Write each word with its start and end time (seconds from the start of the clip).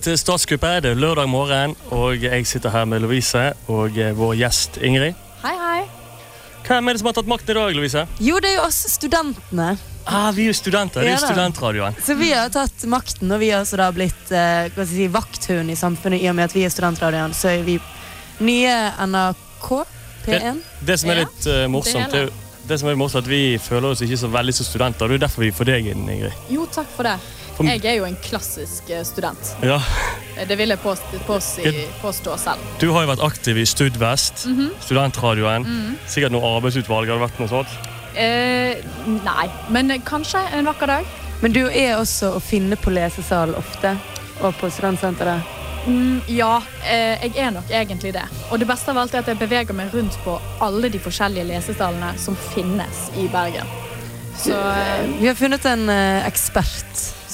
velkommen 0.00 0.16
til 0.16 0.18
Statskuppet. 0.18 0.82
Det 0.82 0.90
er 0.92 0.98
lørdag 0.98 1.28
morgen, 1.28 1.74
og 1.90 2.22
jeg 2.22 2.46
sitter 2.46 2.70
her 2.70 2.84
med 2.86 3.00
Lovise 3.00 3.52
og 3.68 3.98
eh, 3.98 4.16
vår 4.16 4.34
gjest 4.38 4.78
Ingrid. 4.80 5.14
Hei, 5.42 5.52
hei. 5.56 5.82
Hvem 6.66 6.88
er 6.88 6.92
det 6.94 7.00
som 7.00 7.08
har 7.10 7.16
tatt 7.18 7.28
makten 7.28 7.52
i 7.52 7.58
dag, 7.58 7.74
Lovise? 7.74 8.06
Jo, 8.20 8.38
det 8.40 8.50
er 8.50 8.56
jo 8.60 8.66
oss 8.66 8.78
studentene. 8.94 9.76
Ah, 10.06 10.30
vi 10.32 10.46
er 10.46 10.50
jo 10.50 10.56
studenter. 10.56 11.02
Det 11.04 11.10
er 11.10 11.18
jo 11.18 11.26
studentradioen. 11.26 11.96
Så 12.00 12.16
vi 12.16 12.30
har 12.32 12.48
tatt 12.52 12.84
makten, 12.88 13.30
og 13.30 13.40
vi 13.42 13.50
har 13.52 13.64
også 13.64 13.80
da 13.80 13.90
blitt 13.92 14.32
eh, 14.32 14.84
si, 14.88 15.08
vakthund 15.12 15.70
i 15.70 15.76
samfunnet 15.76 16.22
i 16.22 16.30
og 16.30 16.38
med 16.38 16.48
at 16.48 16.56
vi 16.56 16.64
er 16.64 16.72
studentradioen. 16.72 17.36
Så 17.36 17.52
er 17.52 17.66
vi 17.66 17.76
nye 18.40 18.78
NRK 19.04 19.68
P1. 20.24 20.62
Det 20.80 20.96
som 21.02 21.12
er 21.12 21.26
litt 21.26 21.50
uh, 21.50 21.66
morsomt, 21.72 22.08
det 22.08 22.14
det, 22.14 22.22
er 22.24 22.30
jo- 22.30 22.64
det 22.72 22.80
som 22.80 22.88
er 22.88 22.96
morsomt, 22.96 23.26
at 23.26 23.28
vi 23.28 23.58
føler 23.60 23.92
oss 23.92 24.00
ikke 24.06 24.22
så 24.22 24.32
veldig 24.32 24.56
som 24.56 24.68
studenter. 24.68 25.12
Det 25.12 25.20
er 25.20 25.26
derfor 25.26 25.44
vi 25.44 25.52
får 25.52 25.72
deg 25.74 25.92
inn, 25.92 26.08
Ingrid. 26.08 26.48
Jo, 26.52 26.64
takk 26.72 26.88
for 26.96 27.08
det. 27.08 27.18
For- 27.60 27.68
Jeg 27.68 27.84
er 27.84 27.98
jo 28.00 28.04
en 28.08 28.16
klassisk 28.24 28.88
eh, 28.90 29.04
student. 29.04 29.54
Ja, 29.62 29.80
Eh, 30.40 30.48
Det 30.48 30.56
vil 30.58 30.68
jeg 30.68 30.78
påstå, 30.78 32.36
selv. 32.38 32.58
Du 32.80 32.92
har 32.92 33.02
jo 33.04 33.08
vært 33.12 33.24
aktiv 33.24 33.56
i 33.58 33.64
Studvest, 33.66 34.46
-hmm. 34.46 34.70
studentradioen. 34.80 35.98
Sikkert 36.06 36.32
noe 36.32 36.56
arbeidsutvalg. 36.56 37.08
Har 37.08 37.18
det 37.18 37.30
vært 37.30 37.38
noe 37.40 37.48
sånt? 37.48 37.68
Eh, 38.16 38.76
nei, 39.24 39.50
men 39.68 40.02
kanskje 40.02 40.38
en 40.54 40.64
vakker 40.64 40.86
dag. 40.86 41.04
Men 41.42 41.52
du 41.52 41.66
er 41.66 41.96
også 41.96 42.36
å 42.36 42.40
finne 42.40 42.76
på 42.76 42.90
lesesal 42.90 43.54
ofte, 43.54 43.96
og 44.40 44.54
på 44.54 44.70
studentsenteret. 44.70 45.42
Mm, 45.86 46.20
ja, 46.28 46.60
eh, 46.84 47.18
jeg 47.22 47.32
er 47.36 47.50
nok 47.50 47.64
egentlig 47.70 48.12
det. 48.12 48.22
Og 48.50 48.58
det 48.58 48.68
beste 48.68 48.88
av 48.90 48.96
alt 48.98 49.14
er 49.14 49.18
at 49.18 49.26
jeg 49.26 49.38
beveger 49.38 49.72
meg 49.72 49.94
rundt 49.94 50.18
på 50.24 50.40
alle 50.60 50.88
de 50.88 50.98
forskjellige 50.98 51.44
lesesalene 51.44 52.18
som 52.18 52.36
finnes 52.36 53.10
i 53.16 53.28
Bergen. 53.28 53.66
Så 54.36 54.52
eh, 54.52 55.20
Vi 55.20 55.26
har 55.26 55.34
funnet 55.34 55.64
en 55.64 55.88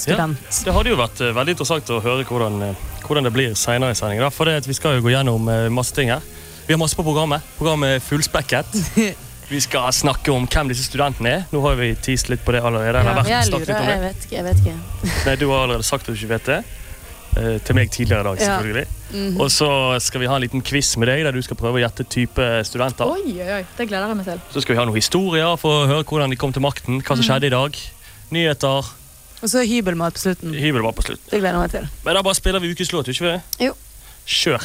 eh, 0.06 0.16
Ja, 0.16 0.26
Det 0.64 0.74
hadde 0.74 0.88
jo 0.92 0.96
vært 0.96 1.20
eh, 1.20 1.32
veldig 1.36 1.54
interessant 1.56 1.90
å 1.90 2.00
høre 2.02 2.24
hvordan, 2.24 2.62
eh, 2.62 2.74
hvordan 3.06 3.24
det 3.24 3.32
blir 3.32 3.54
senere 3.54 3.90
i 3.90 3.94
sendingen. 3.98 4.22
da, 4.26 4.30
For 4.30 4.44
det, 4.44 4.66
vi 4.66 4.74
skal 4.74 4.96
jo 4.98 5.02
gå 5.06 5.10
gjennom 5.14 5.48
eh, 5.48 5.68
masse 5.68 5.94
ting 5.94 6.10
her. 6.10 6.20
Vi 6.66 6.74
har 6.74 6.78
masse 6.78 6.96
på 6.98 7.04
programmet. 7.06 7.42
Programmet 7.58 7.96
er 7.96 8.00
fullspekket. 8.00 8.66
Vi 9.48 9.60
skal 9.62 9.92
snakke 9.94 10.32
om 10.34 10.42
hvem 10.50 10.68
disse 10.72 10.82
studentene 10.88 11.30
er. 11.30 11.42
Nå 11.52 11.60
har 11.62 11.76
vi 11.78 11.92
teased 12.02 12.32
litt 12.32 12.40
på 12.42 12.50
det 12.50 12.64
allerede. 12.66 12.98
Ja, 12.98 13.22
jeg 13.44 13.52
lurer, 13.52 13.68
jeg 13.78 14.00
vet 14.02 14.24
ikke. 14.26 14.34
jeg 14.34 14.42
vet 14.42 14.58
ikke. 14.58 14.74
Nei, 15.28 15.36
Du 15.38 15.44
har 15.52 15.60
allerede 15.68 15.86
sagt 15.86 16.08
at 16.08 16.16
du 16.16 16.18
ikke 16.18 16.32
vet 16.32 16.44
det. 16.50 16.56
Eh, 17.36 17.58
Til 17.62 17.74
meg 17.78 17.92
tidligere 17.94 18.20
i 18.20 18.24
dag, 18.24 18.40
Ja. 18.40 18.46
selvfølgelig. 18.58 18.86
-hmm. 19.14 19.40
Og 19.40 19.50
så 19.50 20.00
skal 20.02 20.20
vi 20.20 20.26
ha 20.26 20.34
en 20.34 20.40
liten 20.42 20.62
quiz 20.62 20.96
med 20.96 21.06
deg, 21.06 21.22
der 21.24 21.30
du 21.30 21.42
skal 21.42 21.56
prøve 21.56 21.78
å 21.78 21.82
gjette 21.88 22.02
type 22.10 22.64
studenter. 22.64 23.04
oi, 23.06 23.22
oi, 23.38 23.52
oi, 23.60 23.64
det 23.78 23.88
gleder 23.88 24.08
jeg 24.08 24.16
meg 24.16 24.26
til. 24.26 24.40
Så 24.52 24.60
skal 24.62 24.74
vi 24.74 24.78
ha 24.78 24.84
noen 24.84 24.96
historier 24.96 25.56
for 25.56 25.84
å 25.84 25.86
høre 25.86 26.02
hvordan 26.04 26.30
de 26.30 26.36
kom 26.36 26.52
til 26.52 26.62
makten, 26.62 27.00
hva 27.02 27.14
som 27.14 27.22
Mm. 27.22 27.28
skjedde 27.30 27.46
i 27.46 27.50
dag. 27.50 27.76
Nyheter. 28.32 28.84
Og 29.42 29.50
så 29.52 29.64
hybelmat 29.68 30.16
på 30.16 30.22
slutten. 30.22 30.54
Hybelmat 30.56 30.96
på 30.96 31.04
slutten. 31.04 31.28
Det 31.30 31.40
gleder 31.40 31.58
jeg 31.58 31.64
meg 31.66 31.74
til. 31.74 31.88
Men 32.06 32.16
da 32.16 32.22
bare 32.24 32.38
spiller 32.38 32.62
vi 32.62 32.70
ukens 32.72 32.92
låt, 32.94 33.10
ikke 33.12 33.34
det? 33.34 33.66
Jo. 33.66 33.74
Kjør. 34.26 34.64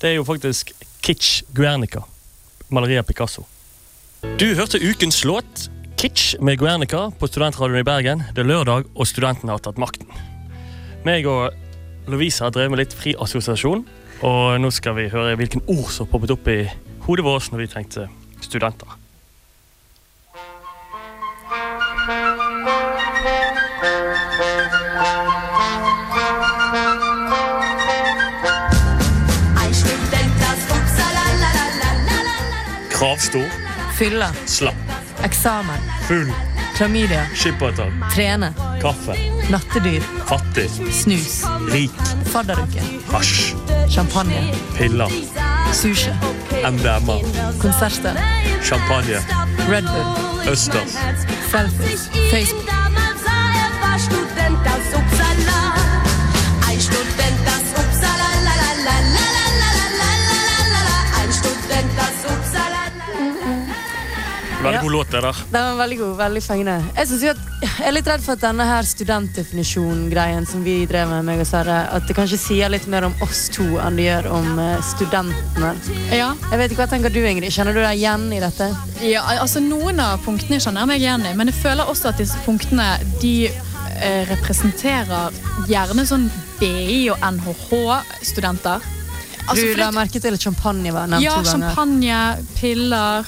Det 0.00 0.10
er 0.10 0.16
jo 0.16 0.24
faktisk 0.26 0.72
Kitsch 1.04 1.42
Guernica. 1.54 2.04
Maleriet 2.72 3.06
Picasso. 3.06 3.44
Du 4.40 4.46
hørte 4.54 4.80
ukens 4.80 5.24
låt, 5.28 5.68
Kitsch 5.98 6.40
med 6.40 6.58
Guernica, 6.58 7.10
på 7.18 7.26
Studentradioen 7.26 7.82
i 7.82 7.86
Bergen. 7.86 8.22
Det 8.34 8.42
er 8.42 8.48
lørdag, 8.48 8.88
og 8.94 9.06
studentene 9.06 9.52
har 9.52 9.62
tatt 9.62 9.78
makten. 9.82 10.08
Meg 11.04 11.26
og 11.26 11.52
Lovisa 12.10 12.46
har 12.48 12.54
drevet 12.54 12.72
med 12.72 12.82
litt 12.82 12.96
fri 12.96 13.12
assosiasjon, 13.18 13.84
og 14.22 14.58
nå 14.62 14.70
skal 14.74 14.96
vi 14.98 15.10
høre 15.12 15.36
hvilken 15.38 15.62
ord 15.70 15.90
som 15.94 16.08
poppet 16.10 16.34
opp 16.34 16.48
i 16.50 16.64
hodet 17.06 17.26
vårt 17.26 17.50
når 17.52 17.64
vi 17.64 17.70
tenkte 17.74 18.08
studenter. 18.42 19.01
Kravstor, 33.02 33.42
Fylle. 33.98 34.26
slapp, 34.46 34.74
Eksamen. 35.24 35.78
full, 36.08 36.26
Klamydia. 36.76 37.26
skippertak, 37.34 37.92
Trene. 38.14 38.52
kaffe, 38.80 39.14
Nattedyr. 39.50 40.02
fattig, 40.26 40.70
Snus. 40.92 41.42
rik, 41.72 41.90
Fadderuke. 42.32 42.82
hasj, 43.12 43.54
Champagne. 43.88 44.54
piller, 44.78 45.08
Sushi. 45.72 46.10
MDMA, 46.64 47.18
Konserter. 47.62 48.14
champagne, 48.62 49.18
Red 49.68 49.84
Bull. 49.84 50.52
østers. 50.52 50.92
Selfies. 51.50 52.08
Facebook. 52.30 52.71
Veldig 64.62 64.80
god 64.84 64.92
låt, 64.94 65.10
det 65.12 65.20
der. 65.24 65.40
Den 65.52 65.64
var 65.68 65.76
veldig 65.82 65.98
god, 65.98 66.12
veldig 66.20 66.42
fengende. 66.44 66.74
Jeg, 66.96 67.08
synes 67.10 67.22
jo 67.26 67.30
at, 67.32 67.40
jeg 67.62 67.86
er 67.88 67.94
litt 67.96 68.10
redd 68.10 68.22
for 68.24 68.36
at 68.36 68.42
denne 68.44 68.66
her 68.68 68.86
studentdefinisjon-greien 68.88 70.46
som 70.46 70.62
vi 70.66 70.74
drev 70.90 71.08
med, 71.10 71.24
meg 71.26 71.42
og 71.42 71.48
Sverre, 71.48 71.78
at 71.96 72.06
det 72.08 72.16
kanskje 72.16 72.38
sier 72.40 72.72
litt 72.72 72.86
mer 72.90 73.06
om 73.08 73.14
oss 73.24 73.44
to 73.54 73.66
enn 73.82 73.98
det 73.98 74.06
gjør 74.08 74.28
om 74.38 74.48
eh, 74.62 74.78
studentene. 74.92 75.72
Ja, 76.14 76.32
Jeg 76.50 76.60
vet 76.62 76.72
ikke, 76.74 76.82
Hva 76.84 76.90
tenker 76.94 77.12
du, 77.14 77.20
Ingrid? 77.26 77.52
Kjenner 77.54 77.76
du 77.76 77.82
deg 77.82 77.98
igjen 78.00 78.28
i 78.34 78.40
dette? 78.42 78.70
Ja, 79.02 79.24
altså 79.42 79.60
Noen 79.64 80.00
av 80.02 80.22
punktene 80.24 80.60
kjenner 80.62 80.84
jeg 80.84 80.92
meg 80.92 81.04
igjen 81.04 81.26
i, 81.28 81.34
men 81.38 81.50
jeg 81.52 81.58
føler 81.62 81.88
også 81.90 82.12
at 82.12 82.22
disse 82.22 82.38
punktene 82.46 82.88
de 83.22 83.34
eh, 83.50 84.22
representerer 84.30 85.34
gjerne 85.70 86.06
sånn 86.08 86.28
BI- 86.60 87.10
og 87.12 87.18
NHH-studenter. 87.26 88.82
Altså, 89.42 89.64
du 89.72 89.78
la 89.80 89.88
merke 89.90 90.20
til 90.22 90.36
at 90.36 90.42
champagne 90.44 90.92
var 90.94 91.08
nevnt 91.10 91.24
ja, 91.24 91.34
to 91.34 91.48
ganger. 91.48 91.72
champagne, 91.74 92.18
piller 92.60 93.26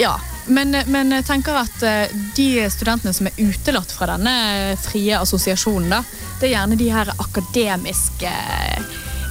Ja. 0.00 0.14
Men, 0.50 0.74
men 0.90 1.12
jeg 1.14 1.24
tenker 1.28 1.54
at 1.60 1.82
eh, 1.86 2.10
de 2.34 2.48
studentene 2.72 3.12
som 3.14 3.28
er 3.28 3.36
utelatt 3.38 3.92
fra 3.94 4.08
denne 4.14 4.76
frie 4.82 5.14
assosiasjonen, 5.20 5.90
da, 5.92 6.00
det 6.40 6.48
er 6.48 6.54
gjerne 6.56 6.78
de 6.80 6.88
her 6.90 7.12
akademiske 7.22 8.32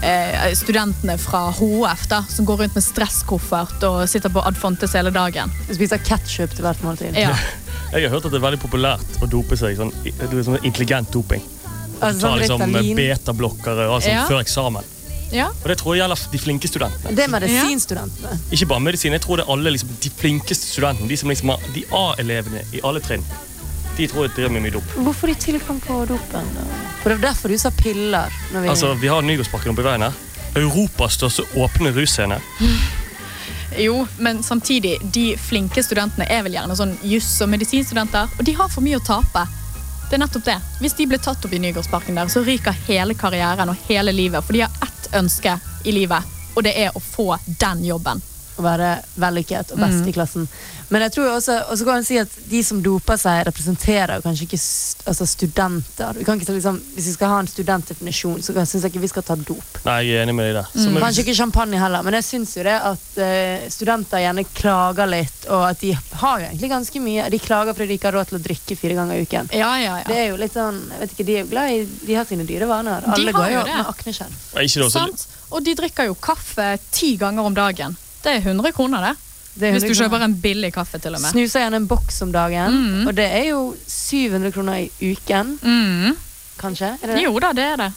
eh, 0.04 0.46
studentene 0.56 1.18
fra 1.20 1.50
HF 1.58 2.06
da, 2.12 2.22
som 2.30 2.48
går 2.48 2.64
rundt 2.64 2.78
med 2.78 2.86
stresskoffert 2.86 3.84
og 3.90 4.04
sitter 4.10 4.32
på 4.34 4.44
Adfontes 4.48 4.96
hele 4.96 5.12
dagen. 5.16 5.52
Spiser 5.72 6.00
ketsjup 6.06 6.56
til 6.56 6.68
hvert 6.68 6.86
måltid. 6.86 7.18
Ja. 7.20 7.36
Jeg 7.94 8.06
har 8.06 8.14
hørt 8.14 8.28
at 8.28 8.34
det 8.36 8.38
er 8.38 8.46
veldig 8.46 8.62
populært 8.62 9.16
å 9.24 9.28
dope 9.30 9.58
seg. 9.58 9.80
Sånn, 9.80 9.90
sånn 10.46 10.60
intelligent 10.62 11.10
doping. 11.12 11.42
Altså, 12.00 12.20
Ta 12.22 12.28
sånn 12.30 12.40
liksom 12.44 12.96
betablokkere 12.96 13.90
og 13.90 14.04
sånn 14.06 14.14
Ja. 14.14 14.28
før 14.30 14.44
eksamen. 14.44 14.86
Ja. 15.32 15.50
Og 15.52 15.68
det 15.70 15.78
tror 15.82 15.96
jeg 15.96 16.02
gjelder 16.04 16.24
de 16.32 16.42
flinke 16.42 16.70
studentene. 16.72 17.14
Det 17.16 17.26
er 17.26 17.34
medisinstudentene. 17.34 18.40
Ikke 18.56 18.70
bare 18.72 18.86
medisin, 18.86 19.14
jeg 19.14 19.22
tror 19.26 19.40
det 19.40 19.46
er 19.46 19.54
alle 19.54 19.74
liksom, 19.76 19.92
de 20.04 20.12
flinkeste 20.22 20.72
studentene. 20.74 21.10
De 21.10 21.18
som 21.18 21.30
liksom 21.30 21.54
har, 21.54 21.68
de 21.76 21.84
A-elevene 21.94 22.64
i 22.74 22.82
alle 22.84 23.04
trinn. 23.06 23.26
De 23.98 24.08
tror 24.08 24.26
jeg 24.26 24.36
driver 24.38 24.56
med 24.56 24.64
mye 24.64 24.74
dop. 24.78 24.96
Hvorfor 24.96 25.28
de 25.28 25.36
tilgang 25.36 25.82
på 25.84 26.00
dopen? 26.10 26.50
For 27.02 27.12
Det 27.12 27.18
er 27.18 27.26
derfor 27.28 27.52
du 27.52 27.58
sa 27.60 27.72
piller. 27.76 28.34
Når 28.54 28.62
vi... 28.66 28.72
Altså, 28.72 28.94
Vi 28.94 29.12
har 29.12 29.22
Nygårdsparken 29.22 29.74
oppe 29.74 29.84
i 29.84 29.90
veien 29.90 30.08
her. 30.08 30.18
Europas 30.58 31.20
største 31.20 31.46
åpne 31.60 31.94
russcene. 31.96 32.40
Jo, 33.78 34.08
men 34.18 34.44
samtidig, 34.44 34.98
de 35.14 35.38
flinke 35.38 35.84
studentene 35.86 36.26
er 36.26 36.42
vel 36.44 36.56
gjerne 36.58 36.76
sånn 36.76 36.96
juss- 37.06 37.38
og 37.46 37.52
medisinstudenter, 37.52 38.32
og 38.34 38.48
de 38.48 38.56
har 38.58 38.72
for 38.74 38.82
mye 38.82 38.98
å 38.98 39.04
tape. 39.06 39.44
Det 40.10 40.18
er 40.18 40.24
nettopp 40.24 40.48
det. 40.48 40.56
Hvis 40.82 40.96
de 40.98 41.06
blir 41.06 41.22
tatt 41.22 41.44
opp 41.46 41.54
i 41.54 41.60
Nygårdsparken 41.62 42.18
der, 42.18 42.32
så 42.34 42.42
ryker 42.42 42.74
hele 42.88 43.14
karrieren 43.14 43.70
og 43.70 43.78
hele 43.88 44.12
livet, 44.16 44.42
for 44.44 44.58
de 44.58 44.64
har 44.66 44.74
ett 44.82 44.99
ønske 45.16 45.60
i 45.84 45.94
livet, 45.96 46.24
og 46.56 46.66
det 46.66 46.76
er 46.78 46.96
å 46.96 47.04
få 47.04 47.34
den 47.60 47.86
jobben. 47.86 48.22
Å 48.64 48.68
være 48.68 48.92
vellykket 49.20 49.74
og 49.74 49.82
best 49.82 50.04
Mm. 50.04 50.10
i 50.10 50.14
klassen. 50.14 50.48
Men 50.90 51.04
jeg 51.06 51.14
tror 51.14 51.36
også, 51.36 51.56
og 51.70 51.78
så 51.78 51.86
kan 51.86 52.00
man 52.00 52.06
si 52.06 52.18
at 52.18 52.32
de 52.50 52.64
som 52.66 52.80
doper 52.82 53.18
seg, 53.22 53.44
representerer 53.46 54.24
kanskje 54.26 54.48
ikke 54.48 54.58
st 54.58 55.04
altså 55.10 55.26
studenter. 55.30 56.18
Vi 56.18 56.26
kan 56.26 56.40
ikke 56.40 56.56
liksom, 56.56 56.80
hvis 56.96 57.12
vi 57.12 57.14
skal 57.14 57.30
ha 57.34 57.38
en 57.44 57.50
studentdefinisjon, 57.50 58.42
så 58.42 58.54
syns 58.58 58.84
jeg 58.84 58.90
ikke 58.92 59.04
vi 59.04 59.12
skal 59.12 59.26
ta 59.28 59.38
dop. 59.38 59.80
Nei, 59.86 60.00
jeg 60.08 60.18
er 60.18 60.26
enig 60.26 60.36
med 60.38 60.50
deg 60.50 60.58
der. 60.58 60.90
Men, 60.90 61.04
Kanskje 61.04 61.26
ikke 61.28 61.38
champagne 61.38 61.82
heller, 61.82 62.06
men 62.06 62.18
jeg 62.18 62.26
syns 62.26 62.56
jo 62.58 62.66
det 62.66 62.74
at 62.74 63.06
uh, 63.22 63.70
studenter 63.70 64.24
gjerne 64.26 64.46
klager 64.58 65.10
litt, 65.14 65.46
og 65.50 65.68
at 65.70 65.86
de 65.86 65.94
har 65.94 66.42
jo 66.42 66.50
egentlig 66.50 66.74
ganske 66.74 67.06
mye. 67.06 67.30
De 67.30 67.42
klager 67.46 67.78
fordi 67.78 67.92
de 67.94 68.00
ikke 68.00 68.10
har 68.10 68.18
råd 68.20 68.32
til 68.34 68.40
å 68.40 68.44
drikke 68.50 68.80
fire 68.82 68.98
ganger 68.98 69.20
i 69.22 69.30
uken. 69.30 69.54
Ja, 69.62 69.72
ja, 69.82 70.02
Det 70.10 70.18
er 70.18 70.28
jo 70.34 70.42
litt 70.42 70.58
sånn, 70.58 70.82
jeg 70.90 71.06
vet 71.06 71.16
ikke, 71.16 71.28
De 71.30 71.38
er 71.38 71.44
jo 71.44 71.50
glad 71.54 71.70
i 71.70 71.80
De 71.86 72.18
har 72.18 72.26
sine 72.26 72.46
dyre 72.50 72.66
vaner. 72.70 73.06
Alle 73.14 73.34
går 73.36 73.54
jo 73.54 73.64
det. 73.70 73.78
med 73.78 73.90
så, 74.90 75.06
Og 75.54 75.64
de 75.66 75.76
drikker 75.78 76.10
jo 76.10 76.18
kaffe 76.18 76.78
ti 76.90 77.16
ganger 77.22 77.46
om 77.46 77.54
dagen. 77.54 77.98
Det 78.24 78.32
er 78.36 78.42
100 78.42 78.72
kroner, 78.76 79.02
det. 79.10 79.16
Det 79.60 79.72
Hvis 79.74 79.84
du 79.84 79.88
kroner. 79.94 80.02
kjøper 80.10 80.24
en 80.26 80.36
billig 80.42 80.74
kaffe, 80.74 81.00
til 81.00 81.16
og 81.16 81.22
med. 81.22 81.32
Snuser 81.32 81.60
gjerne 81.66 81.76
en 81.82 81.88
boks 81.88 82.22
om 82.22 82.32
dagen, 82.32 82.72
Mm. 82.74 83.08
og 83.08 83.16
det 83.16 83.26
er 83.26 83.50
jo 83.50 83.76
700 83.88 84.52
kroner 84.54 84.74
i 84.78 84.90
uken, 85.14 85.58
Mm. 85.62 86.16
kanskje? 86.60 86.94
Er 87.02 87.08
det 87.08 87.16
det? 87.16 87.24
Jo 87.24 87.40
da, 87.40 87.52
det 87.54 87.64
er 87.64 87.76
det. 87.78 87.92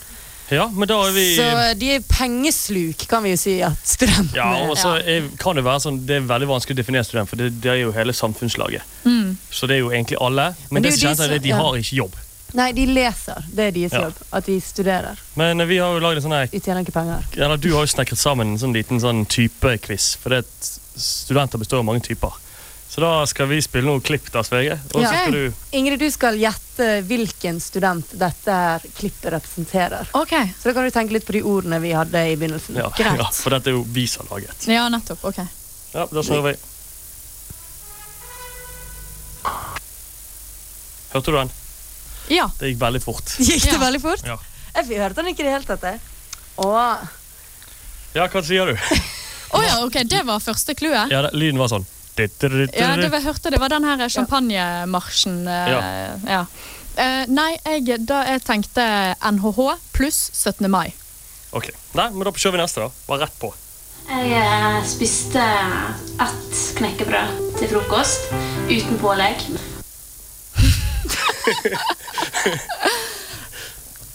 ja, 0.51 0.67
men 0.69 0.89
da 0.89 0.95
er 1.07 1.13
vi 1.13 1.37
Så 1.37 1.79
de 1.79 1.95
er 1.95 2.01
pengesluk, 2.09 3.07
kan 3.09 3.23
vi 3.23 3.31
jo 3.31 3.37
si 3.37 3.61
at 3.63 3.73
studentene 3.85 4.35
Ja, 4.35 4.69
og 4.71 4.77
så 4.77 4.97
er- 5.01 5.29
kan 5.39 5.57
det 5.57 5.65
være 5.65 5.81
sånn 5.81 6.05
Det 6.07 6.17
er 6.17 6.21
veldig 6.21 6.49
vanskelig 6.49 6.75
å 6.77 6.83
definere 6.83 7.05
student, 7.05 7.29
for 7.29 7.37
det, 7.37 7.61
det 7.61 7.71
er 7.71 7.81
jo 7.83 7.93
hele 7.93 8.13
samfunnslaget. 8.13 8.83
Mm. 9.05 9.37
Så 9.51 9.67
det 9.67 9.77
er 9.77 9.81
jo 9.81 9.91
egentlig 9.91 10.17
alle. 10.21 10.55
Men, 10.71 10.83
Men 10.83 10.83
det 10.83 10.93
det, 10.93 11.03
er 11.05 11.15
som 11.15 11.17
de 11.27 11.33
er 11.33 11.37
at 11.37 11.43
de 11.43 11.51
har 11.51 11.73
ikke 11.75 11.97
jobb. 11.97 12.15
Nei, 12.55 12.73
de 12.73 12.85
leser. 12.87 13.43
Det 13.49 13.65
er 13.69 13.71
deres 13.73 13.93
Ja. 13.93 14.01
jobb. 14.09 14.15
At 14.33 14.45
de 14.47 14.61
studerer. 14.61 15.19
Men 15.37 15.61
eh, 15.61 15.67
vi 15.67 15.79
har 15.79 15.93
jo 15.95 16.01
laget 16.01 16.23
en 16.23 16.31
sånn 16.31 16.37
her 16.37 16.47
De 16.53 16.61
tjener 16.61 16.85
ikke 16.85 16.93
penger. 16.93 17.25
Eller 17.37 17.57
du 17.57 17.71
har 17.73 17.87
jo 17.87 17.93
snekret 17.95 18.19
sammen 18.19 18.53
en 18.53 18.59
sånn 18.59 18.75
liten 18.75 19.01
sånn 19.01 19.25
typequiz. 19.27 20.17
For 20.21 20.31
det 20.31 20.39
at 20.45 20.71
studenter 21.01 21.59
består 21.59 21.79
av 21.79 21.85
mange 21.85 22.03
typer. 22.05 22.33
Så 22.93 23.01
da 23.01 23.25
skal 23.25 23.47
vi 23.49 23.57
spille 23.65 23.87
noen 23.89 24.03
klipp, 24.05 24.27
da, 24.31 24.43
Svege. 24.45 24.75
Og 24.95 25.01
så 25.01 25.01
Ja. 25.01 25.23
skal 25.23 25.33
du 25.33 25.55
Ingrid, 25.73 25.99
du 25.99 26.11
skal 26.11 26.35
gjette 26.37 27.03
hvilken 27.09 27.59
student 27.59 28.05
dette 28.19 28.81
klippet 28.99 29.33
representerer. 29.33 30.07
Ok, 30.13 30.29
Så 30.61 30.65
da 30.65 30.73
kan 30.75 30.85
du 30.85 30.91
tenke 30.91 31.13
litt 31.13 31.25
på 31.25 31.33
de 31.33 31.41
ordene 31.43 31.81
vi 31.81 31.93
hadde 31.93 32.13
i 32.33 32.37
begynnelsen. 32.37 32.77
ja, 32.77 32.91
Greit. 32.91 33.17
ja, 33.17 33.31
For 33.33 33.49
dette 33.49 33.69
er 33.69 33.73
jo 33.79 33.83
vi 33.89 34.07
som 34.07 34.27
har 34.29 34.37
laget. 34.41 34.67
ja, 34.69 34.89
nettopp. 34.91 35.25
ok. 35.25 35.39
Ja, 35.95 36.05
Da 36.07 36.21
snurrer 36.23 36.53
vi. 36.53 36.57
Hørte 41.13 41.31
du 41.31 41.37
den? 41.39 41.51
Ja. 42.31 42.51
Det 42.59 42.73
gikk 42.73 42.81
veldig 42.83 43.03
fort. 43.03 43.35
Gikk 43.39 43.65
det 43.67 43.73
Ja. 43.75 43.81
veldig 43.83 44.03
fort? 44.03 44.27
Ja. 44.27 44.39
Jeg 44.79 45.01
hørte 45.03 45.21
den 45.21 45.33
ikke 45.33 45.45
i 45.45 45.49
det 45.49 45.57
hele 45.57 45.69
tatt. 45.69 46.01
Åh. 46.63 47.03
Ja, 48.15 48.29
hva 48.29 48.43
sier 48.45 48.73
du? 48.73 48.77
Å 49.57 49.61
ja, 49.61 49.75
ok, 49.85 49.99
det 50.09 50.23
var 50.25 50.41
første 50.41 50.75
clouet? 50.77 51.13
Ja, 51.13 51.27
det, 51.27 51.35
Lyden 51.37 51.61
var 51.61 51.69
sånn. 51.73 51.85
Ja, 52.17 52.29
det 52.29 53.09
var, 53.09 53.17
jeg 53.17 53.25
hørte 53.25 53.51
det 53.53 53.59
var 53.61 53.73
den 53.73 53.87
her 53.89 54.01
champagnemarsjen. 54.13 55.47
Ja. 55.49 55.81
ja. 56.29 56.43
Uh, 56.93 57.25
nei, 57.33 57.55
jeg, 57.65 58.03
da 58.05 58.21
jeg 58.29 58.43
tenkte 58.45 58.85
NHH 59.25 59.79
pluss 59.97 60.27
17. 60.37 60.69
mai. 60.69 60.93
Ok, 61.57 61.71
Nei, 61.97 62.09
men 62.13 62.25
Da 62.25 62.33
kjører 62.33 62.57
vi 62.57 62.63
neste, 62.63 62.85
da. 62.85 63.05
Bare 63.09 63.27
rett 63.27 63.37
på. 63.41 63.53
Jeg 64.09 64.33
eh, 64.35 64.79
spiste 64.89 65.43
ett 66.21 66.63
knekkebrød 66.79 67.37
til 67.61 67.71
frokost 67.71 68.33
uten 68.69 68.99
pålegg. 69.01 69.45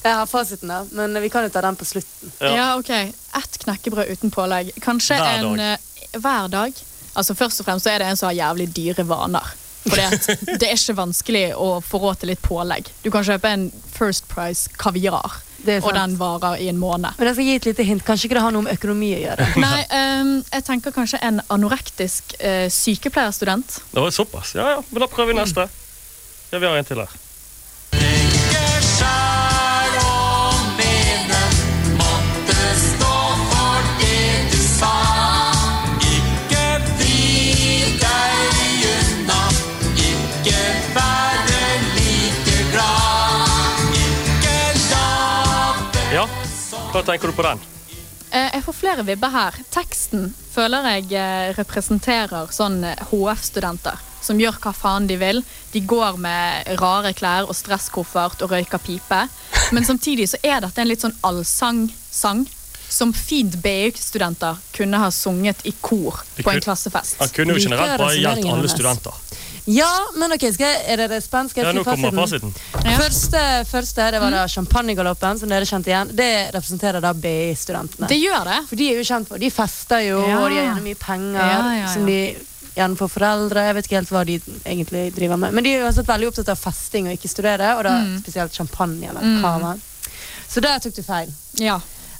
Jeg 0.07 0.15
har 0.15 0.27
fasiten, 0.29 0.69
der, 0.71 0.85
men 0.95 1.21
vi 1.21 1.29
kan 1.29 1.43
jo 1.43 1.51
ta 1.51 1.61
den 1.65 1.75
på 1.75 1.85
slutten. 1.85 2.31
Ja. 2.39 2.51
Ja, 2.55 2.67
ok. 2.79 2.89
Ett 3.37 3.57
knekkebrød 3.63 4.11
uten 4.13 4.31
pålegg. 4.31 4.71
Kanskje 4.83 5.17
Hver 5.19 5.43
en 5.43 5.59
eh, 5.59 5.77
hver 6.15 6.47
dag. 6.51 6.83
Altså 7.17 7.35
Først 7.35 7.59
og 7.59 7.67
fremst 7.67 7.87
så 7.87 7.91
er 7.91 8.03
det 8.03 8.11
en 8.11 8.19
som 8.19 8.29
har 8.29 8.37
jævlig 8.37 8.69
dyre 8.75 9.03
vaner. 9.07 9.55
Fordi 9.87 10.05
at 10.05 10.29
Det 10.61 10.69
er 10.69 10.75
ikke 10.77 10.95
vanskelig 10.97 11.43
å 11.55 11.67
få 11.83 11.99
råd 12.03 12.21
til 12.21 12.31
litt 12.31 12.43
pålegg. 12.45 12.87
Du 13.03 13.09
kan 13.11 13.25
kjøpe 13.27 13.51
en 13.51 13.67
First 13.97 14.27
Price 14.31 14.71
kaviar, 14.79 15.39
og 15.81 15.89
den 15.95 16.15
varer 16.19 16.61
i 16.63 16.69
en 16.71 16.79
måned. 16.79 17.17
Men 17.17 17.29
jeg 17.31 17.37
skal 17.37 17.49
gi 17.49 17.55
et 17.59 17.67
lite 17.71 17.87
hint. 17.87 18.05
Kanskje 18.07 18.29
ikke 18.29 18.37
det 18.39 18.45
har 18.45 18.55
noe 18.55 18.67
med 18.67 18.77
økonomi 18.77 19.11
å 19.17 19.21
gjøre. 19.25 19.49
Nei, 19.65 19.81
um, 20.21 20.31
jeg 20.53 20.67
tenker 20.69 20.95
kanskje 20.95 21.19
en 21.25 21.41
anorektisk 21.53 22.37
uh, 22.39 22.67
sykepleierstudent. 22.71 23.81
Det 23.91 24.05
var 24.05 24.15
såpass. 24.15 24.55
Ja, 24.59 24.69
ja, 24.77 24.79
men 24.87 25.03
Da 25.03 25.09
prøver 25.11 25.33
vi 25.33 25.39
neste. 25.41 25.67
Ja, 26.49 26.59
Vi 26.59 26.65
har 26.65 26.77
en 26.77 26.85
til 26.85 26.97
her. 26.97 27.09
Ja, 46.13 46.23
Hva 46.93 47.01
tenker 47.03 47.27
du 47.27 47.33
på 47.35 47.43
den? 47.43 47.76
Eh, 48.37 48.49
jeg 48.53 48.63
får 48.65 48.75
flere 48.75 49.05
vibber 49.07 49.31
her. 49.33 49.55
Teksten 49.73 50.29
føler 50.51 50.85
jeg 50.91 51.13
eh, 51.17 51.53
representerer 51.57 52.51
sånn 52.53 52.83
eh, 52.85 53.07
HF-studenter 53.09 54.03
som 54.27 54.39
gjør 54.41 54.57
hva 54.61 54.73
faen 54.75 55.07
de 55.07 55.15
vil. 55.21 55.41
De 55.71 55.81
går 55.87 56.17
med 56.21 56.73
rare 56.81 57.13
klær 57.17 57.47
og 57.47 57.55
stresskoffert 57.55 58.43
og 58.43 58.53
røyker 58.53 58.81
pipe. 58.83 59.21
Men 59.75 59.87
samtidig 59.87 60.27
så 60.33 60.41
er 60.43 60.61
dette 60.65 60.83
en 60.83 60.89
litt 60.89 61.05
sånn 61.05 61.15
allsang-sang 61.27 62.43
som 62.87 63.11
fint 63.15 63.57
BU-studenter 63.63 64.59
kunne 64.75 64.99
ha 65.01 65.09
sunget 65.11 65.63
i 65.67 65.73
kor 65.83 66.21
på 66.39 66.51
en 66.51 66.61
klassefest. 66.63 67.17
Han 67.21 67.33
kunne 67.35 67.55
jo 67.57 67.65
generelt 67.67 67.99
bare 67.99 68.19
gjeldt 68.19 68.51
alle 68.51 68.71
studenter. 68.71 69.23
Ja, 69.67 69.89
men 70.15 70.31
ok, 70.31 70.45
skal 70.55 70.69
jeg, 70.71 70.83
er 70.93 71.01
dere 71.01 71.17
spent? 71.21 71.51
Skal 71.51 71.65
Ja, 71.65 71.71
jeg 71.73 71.75
Nå 71.75 71.83
si 71.83 71.89
kommer 71.89 72.21
fasiten? 72.23 72.53
Ja. 72.85 72.97
Første, 73.01 73.41
første 73.67 74.05
det 74.15 74.21
var 74.23 74.31
da 74.31 74.45
champagnegaloppen, 74.47 75.39
som 75.41 75.49
dere 75.51 75.67
kjente 75.67 75.91
igjen. 75.91 76.13
Det 76.15 76.29
representerer 76.55 77.03
da 77.03 77.11
BI-studentene. 77.13 78.07
Det 78.07 78.19
gjør 78.21 78.45
det. 78.47 78.59
For 78.69 78.79
de 78.79 78.87
er 78.93 79.01
jo 79.01 79.07
kjent 79.09 79.27
for 79.27 79.37
De 79.43 79.49
fester 79.51 80.05
jo, 80.07 80.21
Ja. 80.27 80.37
og 80.39 80.49
de 80.49 80.55
har 80.61 80.69
gjerne 80.69 80.85
mye 80.87 80.95
penger 81.01 81.41
Ja, 81.41 81.49
ja, 81.49 81.73
ja. 81.81 81.87
som 81.93 82.05
de 82.07 82.19
gjerne 82.77 82.95
får 82.95 83.09
foreldre. 83.09 83.65
Jeg 83.67 83.75
vet 83.75 83.85
ikke 83.89 83.99
helt 83.99 84.09
hva 84.15 84.23
de 84.25 84.39
egentlig 84.63 85.03
driver 85.15 85.37
med. 85.43 85.53
Men 85.53 85.63
de 85.67 85.73
er 85.75 85.79
jo 85.83 85.87
også 85.91 86.05
veldig 86.07 86.27
opptatt 86.31 86.49
av 86.55 86.57
festing 86.63 87.07
og 87.11 87.17
ikke 87.17 87.27
studere, 87.35 87.75
og 87.77 87.83
da 87.83 87.97
Mm. 88.05 88.17
spesielt 88.23 88.53
champagne 88.53 89.09
eller 89.09 89.41
cava. 89.41 89.75
Så 90.47 90.61
der 90.61 90.79
tok 90.79 90.95
du 90.95 91.03
feil. 91.03 91.27
Ja. 91.59 91.79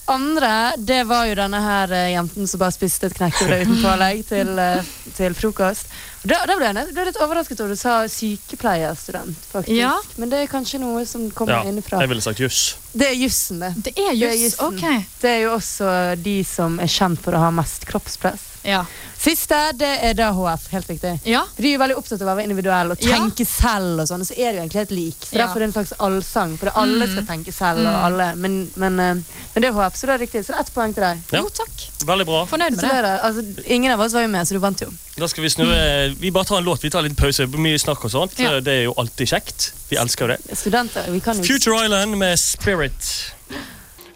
Andre, 0.10 0.74
det 0.80 1.06
var 1.08 1.26
jo 1.28 1.36
denne 1.36 1.60
her 1.62 1.92
eh, 1.92 2.14
jenten 2.16 2.48
som 2.48 2.60
bare 2.60 2.72
spiste 2.72 3.08
et 3.08 3.14
knekkebrød 3.18 3.66
uten 3.68 3.82
pålegg 3.88 4.22
til, 4.28 4.54
eh, 4.60 4.84
til 5.18 5.34
frokost. 5.36 5.86
Da, 6.28 6.42
da 6.50 6.56
ble 6.60 6.68
jeg 6.74 6.94
ble 6.96 7.06
litt 7.08 7.20
overrasket 7.24 7.62
over 7.64 7.72
du 7.72 7.80
sa 7.80 8.02
sykepleierstudent, 8.12 9.38
faktisk. 9.54 9.78
Ja. 9.78 9.94
Men 10.20 10.32
det 10.34 10.42
er 10.44 10.52
kanskje 10.52 10.80
noe 10.82 11.06
som 11.08 11.30
kommer 11.32 11.54
Ja, 11.62 11.64
innenfra. 11.70 12.02
jeg 12.04 12.10
ville 12.12 12.22
sagt 12.26 12.40
juss. 12.44 12.76
Det 12.98 13.08
er 13.12 13.16
jussen, 13.16 13.60
det. 13.62 13.74
Det 13.86 13.94
er 13.98 14.14
Det 14.18 14.30
er 14.32 14.38
jussen. 14.42 14.74
Okay. 14.74 15.06
Det 15.22 15.30
er 15.30 15.42
jo 15.46 15.56
også 15.56 15.90
de 16.24 16.44
som 16.44 16.80
er 16.84 16.88
kjent 16.92 17.20
for 17.22 17.32
å 17.38 17.40
ha 17.46 17.52
mest 17.52 17.86
kroppspress. 17.88 18.44
Ja. 18.68 18.82
Siste, 19.18 19.56
det 19.80 19.92
er 20.04 20.14
da 20.18 20.32
HF. 20.36 20.68
Helt 20.74 20.88
riktig. 20.90 21.20
ja. 21.26 21.44
For 21.56 21.62
De 21.64 21.70
er 21.70 21.78
jo 21.78 21.80
veldig 21.80 21.96
opptatt 21.98 22.22
av 22.22 22.28
å 22.28 22.36
være 22.36 22.44
individuelle 22.50 22.92
og 22.92 23.02
Ja. 23.02 23.18
tenke 23.18 23.46
selv. 23.48 24.02
og 24.02 24.08
sånn, 24.08 24.26
Så 24.26 24.34
er 24.38 24.52
det 24.52 24.56
jo 24.58 24.62
egentlig 24.66 24.82
helt 24.82 24.92
lik. 24.92 25.16
Så 25.22 25.32
Ja. 25.38 25.46
Derfor 25.48 25.56
er 25.56 25.60
det 25.68 25.76
en 25.76 25.84
slags 25.86 25.94
allsang. 26.00 26.58
For 26.58 26.72
alle 26.76 27.08
skal 27.08 27.24
tenke 27.24 27.54
selv. 27.54 27.80
og 27.88 28.04
alle, 28.04 28.36
Men, 28.36 28.70
men, 28.76 29.00
eh, 29.00 29.14
men 29.14 29.62
det 29.62 29.66
er 29.66 29.72
HF, 29.74 29.96
så 29.96 30.02
det 30.08 30.10
er 30.22 30.26
riktig. 30.26 30.44
Så 30.46 30.48
det 30.48 30.56
er 30.56 30.60
ett 30.60 30.74
poeng 30.74 30.94
til 30.94 31.04
deg. 31.04 31.18
Ja. 31.32 31.40
Jo, 31.40 31.50
takk. 31.50 32.06
Veldig 32.06 32.26
bra. 32.26 32.46
Fornøyd 32.46 32.76
med 32.76 32.80
det 32.82 32.92
det. 32.92 33.02
det. 33.04 33.22
Altså, 33.24 33.64
ingen 33.68 33.92
av 33.92 34.00
oss 34.02 34.14
var 34.14 34.22
jo 34.22 34.28
med, 34.28 34.46
så 34.48 34.50
du 34.54 34.60
vant 34.60 34.80
jo. 34.82 34.90
Da 35.18 35.26
skal 35.28 35.44
Vi 35.44 35.50
snurre 35.50 36.16
Vi 36.20 36.32
bare 36.34 36.46
tar 36.50 36.58
en 36.58 36.66
låt. 36.66 36.84
Vi 36.84 36.90
tar 36.90 37.00
en 37.04 37.10
liten 37.10 37.20
pause. 37.20 37.46
Mye 37.58 37.78
snakk 37.80 38.06
og 38.08 38.12
sånt. 38.12 38.40
Ja. 38.42 38.58
Det 38.64 38.74
er 38.74 38.84
jo 38.88 38.94
alltid 38.98 39.30
kjekt. 39.30 39.72
Vi 39.92 40.00
elsker 40.02 40.26
jo 40.26 40.36
det. 40.36 40.58
Studenter, 40.58 41.12
vi 41.14 41.22
kan 41.24 41.38
jo 41.38 41.46
Future 41.46 41.84
Island 41.86 42.18
med 42.18 42.40
Spirit. 42.42 43.12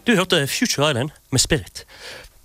Du 0.07 0.15
hørte 0.17 0.47
Future 0.47 0.89
Island 0.89 1.13
med 1.31 1.41
Spirit. 1.41 1.85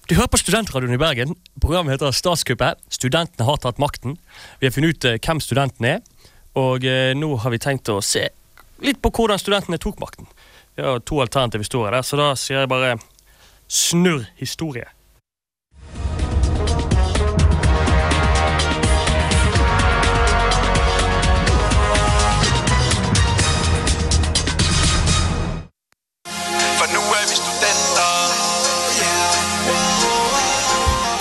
Du 0.06 0.14
hører 0.14 0.30
på 0.30 0.38
Studentradioen 0.38 0.94
i 0.94 1.00
Bergen. 1.00 1.34
Programmet 1.60 1.96
heter 1.96 2.12
Statskuppet. 2.14 2.78
Studentene 2.94 3.46
har 3.48 3.56
tatt 3.62 3.80
makten. 3.82 4.18
Vi 4.60 4.68
har 4.68 4.74
funnet 4.76 4.94
ut 4.94 5.06
eh, 5.08 5.16
hvem 5.18 5.40
studentene 5.42 5.96
er, 5.96 6.04
og 6.54 6.84
eh, 6.86 7.10
nå 7.18 7.32
har 7.42 7.50
vi 7.50 7.58
tenkt 7.58 7.90
å 7.90 7.98
se 8.04 8.28
litt 8.84 9.00
på 9.02 9.10
hvordan 9.10 9.40
studentene 9.40 9.80
tok 9.82 9.98
makten. 9.98 10.28
Vi 10.76 10.84
har 10.84 11.00
to 11.00 11.18
alternative 11.24 11.64
historier 11.64 11.96
der, 11.96 12.04
så 12.06 12.20
da 12.20 12.28
sier 12.38 12.62
jeg 12.62 12.70
bare 12.70 12.98
snurr 13.72 14.28
historie. 14.38 14.86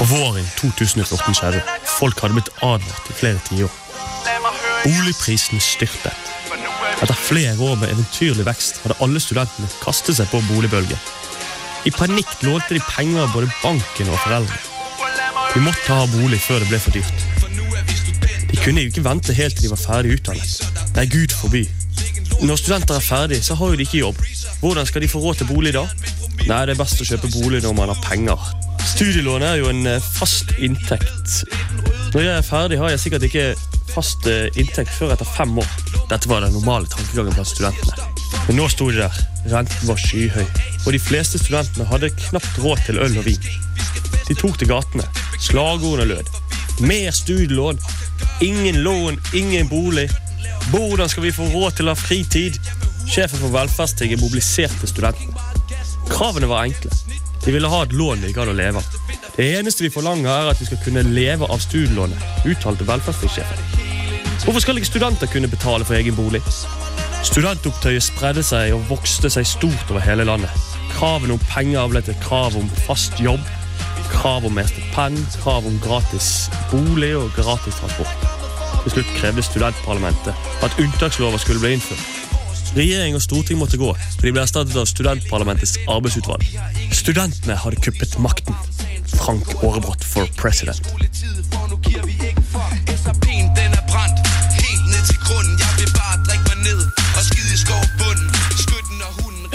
På 0.06 0.16
våren 0.16 0.46
2014 0.58 1.34
skjedde. 1.34 1.62
Folk 1.98 2.20
hadde 2.22 2.36
blitt 2.38 2.50
advart 2.62 3.08
i 3.10 3.14
flere 3.18 3.40
tiår. 3.48 3.72
Boligprisene 3.74 4.84
Boligprisen 4.84 5.62
styrtet. 5.66 6.28
Er 6.52 7.08
Etter 7.08 7.18
flere 7.18 7.56
år 7.58 7.80
med 7.82 7.90
eventyrlig 7.90 8.46
vekst 8.46 8.84
hadde 8.84 9.00
alle 9.02 9.22
studentene 9.24 9.66
kastet 9.82 10.20
seg 10.20 10.30
på 10.30 10.44
boligbølgen. 10.52 11.00
I 11.90 11.94
panikk 11.96 12.36
lånte 12.46 12.78
de 12.78 12.84
penger 12.86 13.24
av 13.24 13.34
både 13.34 13.50
banken 13.64 14.12
og 14.12 14.22
foreldre. 14.28 14.60
De 15.56 15.64
måtte 15.66 15.98
ha 15.98 16.06
bolig 16.14 16.42
før 16.44 16.62
det 16.62 16.70
ble 16.70 16.82
for 16.84 16.94
dyrt. 16.94 17.26
De 18.52 18.62
kunne 18.62 18.86
jo 18.86 18.94
ikke 18.94 19.08
vente 19.10 19.34
helt 19.34 19.58
til 19.58 19.66
de 19.66 19.74
var 19.74 19.82
ferdig 19.88 20.20
utdannet. 20.20 20.86
Nei, 21.00 21.08
Gud 21.16 21.34
forby. 21.34 21.64
Når 22.46 22.62
studenter 22.62 23.00
er 23.00 23.08
ferdig, 23.10 23.42
så 23.48 23.58
har 23.58 23.74
jo 23.74 23.82
de 23.82 23.90
ikke 23.90 24.04
jobb. 24.04 24.22
Hvordan 24.62 24.86
skal 24.86 25.02
de 25.02 25.10
få 25.10 25.26
råd 25.26 25.42
til 25.42 25.50
bolig 25.50 25.74
da? 25.74 25.88
Nei, 26.46 26.62
det 26.70 26.78
er 26.78 26.84
best 26.84 27.02
å 27.02 27.10
kjøpe 27.10 27.34
bolig 27.40 27.66
når 27.66 27.74
man 27.82 27.96
har 27.96 28.06
penger. 28.06 28.54
Studielån 28.86 29.42
er 29.42 29.56
jo 29.60 29.70
en 29.72 29.88
eh, 29.90 30.02
fast 30.02 30.52
inntekt. 30.62 31.42
Når 32.14 32.22
jeg 32.22 32.34
er 32.38 32.46
ferdig, 32.46 32.78
har 32.80 32.92
jeg 32.94 33.02
sikkert 33.02 33.26
ikke 33.28 33.46
fast 33.90 34.28
eh, 34.30 34.48
inntekt 34.62 34.94
før 34.94 35.16
etter 35.16 35.28
fem 35.28 35.58
år. 35.60 35.72
Dette 36.12 36.30
var 36.30 36.46
den 36.46 36.54
normale 36.54 36.90
tankegangen 36.92 37.34
blant 37.34 37.50
studentene. 37.50 38.10
Men 38.46 38.60
nå 38.60 38.68
sto 38.70 38.92
de 38.92 39.02
der. 39.02 39.18
Renten 39.50 39.90
var 39.90 40.00
skyhøy, 40.02 40.46
og 40.86 40.90
de 40.94 41.02
fleste 41.02 41.42
studentene 41.42 41.88
hadde 41.90 42.12
knapt 42.28 42.62
råd 42.62 42.86
til 42.86 43.02
øl 43.02 43.18
og 43.22 43.28
vin. 43.28 43.50
De 44.30 44.38
tok 44.38 44.60
til 44.62 44.70
gatene. 44.70 45.06
Slagordene 45.42 46.08
lød. 46.14 46.32
Mer 46.86 47.12
studielån. 47.14 47.82
Ingen 48.46 48.82
lån, 48.86 49.20
ingen 49.34 49.70
bolig. 49.70 50.08
Hvordan 50.70 51.10
skal 51.10 51.26
vi 51.26 51.34
få 51.36 51.50
råd 51.54 51.78
til 51.78 51.90
å 51.90 51.96
ha 51.96 52.00
fritid? 52.00 52.62
Sjefen 53.06 53.42
for 53.42 53.54
Velferdstinget 53.54 54.22
mobiliserte 54.22 54.90
studentene. 54.90 55.36
Kravene 56.10 56.50
var 56.50 56.70
enkle. 56.70 56.94
De 57.46 57.54
ville 57.54 57.70
ha 57.70 57.84
et 57.86 57.94
lån 57.94 58.24
de 58.26 58.32
hadde 58.34 58.54
å 58.56 58.58
leve 58.58 58.82
av. 58.82 59.02
Det 59.36 59.46
eneste 59.60 59.84
vi 59.86 59.92
forlanger, 59.94 60.32
er 60.32 60.48
at 60.50 60.62
vi 60.62 60.66
skal 60.66 60.80
kunne 60.82 61.04
leve 61.06 61.46
av 61.46 61.62
studielånet, 61.62 62.24
uttalte 62.50 62.88
velferdssjefen. 62.88 63.84
Hvorfor 64.46 64.64
skal 64.64 64.80
ikke 64.80 64.90
studenter 64.90 65.30
kunne 65.30 65.50
betale 65.52 65.86
for 65.86 65.98
egen 65.98 66.18
bolig? 66.18 66.42
Studentopptøyet 67.26 68.06
spredde 68.06 68.42
seg 68.46 68.74
og 68.74 68.88
vokste 68.90 69.30
seg 69.34 69.46
stort 69.50 69.94
over 69.94 70.02
hele 70.02 70.26
landet. 70.26 70.66
Kravene 70.96 71.38
om 71.38 71.46
penger 71.52 71.90
ble 71.92 72.02
til 72.06 72.18
krav 72.24 72.58
om 72.58 72.70
fast 72.88 73.22
jobb, 73.22 73.42
krav 74.10 74.46
om 74.48 74.58
mer 74.58 74.70
stipend, 74.70 75.22
krav 75.44 75.70
om 75.70 75.78
gratis 75.86 76.48
bolig 76.74 77.14
og 77.20 77.34
gratis 77.38 77.78
transport. 77.82 78.30
Til 78.84 78.98
slutt 78.98 79.16
krevde 79.20 79.46
studentparlamentet 79.46 80.48
at 80.66 80.82
unntakslover 80.82 81.42
skulle 81.42 81.62
bli 81.62 81.78
innført. 81.78 82.25
Regjering 82.76 83.16
og 83.16 83.22
storting 83.24 83.60
måtte 83.62 83.78
gå, 83.80 83.92
for 83.94 84.26
de 84.26 84.34
ble 84.36 84.42
erstattet 84.44 84.76
av 84.80 84.90
studentparlamentets 84.90 85.78
arbeidsutvalg. 85.92 86.44
Studentene 86.96 87.58
hadde 87.62 87.82
kuppet 87.86 88.18
makten. 88.20 88.58
Frank 89.16 89.48
Aarebrot 89.62 90.04
for 90.04 90.28
president. 90.40 90.82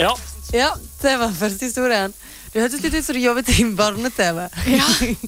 Ja, 0.01 0.15
Ja, 0.53 0.71
det 1.03 1.17
var 1.17 1.33
første 1.33 1.65
historien. 1.69 2.15
Du 2.51 2.59
hørtes 2.59 2.83
litt 2.83 2.95
ut 2.95 3.05
som 3.07 3.15
du 3.15 3.21
jobbet 3.23 3.51
i 3.55 3.65
barne-TV. 3.79 4.49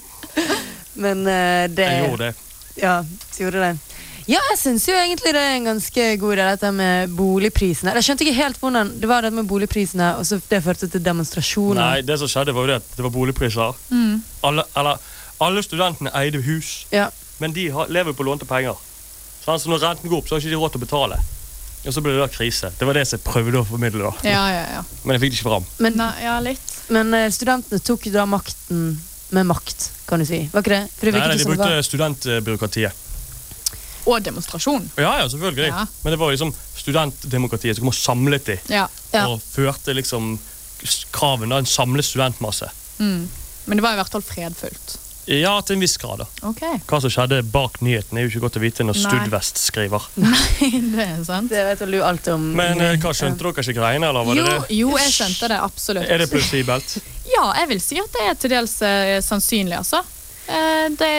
Men 1.03 1.23
uh, 1.23 1.69
det 1.71 1.87
jeg 1.87 2.09
gjorde 2.09 2.25
det. 2.25 2.33
Ja, 2.81 2.97
du 3.05 3.39
gjorde 3.45 3.62
det. 3.62 3.92
Ja, 4.31 4.38
jeg 4.52 4.59
syns 4.61 4.85
jo 4.88 4.95
egentlig 4.95 5.33
det 5.35 5.41
er 5.43 5.57
en 5.57 5.64
ganske 5.73 6.05
god 6.21 6.35
idé, 6.37 6.45
dette 6.55 6.71
med 6.76 7.11
boligprisene. 7.19 7.95
Jeg 7.99 8.07
skjønte 8.07 8.26
ikke 8.26 8.37
helt 8.38 8.61
hvordan 8.62 8.93
det 9.02 9.09
var 9.11 9.26
det 9.26 9.33
med 9.35 9.49
boligprisene, 9.50 10.12
og 10.21 10.26
så 10.29 10.38
det 10.49 10.62
førte 10.64 10.88
til 10.93 11.02
demonstrasjoner. 11.02 11.81
Nei, 11.81 12.05
det 12.07 12.19
som 12.21 12.31
skjedde 12.31 12.55
var 12.55 12.67
jo 12.69 12.73
det 12.75 12.79
at 12.83 12.95
det 12.97 13.07
var 13.07 13.14
boligpriser. 13.14 13.75
Alle, 14.47 14.64
eller, 14.79 15.02
alle 15.43 15.62
studentene 15.67 16.12
eide 16.23 16.43
hus, 16.47 16.87
Ja. 16.95 17.09
men 17.43 17.52
de 17.52 17.69
har, 17.75 17.88
lever 17.91 18.12
jo 18.12 18.19
på 18.21 18.26
lånte 18.31 18.47
penger. 18.47 18.79
Så 19.45 19.59
Så 19.59 19.69
når 19.69 19.83
renten 19.83 20.09
går 20.09 20.19
opp, 20.23 20.29
så 20.29 20.37
har 20.37 20.41
ikke 20.41 20.50
de 20.55 20.61
råd 20.62 20.71
til 20.73 20.81
å 20.83 20.87
betale. 20.87 21.17
Og 21.83 21.91
så 21.93 22.00
ble 22.00 22.12
det 22.14 22.21
da 22.23 22.29
krise. 22.31 22.71
Det 22.79 22.87
var 22.87 22.95
det 22.95 23.09
som 23.09 23.19
jeg 23.19 23.25
prøvde 23.26 23.59
å 23.59 23.67
formidle, 23.67 24.05
da. 24.07 24.12
Ja, 24.23 24.43
ja, 24.55 24.67
ja. 24.76 24.83
Men 25.02 25.17
jeg 25.17 25.25
fikk 25.25 25.33
det 25.33 25.38
ikke 25.41 25.49
fram. 25.50 25.64
Men, 25.83 25.97
Nei, 25.99 26.12
ja, 26.23 26.37
litt. 26.38 26.76
men 26.95 27.11
eh, 27.19 27.26
studentene 27.35 27.83
tok 27.83 28.07
da 28.14 28.23
makten 28.31 29.00
med 29.35 29.47
makt, 29.50 29.88
kan 30.07 30.23
du 30.23 30.26
si. 30.29 30.45
Var 30.52 30.62
ikke 30.62 30.76
det? 30.76 30.83
For 30.95 31.11
det 31.11 31.19
Nei, 31.19 31.37
de 31.41 31.49
brukte 31.49 31.83
studentbyråkratiet. 31.88 33.01
Og 34.06 34.23
demonstrasjon. 34.25 34.88
Ja, 34.99 35.18
ja, 35.21 35.28
selvfølgelig. 35.30 35.68
Ja. 35.71 35.85
Men 36.02 36.11
det 36.14 36.18
var 36.18 36.32
liksom 36.35 36.54
studentdemokratiet 36.76 37.76
som 37.78 37.85
kom 37.87 37.92
og 37.92 37.99
samlet 37.99 38.44
de, 38.50 38.59
Ja. 38.73 38.88
Ja. 39.12 39.26
og 39.28 39.40
førte 39.42 39.94
liksom 39.94 40.38
kraven 41.14 41.52
av 41.52 41.59
en 41.62 41.66
samlet 41.66 42.04
studentmasse. 42.04 42.71
Mm. 42.99 43.28
Men 43.64 43.78
det 43.78 43.82
var 43.85 43.92
i 43.94 44.00
hvert 44.02 44.11
fall 44.11 44.23
fredfullt. 44.26 44.99
Ja, 45.30 45.61
til 45.62 45.76
en 45.76 45.80
viss 45.85 45.94
grad. 46.02 46.18
da. 46.18 46.26
Okay. 46.49 46.80
Hva 46.90 46.99
som 47.00 47.11
skjedde 47.14 47.42
bak 47.47 47.76
nyheten, 47.80 48.18
er 48.18 48.25
jo 48.25 48.30
ikke 48.32 48.40
godt 48.42 48.56
å 48.59 48.62
vite 48.64 48.82
når 48.82 48.97
Studvest 48.99 49.61
skriver. 49.62 50.02
Nei, 50.18 50.71
det 50.97 51.04
er 51.04 51.21
sant. 51.25 51.52
Det 51.52 51.62
vet 51.68 51.85
du 51.87 52.00
alt 52.02 52.26
om. 52.35 52.49
Men 52.59 52.80
eh, 52.82 52.97
hva 52.99 53.12
skjønte 53.14 53.38
dere 53.47 53.62
ikke 53.62 53.76
greiene, 53.78 54.09
eller 54.11 54.26
var 54.26 54.35
Jo, 54.40 54.42
det 54.49 54.56
det? 54.56 54.78
jo, 54.80 54.88
jeg 54.99 55.12
skjønte 55.14 55.52
det 55.54 55.61
absolutt. 55.62 56.11
Er 56.11 56.18
det 56.25 56.26
plausibelt? 56.32 56.97
Ja, 57.30 57.44
jeg 57.61 57.71
vil 57.71 57.80
si 57.85 58.00
at 58.02 58.11
det 58.18 58.25
er 58.32 58.35
til 58.42 58.50
dels 58.56 58.75
eh, 58.82 59.21
sannsynlig, 59.23 59.78
altså. 59.78 60.02
Eh, 60.50 60.88
det, 60.99 61.12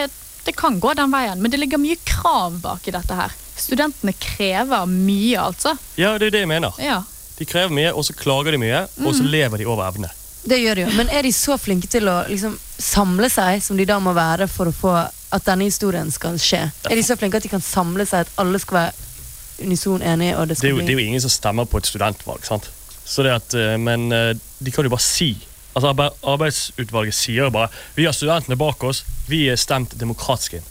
det 0.44 0.56
kan 0.60 0.80
gå 0.80 0.94
den 0.98 1.12
veien, 1.14 1.40
men 1.42 1.52
det 1.52 1.60
ligger 1.62 1.80
mye 1.82 1.96
krav 2.04 2.60
bak 2.64 2.88
i 2.88 2.94
dette 2.96 3.16
her. 3.16 3.32
Studentene 3.56 4.14
krever 4.20 4.86
mye, 4.90 5.38
altså. 5.40 5.76
Ja, 5.96 6.18
det 6.20 6.28
er 6.32 6.36
det 6.38 6.44
jeg 6.44 6.52
mener. 6.52 6.76
Ja. 6.84 7.02
De 7.38 7.48
krever 7.48 7.74
mye, 7.74 7.94
og 7.94 8.06
så 8.06 8.16
klager 8.18 8.56
de 8.56 8.60
mye, 8.62 8.84
og 9.06 9.16
så 9.16 9.24
lever 9.24 9.62
de 9.62 9.70
over 9.70 9.88
evne. 9.88 10.12
Det 10.44 10.60
gjør 10.60 10.76
de 10.76 10.84
jo. 10.84 10.92
Men 10.98 11.10
er 11.14 11.24
de 11.24 11.32
så 11.32 11.56
flinke 11.58 11.88
til 11.88 12.10
å 12.12 12.18
liksom, 12.28 12.58
samle 12.76 13.30
seg, 13.32 13.62
som 13.64 13.80
de 13.80 13.88
da 13.88 14.00
må 14.04 14.12
være 14.16 14.50
for 14.52 14.70
å 14.70 14.76
få 14.76 14.94
at 15.34 15.48
denne 15.48 15.70
historien 15.70 16.12
skal 16.14 16.36
skje? 16.42 16.66
Er 16.90 17.00
de 17.00 17.06
så 17.06 17.16
flinke 17.18 17.40
at 17.40 17.48
de 17.48 17.52
kan 17.54 17.64
samle 17.64 18.06
seg, 18.10 18.28
at 18.28 18.44
alle 18.44 18.60
skal 18.62 18.82
være 18.82 19.64
unison 19.64 20.04
enige, 20.04 20.36
og 20.38 20.50
det 20.50 20.60
Det 20.60 20.68
er, 20.68 20.74
jo, 20.74 20.82
jo, 20.82 20.86
det 20.86 20.94
er 20.94 21.00
jo 21.00 21.08
ingen 21.08 21.24
som 21.24 21.32
stemmer 21.32 21.70
på 21.70 21.80
et 21.80 21.88
studentvalg, 21.88 22.44
sant? 22.46 22.68
Så 23.06 23.24
det 23.24 23.32
at, 23.32 23.56
eh, 23.56 23.78
men 23.80 24.12
eh, 24.12 24.34
de 24.60 24.72
kan 24.72 24.86
jo 24.86 24.92
bare 24.92 25.04
si 25.04 25.34
Altså 25.74 25.94
Arbeidsutvalget 26.34 27.18
sier 27.18 27.48
jo 27.48 27.54
bare 27.54 27.72
vi 27.98 28.06
har 28.06 28.16
studentene 28.16 28.58
bak 28.60 28.84
oss, 28.86 29.04
vi 29.30 29.48
er 29.50 29.58
stemt 29.60 29.96
demokratisk 30.00 30.60
inn. 30.60 30.68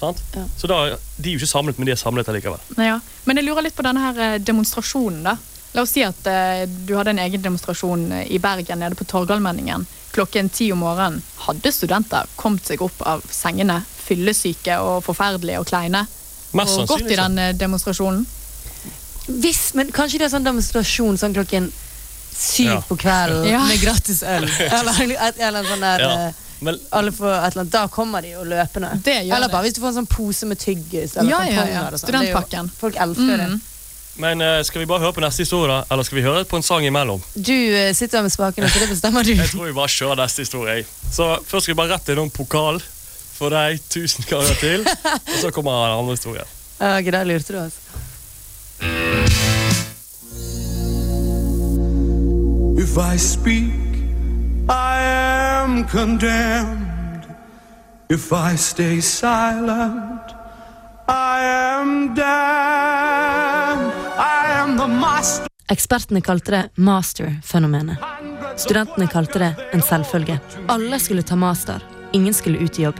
Sant? 0.00 0.20
Ja. 0.32 0.46
Så 0.56 0.68
da, 0.68 0.80
De 1.16 1.28
er 1.28 1.36
jo 1.36 1.40
ikke 1.40 1.50
samlet, 1.50 1.78
men 1.78 1.88
de 1.88 1.92
er 1.92 2.00
samlet 2.00 2.28
allikevel. 2.28 2.60
Ja. 2.80 2.98
Men 3.28 3.40
jeg 3.40 3.48
lurer 3.48 3.66
litt 3.66 3.76
på 3.76 3.84
denne 3.84 4.00
her 4.00 4.20
eh, 4.24 4.38
demonstrasjonen, 4.40 5.24
da. 5.28 5.36
La 5.76 5.84
oss 5.84 5.92
si 5.94 6.02
at 6.02 6.26
eh, 6.26 6.64
du 6.66 6.96
hadde 6.98 7.12
en 7.14 7.22
egen 7.22 7.42
demonstrasjon 7.44 8.06
eh, 8.16 8.30
i 8.32 8.40
Bergen 8.42 8.80
nede 8.82 8.96
på 8.98 9.06
Torgallmenningen. 9.08 9.84
Klokken 10.10 10.48
ti 10.50 10.70
om 10.72 10.80
morgenen 10.82 11.20
hadde 11.44 11.70
studenter 11.72 12.26
kommet 12.40 12.66
seg 12.66 12.82
opp 12.82 13.04
av 13.06 13.22
sengene, 13.30 13.78
fyllesyke 14.00 14.80
og 14.82 15.04
forferdelige 15.06 15.60
og 15.60 15.68
kleine, 15.70 16.06
Mest 16.58 16.80
og 16.82 16.88
gått 16.90 17.12
i 17.12 17.18
den 17.18 17.38
eh, 17.38 17.52
demonstrasjonen. 17.54 18.24
Hvis, 19.30 19.68
men 19.78 19.92
Kanskje 19.94 20.18
det 20.18 20.26
er 20.26 20.32
sånn 20.32 20.48
demonstrasjon 20.48 21.20
sånn 21.20 21.36
klokken 21.36 21.68
syv 22.34 22.66
Ja. 22.70 22.80
på 22.88 22.96
kvelden 22.96 23.48
Ja. 23.50 23.64
med 23.64 23.80
gratis 23.80 24.22
øl. 24.22 24.44
Eller, 24.78 25.16
et, 25.28 25.38
eller 25.40 25.64
sånn 25.64 25.80
der 25.80 26.00
Ja. 26.00 26.12
eh, 26.28 26.32
Men 26.60 26.76
alle 26.92 27.12
får 27.12 27.30
et 27.32 27.52
eller 27.52 27.60
annet, 27.62 27.72
Da 27.72 27.86
kommer 27.88 28.20
de 28.22 28.28
jo 28.34 28.44
løpende. 28.44 28.90
Det 29.02 29.14
gjør 29.24 29.36
eller 29.36 29.48
bare 29.48 29.62
hvis 29.64 29.74
du 29.74 29.80
får 29.80 29.88
en 29.88 29.94
sånn 30.02 30.08
pose 30.12 30.46
med 30.46 30.58
tyggis 30.60 31.16
eller 31.16 31.30
Ja, 31.30 31.42
ja, 31.44 31.64
ja. 31.64 31.82
tamponger. 31.90 31.98
sånn. 31.98 32.62
Jo- 32.62 32.70
Folk 32.80 32.96
elsker 32.96 33.36
det. 33.36 33.48
Mm. 33.48 33.60
Men 34.20 34.42
uh, 34.42 34.62
skal 34.62 34.80
vi 34.82 34.86
bare 34.86 35.00
høre 35.00 35.12
på 35.16 35.22
neste 35.24 35.38
historie. 35.46 35.84
Eller 35.90 36.02
skal 36.04 36.16
vi 36.18 36.22
høre 36.26 36.44
på 36.44 36.56
en 36.56 36.62
sang 36.62 36.84
imellom? 36.84 37.22
Du 37.34 37.54
uh, 37.54 37.92
sitter 37.94 38.20
med 38.22 38.30
spakene, 38.32 38.68
så 38.68 38.78
det 38.82 38.88
bestemmer 38.90 39.24
du. 39.24 39.32
Jeg 39.34 39.48
tror 39.48 39.64
vi 39.64 39.72
bare 39.72 39.88
kjører 39.88 40.16
neste 40.20 40.42
historie. 40.44 40.84
Så 41.10 41.38
først 41.46 41.64
skal 41.64 41.74
vi 41.74 41.78
bare 41.80 41.94
rette 41.94 42.12
innom 42.12 42.28
pokal 42.30 42.82
for 43.38 43.48
deg 43.48 43.80
tusen 43.88 44.24
ganger 44.28 44.54
til. 44.60 44.84
Og 44.84 45.38
så 45.40 45.50
kommer 45.50 45.86
den 45.88 45.98
andre 46.02 46.18
historien. 46.18 46.44
Ja, 46.80 46.98
okay, 46.98 47.10
der 47.10 47.24
lurte 47.24 47.52
du 47.52 47.58
oss. 47.64 49.59
If 52.80 52.96
I 52.96 53.18
speak, 53.18 53.72
I 54.70 55.02
am 55.02 55.84
condemned. 55.84 57.26
If 58.08 58.32
I 58.32 58.56
stay 58.56 59.00
silent, 59.02 60.34
I 61.06 61.40
am 61.44 62.14
damned. 62.14 63.92
I 64.16 64.60
am 64.60 64.78
the 64.78 64.86
master. 64.86 65.46
Ekspertene 65.68 66.20
kalte 66.20 66.50
det 66.50 66.70
master-fenomenet. 66.74 67.98
Studentene 68.56 69.06
kalte 69.12 69.38
det 69.38 69.52
en 69.72 69.82
selvfølge. 69.82 70.38
Alle 70.68 70.98
skulle 70.98 71.22
ta 71.22 71.36
master. 71.36 71.84
Ingen 72.12 72.34
skulle 72.34 72.58
ut 72.58 72.78
i 72.78 72.82
jobb. 72.82 72.96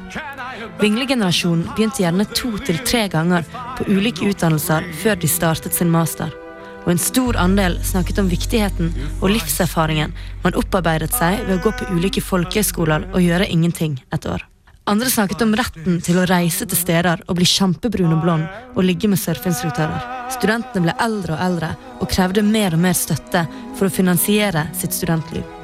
Vinglegenerasjonen 0.80 1.70
begynte 1.72 2.02
gjerne 2.04 2.28
to 2.34 2.52
til 2.68 2.84
tre 2.84 3.08
ganger 3.08 3.48
på 3.78 3.88
ulike 3.88 4.28
utdannelser 4.28 4.92
før 5.02 5.16
de 5.16 5.28
startet 5.28 5.72
sin 5.74 5.90
master. 5.90 6.36
Og 6.84 6.92
en 6.94 7.02
stor 7.02 7.36
andel 7.40 7.78
snakket 7.84 8.20
om 8.22 8.30
viktigheten 8.30 8.92
og 9.20 9.30
livserfaringen 9.34 10.14
man 10.44 10.56
opparbeidet 10.58 11.12
seg 11.14 11.44
ved 11.46 11.58
å 11.58 11.64
gå 11.66 11.74
på 11.76 11.90
ulike 11.94 12.24
folkehøyskoler 12.24 13.10
og 13.10 13.20
gjøre 13.24 13.50
ingenting 13.52 13.98
et 14.14 14.26
år. 14.26 14.46
Andre 14.90 15.10
snakket 15.12 15.44
om 15.44 15.52
retten 15.54 16.00
til 16.02 16.18
å 16.18 16.26
reise 16.26 16.66
til 16.66 16.78
steder 16.78 17.20
og 17.28 17.36
bli 17.38 17.46
kjempebrun 17.46 18.16
og 18.16 18.24
blond 18.24 18.48
og 18.74 18.82
ligge 18.86 19.10
med 19.12 19.20
surfeinstruktører. 19.22 20.02
Studentene 20.34 20.88
ble 20.88 20.96
eldre 21.04 21.36
og 21.36 21.46
eldre 21.46 21.70
og 22.00 22.10
krevde 22.10 22.42
mer 22.46 22.74
og 22.74 22.82
mer 22.88 22.98
støtte 22.98 23.44
for 23.76 23.86
å 23.86 23.94
finansiere 24.00 24.66
sitt 24.74 24.96
studentliv. 24.96 25.59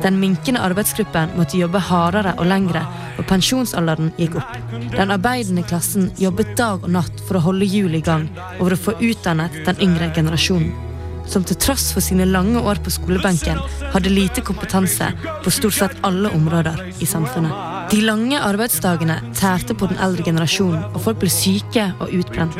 Den 0.00 0.20
minkende 0.20 0.62
arbeidsgruppen 0.64 1.34
måtte 1.36 1.58
jobbe 1.60 1.82
hardere 1.90 2.32
og 2.38 2.48
lengre, 2.48 2.84
og 3.18 3.26
pensjonsalderen 3.28 4.12
gikk 4.16 4.38
opp. 4.40 4.54
Den 4.96 5.12
arbeidende 5.12 5.64
klassen 5.68 6.10
jobbet 6.20 6.54
dag 6.56 6.86
og 6.86 6.94
natt 6.96 7.24
for 7.26 7.36
å 7.36 7.44
holde 7.50 7.68
hjulet 7.68 8.00
i 8.00 8.06
gang 8.06 8.28
og 8.58 8.62
for 8.62 8.76
å 8.76 8.84
få 8.86 8.96
utdannet 9.10 9.60
den 9.66 9.84
yngre 9.88 10.12
generasjonen. 10.16 10.89
Som 11.30 11.44
til 11.46 11.58
tross 11.62 11.92
for 11.94 12.02
sine 12.02 12.26
lange 12.26 12.58
år 12.58 12.80
på 12.82 12.90
skolebenken 12.90 13.60
hadde 13.92 14.10
lite 14.10 14.42
kompetanse 14.42 15.12
på 15.44 15.52
stort 15.54 15.76
sett 15.76 16.00
alle 16.06 16.32
områder 16.34 16.80
i 16.98 17.06
samfunnet. 17.06 17.54
De 17.90 18.00
lange 18.02 18.38
arbeidsdagene 18.38 19.16
tærte 19.38 19.74
på 19.74 19.86
den 19.90 19.98
eldre 20.02 20.26
generasjonen, 20.26 20.82
og 20.90 21.04
folk 21.04 21.20
ble 21.22 21.30
syke 21.30 21.88
og 22.02 22.12
utbrent. 22.14 22.58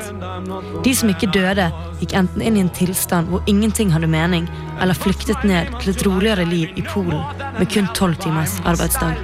De 0.85 0.95
som 0.95 1.11
ikke 1.11 1.31
døde, 1.35 1.69
gikk 2.00 2.15
enten 2.19 2.43
inn 2.47 2.59
i 2.59 2.65
en 2.65 2.73
tilstand 2.75 3.31
hvor 3.31 3.47
ingenting 3.50 3.91
hadde 3.95 4.11
mening, 4.11 4.47
eller 4.83 4.99
flyktet 4.99 5.43
ned 5.47 5.71
til 5.81 5.93
et 5.93 6.05
roligere 6.07 6.47
liv 6.47 6.75
i 6.79 6.87
Polen 6.87 7.23
med 7.59 7.71
kun 7.71 7.91
tolv 7.95 8.19
timers 8.23 8.59
arbeidsdag. 8.67 9.19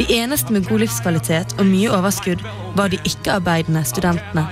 De 0.00 0.06
eneste 0.14 0.52
med 0.52 0.68
god 0.68 0.84
livskvalitet 0.84 1.56
og 1.58 1.68
mye 1.68 1.92
overskudd 1.96 2.44
var 2.76 2.92
de 2.92 3.00
ikke-arbeidende 3.08 3.84
studentene. 3.88 4.46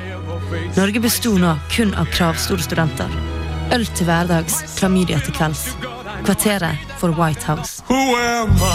Norge 0.77 1.03
besto 1.05 1.37
nå 1.41 1.57
kun 1.73 1.97
av 1.97 2.09
kravstore 2.13 2.65
studenter. 2.65 3.36
Øl 3.75 3.87
til 3.87 4.05
hverdags, 4.05 4.55
klamydia 4.79 5.19
til 5.25 5.35
kvelds. 5.35 5.77
Kvarteret 6.25 6.77
for 6.99 7.09
White 7.09 7.45
House. 7.47 7.83
Who 7.91 7.97
am 8.17 8.51
I? 8.51 8.67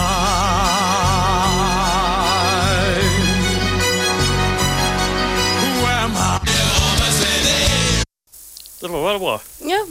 Who 5.61 5.85
am 5.87 6.11
I? 6.11 6.39
Det 8.81 8.87
var 8.89 9.03
veldig 9.07 9.19
bra. 9.21 9.41
Ja, 9.69 9.85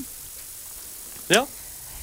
Ja. 1.30 1.44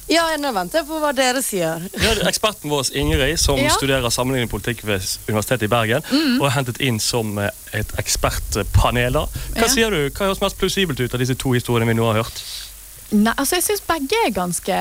ja 0.08 0.22
nå 0.40 0.52
venter 0.56 0.78
jeg 0.80 0.86
på 0.88 0.98
hva 1.02 1.10
dere 1.12 1.42
sier. 1.44 1.82
Hadde 2.00 2.24
eksperten 2.30 2.70
vår 2.72 2.88
Ingrid, 2.96 3.36
som 3.40 3.58
Ja. 3.60 3.68
studerer 3.76 4.08
sammenlignende 4.10 4.50
politikk 4.50 4.84
ved 4.86 5.00
Universitetet 5.28 5.62
i 5.62 5.66
Bergen, 5.68 6.02
og 6.40 6.46
er 6.46 6.50
hentet 6.56 6.80
inn 6.80 6.98
som 7.00 7.38
eh, 7.38 7.50
et 7.72 7.92
ekspertpanel. 7.98 9.12
Hva 9.12 9.28
Ja. 9.56 9.68
sier 9.68 9.90
du? 9.90 10.08
Hva 10.10 10.26
høres 10.26 10.40
mest 10.40 10.56
plausibelt 10.58 11.00
ut 11.00 11.14
av 11.14 11.20
disse 11.20 11.34
to 11.34 11.52
historiene 11.52 11.86
vi 11.86 11.94
nå 11.94 12.06
har 12.12 12.22
hørt? 12.22 12.42
Nei, 13.10 13.32
altså 13.36 13.56
jeg 13.56 13.64
syns 13.64 13.84
begge 13.88 14.18
er 14.26 14.34
ganske 14.36 14.78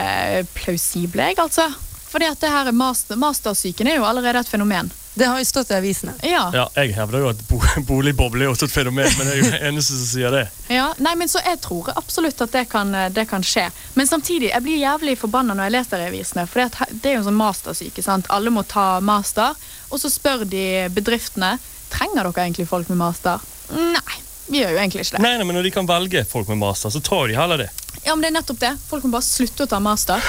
plausible, 0.57 1.29
jeg, 1.29 1.39
altså. 1.39 1.69
Fordi 2.07 2.27
at 2.29 2.39
det 2.39 2.49
her 2.51 2.69
er 2.69 2.75
master, 2.75 3.19
Mastersyken 3.19 3.87
er 3.87 3.99
jo 3.99 4.07
allerede 4.07 4.39
et 4.39 4.49
fenomen. 4.49 4.91
Det 5.17 5.25
har 5.25 5.39
jo 5.41 5.45
stått 5.49 5.71
i 5.73 5.77
avisene. 5.79 6.13
Ja. 6.23 6.43
Ja, 6.53 6.65
jeg 6.77 6.93
hevder 6.93 7.23
jo 7.23 7.29
at 7.31 7.39
bo 7.49 7.57
boligboble 7.87 8.45
er 8.45 8.51
også 8.51 8.67
et 8.67 8.73
fenomen, 8.75 9.09
men 9.17 9.31
jeg 9.31 9.33
er 9.33 9.39
jo 9.39 9.47
den 9.49 9.65
eneste 9.71 9.95
som 9.97 10.05
sier 10.11 10.35
det. 10.35 10.43
Ja, 10.69 10.91
nei, 11.01 11.15
men 11.17 11.31
så 11.31 11.41
Jeg 11.41 11.57
tror 11.63 11.89
absolutt 11.97 12.41
at 12.45 12.53
det 12.53 12.67
kan, 12.69 12.93
det 13.15 13.25
kan 13.31 13.43
skje. 13.43 13.65
Men 13.97 14.07
samtidig, 14.07 14.51
jeg 14.51 14.63
blir 14.63 14.77
jævlig 14.77 15.17
forbanna 15.17 15.55
når 15.57 15.69
jeg 15.69 15.75
leser 15.77 16.03
i 16.03 16.09
avisene. 16.11 16.45
For 16.45 16.69
det 16.91 17.09
er 17.09 17.17
jo 17.17 17.23
en 17.23 17.27
sånn 17.31 17.41
mastersyke. 17.41 18.05
sant? 18.05 18.29
Alle 18.29 18.53
må 18.53 18.63
ta 18.63 18.99
master. 19.01 19.57
Og 19.89 19.99
så 20.03 20.11
spør 20.13 20.45
de 20.45 20.85
bedriftene 20.93 21.55
trenger 21.89 22.27
dere 22.27 22.45
egentlig 22.45 22.67
folk 22.69 22.89
med 22.91 23.01
master. 23.01 23.41
Nei, 23.73 24.21
vi 24.47 24.61
gjør 24.61 24.71
jo 24.75 24.77
egentlig 24.79 25.03
ikke 25.05 25.17
det. 25.17 25.23
Nei, 25.23 25.33
nei, 25.37 25.45
men 25.47 25.55
Når 25.59 25.63
de 25.67 25.71
kan 25.75 25.87
velge 25.89 26.23
folk 26.25 26.47
med 26.47 26.57
master, 26.61 26.89
så 26.93 27.01
tar 27.03 27.27
de 27.27 27.35
heller 27.35 27.57
det. 27.65 27.69
Ja, 28.05 28.13
men 28.15 28.21
det 28.23 28.27
er 28.29 28.35
nettopp 28.37 28.59
det. 28.61 28.69
Folk 28.87 29.03
må 29.03 29.17
bare 29.17 29.25
slutte 29.25 29.65
å 29.65 29.67
ta 29.67 29.79
master. 29.83 30.23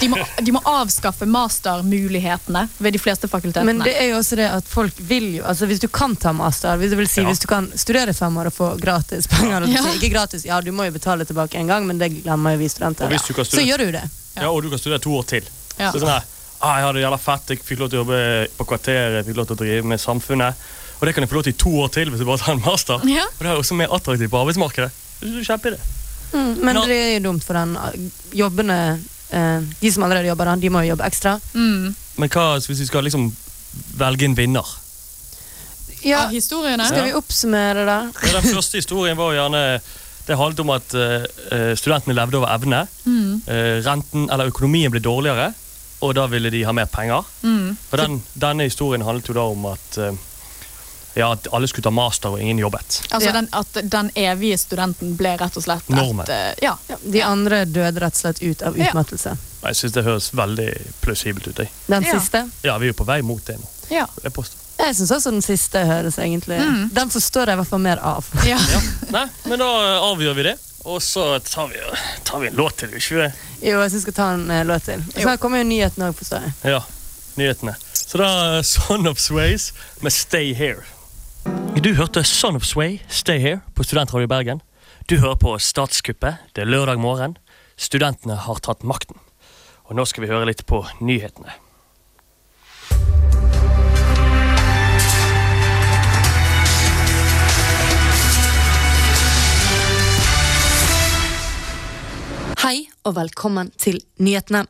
De 0.00 0.06
må, 0.12 0.18
de 0.38 0.52
må 0.54 0.60
avskaffe 0.70 1.26
mastermulighetene 1.26 2.68
ved 2.78 2.94
de 2.94 3.00
fleste 3.02 3.28
fakultetene. 3.28 3.66
Men 3.72 3.82
det 3.82 3.94
er 3.98 4.12
jo 4.12 4.20
også 4.20 4.38
det 4.38 4.46
at 4.54 4.68
folk 4.70 5.00
vil 5.08 5.26
jo 5.40 5.44
altså 5.48 5.66
Hvis 5.66 5.82
du 5.82 5.88
kan 5.92 6.14
ta 6.16 6.32
master, 6.36 6.76
hvis, 6.78 6.92
det 6.94 6.98
vil 7.00 7.08
si, 7.10 7.22
Ja. 7.24 7.28
hvis 7.28 7.42
du 7.42 7.48
kan 7.50 7.66
studere 7.74 8.14
fem 8.14 8.36
år 8.38 8.52
og 8.52 8.54
få 8.54 8.68
gratis 8.80 9.26
penger 9.26 9.66
Ja. 9.66 9.82
Ikke 9.96 10.12
gratis, 10.12 10.44
ja, 10.46 10.60
du 10.60 10.70
må 10.72 10.86
jo 10.86 10.94
betale 10.94 11.26
tilbake 11.26 11.58
en 11.58 11.66
gang, 11.66 11.86
men 11.86 11.98
det 11.98 12.12
glemmer 12.22 12.54
jo 12.54 12.62
vi 12.62 12.68
studenter. 12.68 13.10
Du 13.10 13.34
kan 13.34 13.44
Så 13.44 13.66
gjør 13.66 13.78
du 13.86 13.90
det. 13.98 14.04
Ja, 14.36 14.50
Og 14.50 14.62
du 14.62 14.70
kan 14.70 14.78
studere 14.78 15.02
to 15.02 15.16
år 15.18 15.26
til. 15.26 15.42
Ja. 15.78 15.90
Så 15.90 15.98
sånn 15.98 16.12
her, 16.14 16.22
ah, 16.60 16.76
Jeg 16.78 16.86
hadde 16.86 16.98
det 17.00 17.04
jævla 17.04 17.18
fett, 17.18 17.48
jeg 17.48 17.64
fikk 17.66 17.78
lov 17.82 17.90
til 17.90 17.98
å 17.98 18.04
jobbe 18.04 18.48
på 18.58 18.64
kvarteret, 18.70 19.18
jeg 19.18 19.26
fikk 19.26 19.36
lov 19.36 19.46
til 19.50 19.56
å 19.56 19.62
drive 19.64 19.84
med 19.84 19.98
samfunnet. 20.00 20.54
Og 21.00 21.06
det 21.06 21.14
kan 21.14 21.24
jeg 21.24 21.30
få 21.30 21.38
lov 21.38 21.46
til 21.46 21.54
i 21.54 21.58
to 21.64 21.72
år 21.84 21.88
til 21.94 22.10
hvis 22.10 22.22
jeg 22.22 22.28
bare 22.28 22.42
tar 22.42 22.54
en 22.54 22.62
master. 22.64 23.02
Ja. 23.10 23.26
Og 23.26 23.42
det 23.42 23.50
er 23.50 23.60
også 23.60 23.76
mer 23.78 23.92
attraktivt 23.94 24.30
på 24.32 24.40
arbeidsmarkedet. 24.40 24.90
Det 25.20 25.46
Kjempeidé. 25.46 25.80
Mm, 26.34 26.54
men 26.66 26.74
Nå- 26.74 26.86
det 26.90 26.96
er 26.98 27.10
jo 27.18 27.24
dumt 27.28 27.44
for 27.46 27.54
den 27.54 27.76
uh, 27.78 27.92
jobbene 28.34 28.76
eh, 29.30 29.66
De 29.80 29.90
som 29.92 30.02
allerede 30.02 30.26
jobber, 30.26 30.56
de 30.58 30.70
må 30.70 30.80
jo 30.82 30.94
jobbe 30.94 31.06
ekstra. 31.06 31.36
mm. 31.54 31.94
Men 32.16 32.30
hva 32.30 32.44
hvis 32.62 32.80
vi 32.80 32.86
skal 32.86 33.02
liksom 33.06 33.28
velge 33.98 34.24
en 34.28 34.36
vinner? 34.38 34.66
Ja, 36.04 36.26
ah, 36.26 36.28
historiene. 36.30 36.84
skal 36.86 37.08
vi 37.08 37.14
oppsummere, 37.16 37.84
da? 37.88 37.98
Ja, 38.22 38.40
den 38.40 38.54
første 38.54 38.76
historien 38.78 39.16
var 39.16 39.32
jo 39.32 39.40
gjerne 39.40 39.80
Det 40.26 40.36
handlet 40.36 40.60
om 40.60 40.70
at 40.74 40.94
uh, 40.94 41.72
studentene 41.76 42.14
levde 42.16 42.38
over 42.38 42.52
evne. 42.54 42.86
Mm. 43.04 43.42
Uh, 43.48 43.80
renten, 43.84 44.28
eller 44.32 44.48
økonomien 44.48 44.92
ble 44.92 45.02
dårligere, 45.04 45.50
og 46.00 46.14
da 46.16 46.24
ville 46.32 46.50
de 46.52 46.62
ha 46.64 46.72
mer 46.72 46.88
penger. 46.92 47.26
Mm. 47.42 47.76
Og 47.90 47.98
den, 48.00 48.22
denne 48.40 48.68
historien 48.68 49.04
handlet 49.04 49.28
jo 49.28 49.36
da 49.36 49.44
om 49.52 49.66
at 49.70 49.98
eh, 50.00 50.16
ja, 51.14 51.32
at 51.32 51.46
alle 51.52 51.68
skulle 51.70 51.84
ta 51.86 51.90
master 51.94 52.28
og 52.34 52.40
ingen 52.40 52.58
jobbet. 52.58 53.00
Altså 53.10 53.28
Ja. 53.28 53.32
den, 53.32 53.48
At 53.52 53.78
den 53.90 54.10
evige 54.14 54.58
studenten 54.58 55.16
ble 55.16 55.36
rett 55.38 55.56
og 55.56 55.62
slett 55.62 55.82
et, 55.88 55.94
Normen. 55.96 56.26
Et, 56.28 56.58
Ja. 56.62 56.76
Ja, 56.88 56.96
de 57.02 57.22
andre 57.22 57.64
døde 57.64 58.00
rett 58.00 58.14
og 58.14 58.20
slett 58.20 58.42
ut 58.42 58.62
av 58.62 58.76
Ja. 58.78 58.88
utmattelse. 58.90 59.36
Jeg 59.64 59.74
syns 59.76 59.92
det 59.92 60.04
høres 60.04 60.30
veldig 60.34 60.68
plausibelt 61.00 61.46
ut. 61.48 61.56
Jeg. 61.58 61.70
Den 61.88 62.02
Ja. 62.02 62.18
siste? 62.20 62.50
Ja, 62.64 62.78
vi 62.78 62.86
er 62.88 62.92
jo 62.92 63.04
på 63.04 63.06
vei 63.06 63.20
mot 63.22 63.44
det 63.44 63.56
nå. 63.60 63.66
ja. 63.90 64.06
Jeg 64.22 64.32
påstår. 64.32 64.58
Jeg 64.78 64.96
syns 64.96 65.10
også 65.12 65.30
den 65.30 65.42
siste 65.42 65.78
høres 65.86 66.18
egentlig 66.18 66.58
Mm. 66.58 66.90
Den 66.92 67.08
forstår 67.10 67.46
jeg 67.46 67.54
i 67.54 67.60
hvert 67.62 67.68
fall 67.68 67.78
mer 67.78 67.98
av. 68.02 68.24
ja. 68.44 68.58
Ja. 68.58 68.80
Nei, 69.10 69.26
men 69.46 69.58
da 69.58 69.64
eh, 69.64 70.00
avgjør 70.12 70.34
vi 70.34 70.42
det. 70.42 70.58
Og 70.84 71.00
så 71.00 71.38
tar 71.40 71.68
vi, 71.68 71.76
tar 72.24 72.40
vi 72.40 72.46
en 72.48 72.54
låt 72.56 72.76
til, 72.76 72.88
ikke 72.90 73.16
det? 73.22 73.32
Jo, 73.62 73.80
jeg 73.80 73.90
syns 73.90 73.94
vi 73.94 74.00
skal 74.00 74.12
ta 74.12 74.32
en 74.34 74.50
eh, 74.50 74.64
låt 74.64 74.82
til. 74.84 74.98
Og 75.16 75.22
så 75.22 75.36
kommer 75.38 75.58
jo 75.62 75.64
nyhetene 75.64 76.10
òg, 76.10 76.14
forstår 76.18 76.42
jeg. 76.42 76.52
Ja, 76.74 76.80
nyhetene. 77.38 77.74
Så 77.94 78.18
da 78.18 78.58
eh, 78.58 78.62
Son 78.62 79.06
of 79.06 79.18
Sways 79.18 79.72
med 80.02 80.12
Stay 80.12 80.52
Here. 80.52 80.82
Du 81.44 81.90
hørte 81.94 82.24
Son 82.24 82.56
of 82.56 82.64
Sway, 82.64 82.98
Stay 83.08 83.38
Here, 83.38 83.60
på 83.74 83.84
Studentradio 83.84 84.26
Bergen. 84.26 84.60
Du 85.10 85.18
hører 85.20 85.34
på 85.36 85.58
Statskuppet. 85.58 86.34
Det 86.56 86.62
er 86.62 86.70
lørdag 86.70 86.96
morgen. 86.96 87.36
Studentene 87.76 88.38
har 88.40 88.62
tatt 88.64 88.86
makten. 88.88 89.18
Og 89.84 89.98
nå 89.98 90.06
skal 90.08 90.24
vi 90.24 90.30
høre 90.30 90.46
litt 90.48 90.62
på 90.64 90.80
nyhetene. 91.04 91.52
Hei 102.64 102.86
og 103.04 103.18
velkommen 103.18 103.68
til 103.76 104.00
nyhetene. 104.16 104.64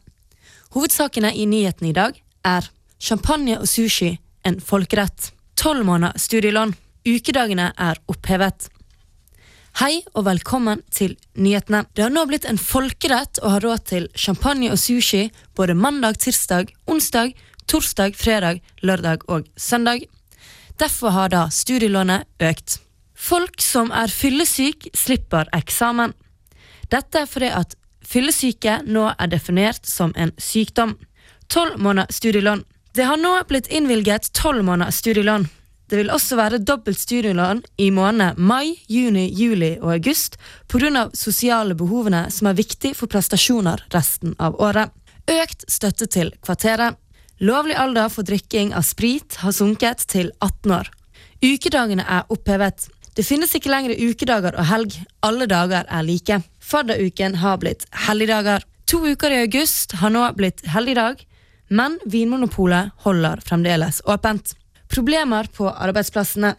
Hovedsakene 0.74 1.30
i 1.30 1.46
nyhetene 1.46 1.92
i 1.92 1.94
dag 1.94 2.18
er 2.42 2.66
champagne 2.98 3.60
og 3.60 3.70
sushi 3.70 4.16
en 4.42 4.58
folkerett. 4.58 5.30
Tolv 5.54 5.84
måneder 5.84 6.18
studielån. 6.18 6.74
Ukedagene 7.04 7.68
er 7.78 7.98
opphevet. 8.10 8.68
Hei 9.78 10.00
og 10.14 10.24
velkommen 10.26 10.82
til 10.90 11.14
nyhetene. 11.34 11.84
Det 11.94 12.02
har 12.04 12.12
nå 12.14 12.24
blitt 12.30 12.46
en 12.48 12.58
folkerett 12.58 13.38
å 13.42 13.52
ha 13.54 13.60
råd 13.62 13.84
til 13.90 14.08
champagne 14.18 14.72
og 14.74 14.80
sushi 14.82 15.28
både 15.54 15.76
mandag, 15.78 16.18
tirsdag, 16.22 16.72
onsdag, 16.90 17.34
torsdag, 17.70 18.18
fredag, 18.18 18.60
lørdag 18.82 19.26
og 19.30 19.46
søndag. 19.56 20.06
Derfor 20.78 21.14
har 21.14 21.30
da 21.30 21.46
studielånet 21.54 22.26
økt. 22.42 22.80
Folk 23.14 23.62
som 23.62 23.94
er 23.94 24.10
fyllesyk, 24.10 24.90
slipper 24.94 25.50
eksamen. 25.54 26.14
Dette 26.90 27.22
er 27.22 27.30
fordi 27.30 27.50
at 27.54 27.78
fyllesyke 28.04 28.80
nå 28.86 29.06
er 29.14 29.30
definert 29.30 29.86
som 29.86 30.14
en 30.18 30.34
sykdom. 30.38 30.98
Tolv 31.48 31.78
måneder 31.78 32.10
studielån. 32.10 32.66
Det 32.94 33.02
har 33.02 33.16
nå 33.18 33.30
blitt 33.48 33.66
innvilget 33.66 34.32
tolv 34.32 34.62
måneder 34.64 34.90
studielån. 34.94 35.48
Det 35.90 35.96
vil 35.98 36.10
også 36.14 36.36
være 36.38 36.60
dobbelt 36.62 36.98
studielån 36.98 37.64
i 37.82 37.88
månedene 37.90 38.38
mai, 38.38 38.76
juni, 38.86 39.24
juli 39.34 39.72
og 39.80 39.96
august 39.96 40.36
pga. 40.70 41.08
sosiale 41.12 41.74
behovene 41.74 42.28
som 42.30 42.46
er 42.46 42.54
viktig 42.54 42.94
for 42.94 43.10
prestasjoner 43.10 43.82
resten 43.90 44.36
av 44.38 44.60
året. 44.62 44.94
Økt 45.26 45.66
støtte 45.66 46.06
til 46.06 46.30
Kvarteret. 46.46 46.94
Lovlig 47.40 47.74
alder 47.74 48.08
for 48.08 48.22
drikking 48.22 48.72
av 48.74 48.86
sprit 48.86 49.40
har 49.42 49.52
sunket 49.52 50.06
til 50.06 50.30
18 50.38 50.78
år. 50.78 50.90
Ukedagene 51.42 52.06
er 52.06 52.30
opphevet. 52.30 52.86
Det 53.16 53.26
finnes 53.26 53.58
ikke 53.58 53.74
lenger 53.74 53.98
ukedager 53.98 54.54
og 54.54 54.70
helg. 54.70 54.94
Alle 55.26 55.50
dager 55.50 55.82
er 55.90 56.06
like. 56.06 56.42
Fadderuken 56.62 57.42
har 57.42 57.58
blitt 57.58 57.88
helligdager. 58.06 58.62
To 58.86 59.02
uker 59.02 59.34
i 59.34 59.42
august 59.48 59.98
har 59.98 60.14
nå 60.14 60.28
blitt 60.38 60.62
helligdag, 60.70 61.26
men 61.74 61.96
Vinmonopolet 62.06 62.92
holder 63.06 63.42
fremdeles 63.44 64.02
åpent. 64.04 64.54
Problemer 64.92 65.48
på 65.56 65.66
arbeidsplassene. 65.70 66.54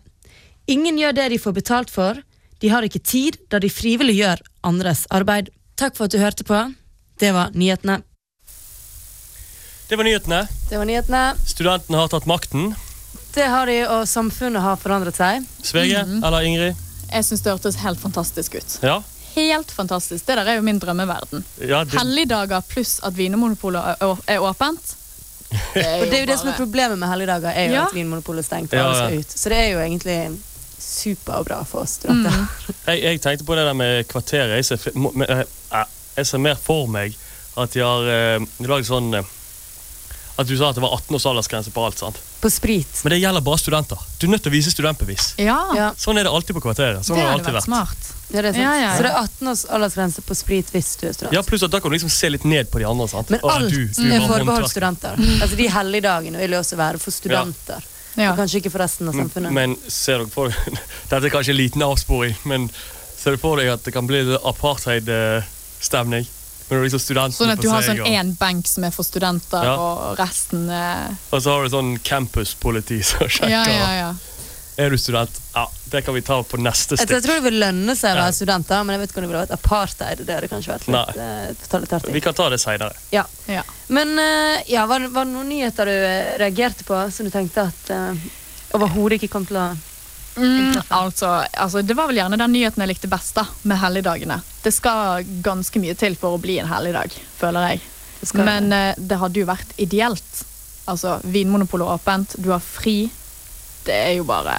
Ingen 0.68 0.98
gjør 1.00 1.14
det 1.16 1.30
de 1.32 1.40
får 1.40 1.56
betalt 1.56 1.94
for. 1.94 2.20
De 2.60 2.72
har 2.74 2.84
ikke 2.88 3.00
tid, 3.00 3.38
da 3.52 3.62
de 3.64 3.70
frivillig 3.72 4.18
gjør 4.18 4.42
andres 4.66 5.06
arbeid. 5.14 5.52
Takk 5.80 5.96
for 5.96 6.08
at 6.08 6.16
du 6.16 6.20
hørte 6.20 6.48
på. 6.48 6.60
Det 7.22 7.32
var 7.36 7.54
nyhetene. 7.56 8.02
Det 9.88 10.00
var 10.00 10.08
nyhetene. 10.08 10.42
Det 10.70 10.80
var 10.82 10.90
nyhetene. 10.90 11.24
Studentene 11.46 12.02
har 12.02 12.12
tatt 12.12 12.26
makten. 12.28 12.74
Det 13.36 13.46
har 13.52 13.70
de, 13.70 13.82
og 13.92 14.08
samfunnet 14.10 14.64
har 14.64 14.80
forandret 14.82 15.20
seg. 15.20 15.46
Svege 15.64 16.02
eller 16.02 16.48
Ingrid? 16.48 16.84
Jeg 17.12 17.28
syns 17.28 17.44
det 17.46 17.54
hørtes 17.54 17.80
helt 17.84 18.02
fantastisk 18.02 18.56
ut. 18.58 18.78
Ja. 18.82 19.02
Helt 19.36 19.72
fantastisk. 19.72 20.26
Det 20.26 20.38
der 20.40 20.48
er 20.48 20.60
jo 20.60 20.66
min 20.66 20.80
drømmeverden. 20.80 21.44
ja 21.60 21.84
det, 21.84 21.98
Helligdager 22.00 22.64
pluss 22.68 22.98
at 23.04 23.18
Vinmonopolet 23.18 24.00
er 24.32 24.40
åpent. 24.40 24.96
Det 25.74 25.86
Og 26.02 26.06
det 26.12 26.14
er 26.14 26.24
jo 26.26 26.30
det 26.32 26.40
som 26.40 26.50
er 26.52 26.58
problemet 26.58 27.00
med 27.00 27.08
helligdager, 27.12 27.50
er 27.50 27.66
jo 27.70 27.74
Ja. 27.80 27.86
at 27.90 27.96
Vinmonopolet 27.96 28.44
er 28.44 28.48
stengt 28.50 28.74
og 28.74 28.80
Ja, 28.80 28.84
alle 28.86 28.98
ja. 28.98 29.06
skal 29.08 29.20
ut. 29.20 29.38
Så 29.40 29.50
det 29.50 29.58
er 29.58 29.70
jo 29.74 29.80
egentlig 29.80 30.18
superbra 30.80 31.64
for 31.66 31.82
oss 31.86 31.98
studenter. 32.00 32.48
jeg, 32.88 33.04
jeg 33.04 33.22
tenkte 33.24 33.46
på 33.48 33.56
det 33.58 33.66
der 33.66 33.74
med 33.74 34.04
kvarteret. 34.12 34.56
Jeg 34.56 34.66
ser, 34.66 34.90
men, 34.96 35.26
eh, 35.30 35.46
jeg 36.18 36.28
ser 36.28 36.38
mer 36.44 36.56
for 36.62 36.86
meg 36.92 37.16
at 37.58 37.72
de 37.74 37.80
har 37.80 38.10
eh, 38.12 38.46
lagd 38.68 38.88
sånn 38.88 39.14
eh, 39.16 39.24
At 40.38 40.48
du 40.48 40.58
sa 40.60 40.68
at 40.70 40.76
det 40.76 40.82
var 40.84 40.92
18 40.98 41.16
års 41.16 41.26
aldersgrense 41.32 41.72
på 41.72 41.86
alt. 41.86 41.98
sant? 41.98 42.18
På 42.42 42.50
sprit. 42.52 43.02
Men 43.06 43.12
det 43.16 43.20
gjelder 43.22 43.42
bare 43.42 43.58
studenter. 43.62 43.98
Du 44.20 44.26
er 44.28 44.32
nødt 44.34 44.44
til 44.44 44.52
å 44.52 44.56
vise 44.56 44.72
studentbevis. 44.74 45.30
Ja, 45.40 45.60
Ja, 45.76 45.92
Sånn 45.98 46.18
er 46.20 46.24
det 46.28 46.32
alltid 46.36 46.56
på 46.58 46.62
kvarteret. 46.66 47.06
Sånn 47.08 47.16
det 47.16 47.24
har 47.24 47.32
det 47.32 47.40
alltid 47.40 47.56
vært 47.56 47.64
smart. 47.70 48.10
ja, 48.34 48.42
det 48.42 48.50
er 48.50 48.54
sant. 48.54 48.64
Ja, 48.64 48.74
ja, 48.76 48.82
ja. 48.90 48.98
Så 48.98 49.04
det 49.06 49.12
er 49.14 49.20
18 49.22 49.48
års 49.54 49.64
aldersgrense 49.78 50.22
på 50.28 50.36
sprit 50.36 50.68
hvis 50.76 50.90
du 51.00 51.08
er 51.08 51.14
student. 51.16 51.34
Ja, 51.38 51.42
Pluss 51.48 51.64
at 51.64 51.72
da 51.72 51.80
kan 51.80 51.90
du 51.90 51.96
liksom 51.96 52.12
se 52.12 52.30
litt 52.30 52.44
ned 52.44 52.68
på 52.70 52.80
de 52.80 52.86
andre. 52.90 53.08
sant? 53.08 53.30
Men 53.32 53.40
alt 53.44 53.70
du- 53.72 53.88
du 53.88 54.12
er 54.12 54.28
forbeholdt 54.28 54.70
studenter. 54.76 55.16
Altså 55.42 55.56
De 55.56 55.68
helligdagene 55.72 56.38
vil 56.38 56.52
jo 56.52 56.60
også 56.60 56.76
være 56.76 57.00
for 57.00 57.12
studenter. 57.16 57.80
Ja. 58.18 58.32
Og 58.32 58.38
kanskje 58.38 58.60
ikke 58.62 58.72
for 58.72 58.80
resten 58.80 59.08
av 59.08 59.14
samfunnet. 59.16 59.52
Men 59.52 59.78
ser 59.88 60.18
dere 60.20 60.30
for 60.32 60.48
Dette 61.10 61.24
er 61.26 61.30
kanskje 61.32 61.52
en 61.56 61.58
liten 61.64 61.82
avsporing, 61.84 62.36
men 62.44 62.70
ser 63.18 63.32
du 63.32 63.38
for 63.38 63.56
deg 63.60 63.68
at 63.72 63.84
det 63.84 63.94
kan 63.94 64.08
bli 64.08 64.20
apartheid-stemning? 64.44 66.28
Liksom 66.70 67.32
Sånn 67.32 67.52
at 67.54 67.62
du 67.62 67.68
har 67.70 67.84
sånn 67.86 68.00
én 68.10 68.32
benk 68.40 68.66
som 68.68 68.84
er 68.88 68.92
for 68.92 69.06
studenter, 69.06 69.64
Ja. 69.64 69.76
og 69.78 70.18
resten 70.18 70.70
eh, 70.70 71.12
Og 71.32 71.44
så 71.44 71.54
har 71.54 71.64
du 71.64 71.70
sånn 71.70 72.00
campuspoliti 72.02 73.04
som 73.06 73.28
sjekker. 73.28 73.50
Ja, 73.54 73.66
ja, 73.70 73.92
ja. 74.00 74.14
Er 74.78 74.90
du 74.90 74.98
student? 74.98 75.32
Ja, 75.54 75.70
det 75.92 76.02
kan 76.04 76.14
vi 76.18 76.22
ta 76.26 76.42
på 76.44 76.58
neste 76.60 76.98
stikk. 76.98 77.10
jeg 77.14 77.24
tror 77.24 77.38
det 77.38 77.44
vil 77.46 77.60
lønne 77.62 77.96
seg 77.96 78.12
å 78.12 78.18
Ja. 78.18 78.24
være 78.26 78.34
studenter, 78.36 78.84
men 78.84 78.94
jeg 78.96 79.00
vet 79.00 79.12
ikke 79.12 79.18
om 79.22 79.24
det 79.24 79.30
ville 79.30 79.46
vært 79.46 79.54
apartheid. 79.56 80.26
Det 80.26 80.36
hadde 80.36 80.50
kanskje 80.52 80.74
vært 80.74 80.88
litt 80.90 81.18
eh, 81.18 81.54
totalitært. 81.64 82.10
Vi 82.12 82.22
kan 82.26 82.34
ta 82.34 82.50
det 82.50 82.60
seinere. 82.60 82.94
Ja. 83.12 83.24
ja. 83.48 83.64
Men 83.88 84.20
eh, 84.20 84.64
ja, 84.68 84.86
var, 84.86 85.06
var 85.08 85.24
det 85.30 85.32
noen 85.32 85.48
nyheter 85.54 85.86
du 85.86 85.92
eh, 85.96 86.38
reagerte 86.42 86.84
på 86.84 86.98
som 87.12 87.26
du 87.26 87.32
tenkte 87.32 87.70
at 87.70 87.94
uh, 87.94 88.12
overhodet 88.76 89.22
ikke 89.22 89.32
kom 89.38 89.46
til 89.46 89.62
å 89.62 89.70
Mm, 90.36 90.82
altså, 90.90 91.46
altså, 91.54 91.82
det 91.82 91.96
var 91.96 92.08
vel 92.10 92.18
gjerne 92.20 92.38
den 92.42 92.52
nyheten 92.52 92.82
jeg 92.84 92.90
likte 92.92 93.08
best, 93.12 93.36
da, 93.36 93.46
med 93.64 93.78
helligdagene. 93.80 94.42
det 94.64 94.74
skal 94.74 95.24
ganske 95.46 95.80
mye 95.80 95.96
til 95.96 96.16
for 96.20 96.36
å 96.36 96.42
bli 96.42 96.58
en 96.60 96.68
helligdag, 96.68 97.14
føler 97.40 97.70
jeg. 97.70 97.82
skal 98.24 98.40
det. 98.42 98.46
Men 98.46 98.74
uh, 98.74 98.94
det 98.98 99.18
hadde 99.22 99.40
jo 99.40 99.46
vært 99.46 99.76
ideelt. 99.78 100.42
Altså, 100.88 101.20
Vinmonopolet 101.24 101.88
er 101.88 102.00
åpent, 102.00 102.36
du 102.38 102.50
har 102.52 102.60
fri. 102.64 103.10
Det 103.86 103.94
er 103.94 104.16
jo 104.18 104.24
bare 104.26 104.58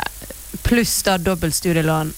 Pluss 0.63 1.03
da 1.05 1.19
dobbelt 1.19 1.55
studielån. 1.55 2.13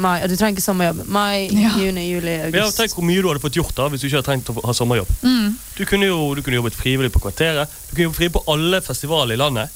Mai, 0.00 0.20
du 0.28 0.34
trenger 0.36 0.56
ikke 0.58 0.64
sommerjobb. 0.64 1.00
Mai, 1.12 1.48
Ja. 1.52 1.70
juni, 1.78 2.04
juli, 2.10 2.34
Ja, 2.36 2.44
august. 2.46 2.76
tenk 2.78 2.92
hvor 2.94 3.04
mye 3.04 3.20
du 3.22 3.28
hadde 3.28 3.40
fått 3.42 3.56
gjort 3.58 3.74
da 3.76 3.88
hvis 3.88 4.00
du 4.00 4.06
ikke 4.08 4.16
hadde 4.20 4.28
trengt 4.28 4.50
å 4.52 4.64
ha 4.66 4.72
sommerjobb. 4.76 5.08
mm. 5.22 5.54
Du 5.76 5.84
kunne 5.86 6.06
jo 6.06 6.34
du 6.34 6.42
kunne 6.42 6.56
jobbet 6.60 6.74
frivillig 6.76 7.10
på 7.12 7.20
Kvarteret. 7.20 7.68
Du 7.88 7.94
kunne 7.96 8.04
jobbet 8.08 8.16
frivillig 8.20 8.32
på 8.38 8.44
alle 8.52 8.80
festivaler 8.80 9.34
i 9.34 9.40
landet. 9.40 9.70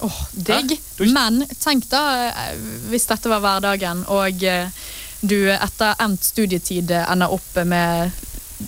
Åh, 0.00 0.20
digg. 0.32 0.76
Men 0.98 1.44
tenk 1.62 1.88
da, 1.90 2.02
eh, 2.28 2.54
hvis 2.90 3.06
dette 3.10 3.30
var 3.30 3.42
hverdagen, 3.44 4.04
og 4.10 4.42
eh, 4.42 4.68
du 5.20 5.38
etter 5.54 5.94
endt 6.02 6.24
studietid 6.24 6.90
eh, 6.90 7.10
ender 7.12 7.32
opp 7.32 7.60
med 7.64 8.10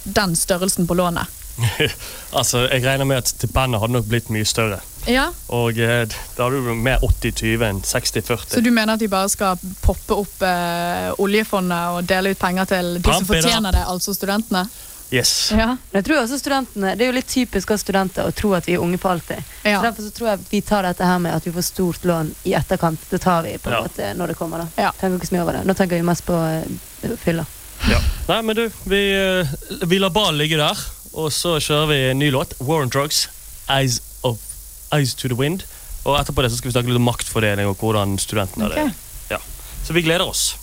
den 0.04 0.36
størrelsen 0.36 0.86
på 0.86 0.94
lånet. 0.94 1.32
altså, 2.38 2.66
Jeg 2.68 2.84
regner 2.84 3.08
med 3.08 3.22
at 3.22 3.30
stipendet 3.32 3.80
hadde 3.80 3.96
nok 3.96 4.08
blitt 4.10 4.28
mye 4.32 4.44
større. 4.44 4.80
Ja, 5.06 5.28
Og 5.54 5.78
eh, 5.78 6.02
da 6.36 6.48
hadde 6.48 6.62
du 6.64 6.74
mer 6.74 7.02
80-20 7.06 7.64
enn 7.68 7.80
60-40. 7.86 8.48
Så 8.56 8.60
du 8.64 8.70
mener 8.74 8.96
at 8.96 9.02
de 9.02 9.08
bare 9.08 9.30
skal 9.32 9.60
poppe 9.84 10.18
opp 10.18 10.42
eh, 10.44 11.12
oljefondet 11.22 11.96
og 11.96 12.08
dele 12.10 12.34
ut 12.34 12.40
penger 12.40 12.68
til 12.72 12.96
de 12.98 13.12
som 13.12 13.28
fortjener 13.28 13.76
det, 13.76 13.84
altså 13.86 14.14
studentene? 14.16 14.66
Yes. 15.10 15.52
Ja. 15.54 15.66
Men 15.92 16.00
jeg 16.00 16.04
tror 16.08 16.16
også 16.24 16.38
studentene, 16.40 16.96
Det 16.98 17.04
er 17.06 17.12
jo 17.12 17.14
litt 17.14 17.28
typisk 17.30 17.70
av 17.70 17.78
studenter 17.78 18.26
å 18.26 18.32
tro 18.34 18.52
at 18.58 18.66
vi 18.66 18.72
er 18.74 18.82
unge 18.82 18.98
for 18.98 19.10
alltid. 19.14 19.38
Ja. 19.62 19.78
Så 19.78 19.82
Derfor 19.86 20.02
så 20.02 20.10
tror 20.16 20.28
jeg 20.32 20.38
vi 20.50 20.60
tar 20.66 20.82
dette 20.82 21.04
her 21.06 21.18
med 21.22 21.34
at 21.36 21.46
vi 21.46 21.52
får 21.54 21.62
stort 21.68 22.04
lån 22.04 22.32
i 22.44 22.54
etterkant. 22.58 22.98
Det 23.10 23.20
tar 23.22 23.42
vi 23.46 23.54
på 23.58 23.70
en 23.70 23.76
Ja. 23.76 23.82
måte 23.82 24.08
når 24.18 24.26
det 24.28 24.36
kommer. 24.36 24.58
da 24.58 24.82
Ja. 24.82 24.90
Tenker 25.00 25.18
ikke 25.20 25.28
så 25.28 25.36
mye 25.36 25.42
over 25.42 25.52
det. 25.52 25.64
Nå 25.66 25.74
tenker 25.78 25.96
vi 25.96 26.02
mest 26.02 26.24
på 26.26 26.34
uh, 26.34 27.16
fylla. 27.22 27.46
Ja. 27.88 28.00
Nei, 28.28 28.42
men 28.42 28.56
du, 28.56 28.70
vi, 28.84 29.12
eh, 29.14 29.46
vi 29.86 29.98
lar 29.98 30.10
ballen 30.10 30.38
ligge 30.38 30.56
der, 30.56 30.76
og 31.14 31.30
så 31.30 31.60
kjører 31.60 31.86
vi 31.88 32.10
en 32.10 32.18
ny 32.18 32.30
låt. 32.30 32.54
War 32.58 32.82
on 32.82 32.88
Drugs, 32.88 33.28
Eyes, 33.68 34.00
of, 34.24 34.38
Eyes 34.92 35.14
to 35.14 35.28
the 35.28 35.34
Wind. 35.34 35.62
Og 36.04 36.18
etterpå 36.18 36.42
det 36.42 36.50
så 36.50 36.56
skal 36.58 36.70
vi 36.70 36.72
snakke 36.72 36.88
litt 36.88 36.96
om 36.96 37.02
maktfordeling 37.06 37.66
og 37.68 37.76
hvordan 37.78 38.18
studentene 38.18 38.64
har 38.64 38.70
Ok. 38.70 38.76
det. 38.76 38.94
Ja. 39.30 39.38
Så 39.86 39.92
vi 39.92 40.02
gleder 40.02 40.26
oss. 40.26 40.54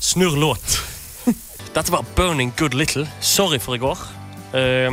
Snurr 0.00 0.36
låt. 0.36 0.80
Dette 1.72 1.92
var 1.92 2.04
Burning 2.16 2.52
Good 2.58 2.74
Little. 2.74 3.06
Sorry 3.20 3.58
for 3.58 3.74
i 3.74 3.78
går. 3.80 3.98
Uh, 4.52 4.92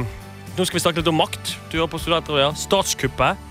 nå 0.56 0.66
skal 0.66 0.78
vi 0.78 0.80
snakke 0.80 1.02
litt 1.02 1.10
om 1.12 1.18
makt. 1.20 1.58
Du 1.68 1.76
hører 1.76 1.90
på 1.92 2.00
Studenter, 2.00 2.54
Statskuppet. 2.56 3.42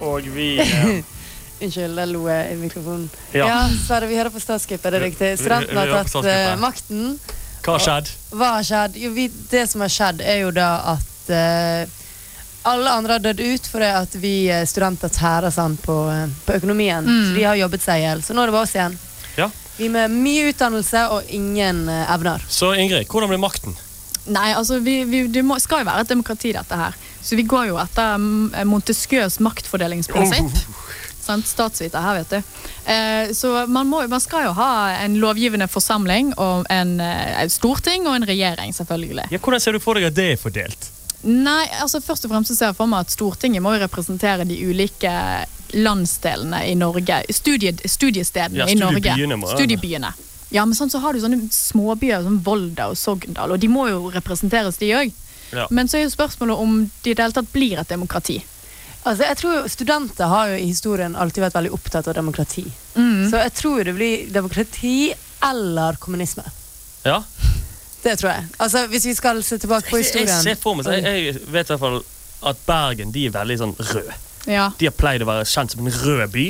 Og 0.00 0.30
vi 0.32 0.54
uh... 0.64 0.94
Unnskyld, 1.60 1.92
der 1.96 2.08
lo 2.08 2.24
jeg 2.28 2.54
i 2.54 2.56
mikrofonen. 2.58 3.04
Ja. 3.36 3.50
Ja, 3.50 3.58
Sverre, 3.84 4.08
vi 4.08 4.16
hører 4.16 4.32
på 4.32 4.40
Statskuppet, 4.40 4.88
det 4.94 5.00
er 5.00 5.04
riktig. 5.10 5.30
Studentene 5.42 5.84
har 5.84 6.08
tatt 6.08 6.24
uh, 6.24 6.56
makten. 6.62 7.18
Hva 7.64 7.76
har 7.76 7.84
skjedd? 7.84 8.10
Hva 8.32 8.50
har 8.56 8.64
skjedd? 8.64 8.98
Jo, 9.04 9.12
vi, 9.12 9.28
det 9.52 9.66
som 9.68 9.84
har 9.84 9.92
skjedd, 9.92 10.24
er 10.24 10.40
jo 10.42 10.50
da 10.56 10.70
at 10.96 11.30
eh, 11.32 12.00
alle 12.68 12.90
andre 12.92 13.16
har 13.16 13.22
dødd 13.24 13.40
ut 13.40 13.68
fordi 13.72 13.88
at 13.88 14.16
vi 14.20 14.34
studenter 14.68 15.08
tærer 15.08 15.52
sånn 15.52 15.78
på, 15.80 15.96
på 16.44 16.56
økonomien. 16.58 17.08
Mm. 17.08 17.22
Så 17.24 17.38
de 17.38 17.46
har 17.48 17.56
jobbet 17.56 17.84
seg 17.86 18.02
i 18.02 18.04
hjel. 18.04 18.20
Så 18.20 18.36
nå 18.36 18.44
er 18.44 18.52
det 18.52 18.56
bare 18.58 18.68
oss 18.68 18.76
igjen. 18.76 18.98
Vi 19.76 19.88
med 19.90 20.12
mye 20.12 20.50
utdannelse 20.52 21.08
og 21.14 21.32
ingen 21.34 21.88
eh, 21.90 22.12
evner. 22.14 22.44
Så 22.48 22.74
Ingrid, 22.78 23.08
hvordan 23.10 23.32
blir 23.32 23.42
makten? 23.42 23.74
Nei, 24.24 24.54
altså 24.56 24.78
vi, 24.80 25.02
vi, 25.04 25.26
det 25.28 25.42
må, 25.44 25.58
skal 25.60 25.82
jo 25.82 25.88
være 25.90 26.06
et 26.06 26.12
demokrati, 26.14 26.54
dette 26.56 26.78
her. 26.78 26.94
Så 27.24 27.36
vi 27.36 27.44
går 27.48 27.68
jo 27.72 27.80
etter 27.80 28.20
Montesquieus 28.68 29.40
maktfordelingsprinsipp. 29.44 30.48
Oh. 30.48 30.84
Sant? 31.24 31.48
Statsviter 31.48 32.04
her, 32.04 32.20
vet 32.20 32.32
du. 32.32 32.56
Eh, 32.92 33.32
så 33.36 33.52
man, 33.66 33.88
må, 33.88 34.02
man 34.08 34.20
skal 34.20 34.48
jo 34.48 34.56
ha 34.58 34.70
en 35.00 35.16
lovgivende 35.20 35.68
forsamling 35.72 36.34
og 36.40 36.68
en, 36.72 36.98
eh, 37.00 37.38
et 37.42 37.52
storting 37.52 38.08
og 38.08 38.18
en 38.18 38.28
regjering, 38.28 38.74
selvfølgelig. 38.76 39.30
Ja, 39.32 39.40
hvordan 39.40 39.64
ser 39.64 39.76
du 39.76 39.80
for 39.80 39.96
deg 39.96 40.10
at 40.10 40.18
det 40.18 40.34
er 40.34 40.40
fordelt? 40.40 40.90
Nei, 41.24 41.64
altså 41.80 42.02
først 42.04 42.26
og 42.26 42.34
fremst 42.34 42.52
så 42.52 42.58
ser 42.58 42.72
jeg 42.72 42.76
for 42.76 42.90
meg 42.90 43.06
at 43.06 43.12
Stortinget 43.14 43.64
må 43.64 43.72
jo 43.72 43.80
representere 43.80 44.44
de 44.44 44.58
ulike 44.68 45.12
landsdelene 45.74 46.62
i 46.70 46.74
Norge. 46.78 47.22
Studie, 47.34 47.72
studiestedene 47.88 48.58
Ja, 48.64 48.66
i 48.68 48.74
Norge. 48.78 49.00
studiebyene 49.02 49.36
må- 49.40 49.50
Studiebyene. 49.54 50.12
Ja, 50.54 50.64
men 50.64 50.74
sånn 50.78 50.90
så 50.90 51.00
har 51.00 51.12
du 51.12 51.20
sånne 51.20 51.48
småbyer 51.50 52.22
som 52.22 52.38
Volda 52.46 52.88
og 52.92 52.96
Sogndal, 52.96 53.52
og 53.52 53.60
de 53.60 53.68
må 53.68 53.88
jo 53.90 54.10
representeres, 54.14 54.76
de 54.78 54.92
òg. 54.94 55.12
Ja. 55.52 55.66
Men 55.70 55.88
så 55.88 55.98
er 55.98 56.04
jo 56.04 56.10
spørsmålet 56.14 56.58
om 56.58 56.90
de 57.02 57.10
i 57.10 57.14
det 57.14 57.22
hele 57.22 57.32
tatt 57.32 57.52
blir 57.52 57.78
et 57.78 57.88
demokrati. 57.88 58.42
Altså, 59.04 59.26
jeg 59.28 59.36
tror 59.36 59.68
Studenter 59.68 60.26
har 60.30 60.48
jo 60.48 60.54
i 60.56 60.66
historien 60.70 61.14
alltid 61.16 61.42
vært 61.44 61.54
veldig 61.58 61.72
opptatt 61.76 62.08
av 62.08 62.14
demokrati. 62.14 62.64
Mm. 62.96 63.30
Så 63.30 63.36
jeg 63.42 63.52
tror 63.54 63.84
det 63.84 63.94
blir 63.94 64.30
demokrati 64.32 65.12
eller 65.42 65.98
kommunisme. 66.00 66.44
Ja? 67.04 67.22
Det 68.02 68.18
tror 68.18 68.30
jeg. 68.32 68.44
Altså, 68.60 68.86
Hvis 68.88 69.04
vi 69.04 69.14
skal 69.14 69.42
se 69.42 69.58
tilbake 69.58 69.90
på 69.90 69.98
Jeg, 70.00 70.26
jeg 70.26 70.28
ser 70.28 70.54
for 70.60 70.74
meg, 70.74 70.86
jeg, 70.86 71.02
jeg 71.04 71.34
vet 71.52 71.66
i 71.70 71.72
hvert 71.74 71.80
fall 71.80 72.02
at 72.44 72.56
Bergen 72.66 73.12
de 73.12 73.26
er 73.26 73.30
veldig 73.30 73.58
sånn 73.58 73.74
rød. 73.76 74.10
Ja. 74.46 74.70
De 74.78 74.86
har 74.90 74.92
pleid 74.96 75.22
å 75.22 75.30
være 75.30 75.44
kjent 75.48 75.72
som 75.72 75.86
en 75.86 75.92
rød 76.04 76.30
by. 76.34 76.48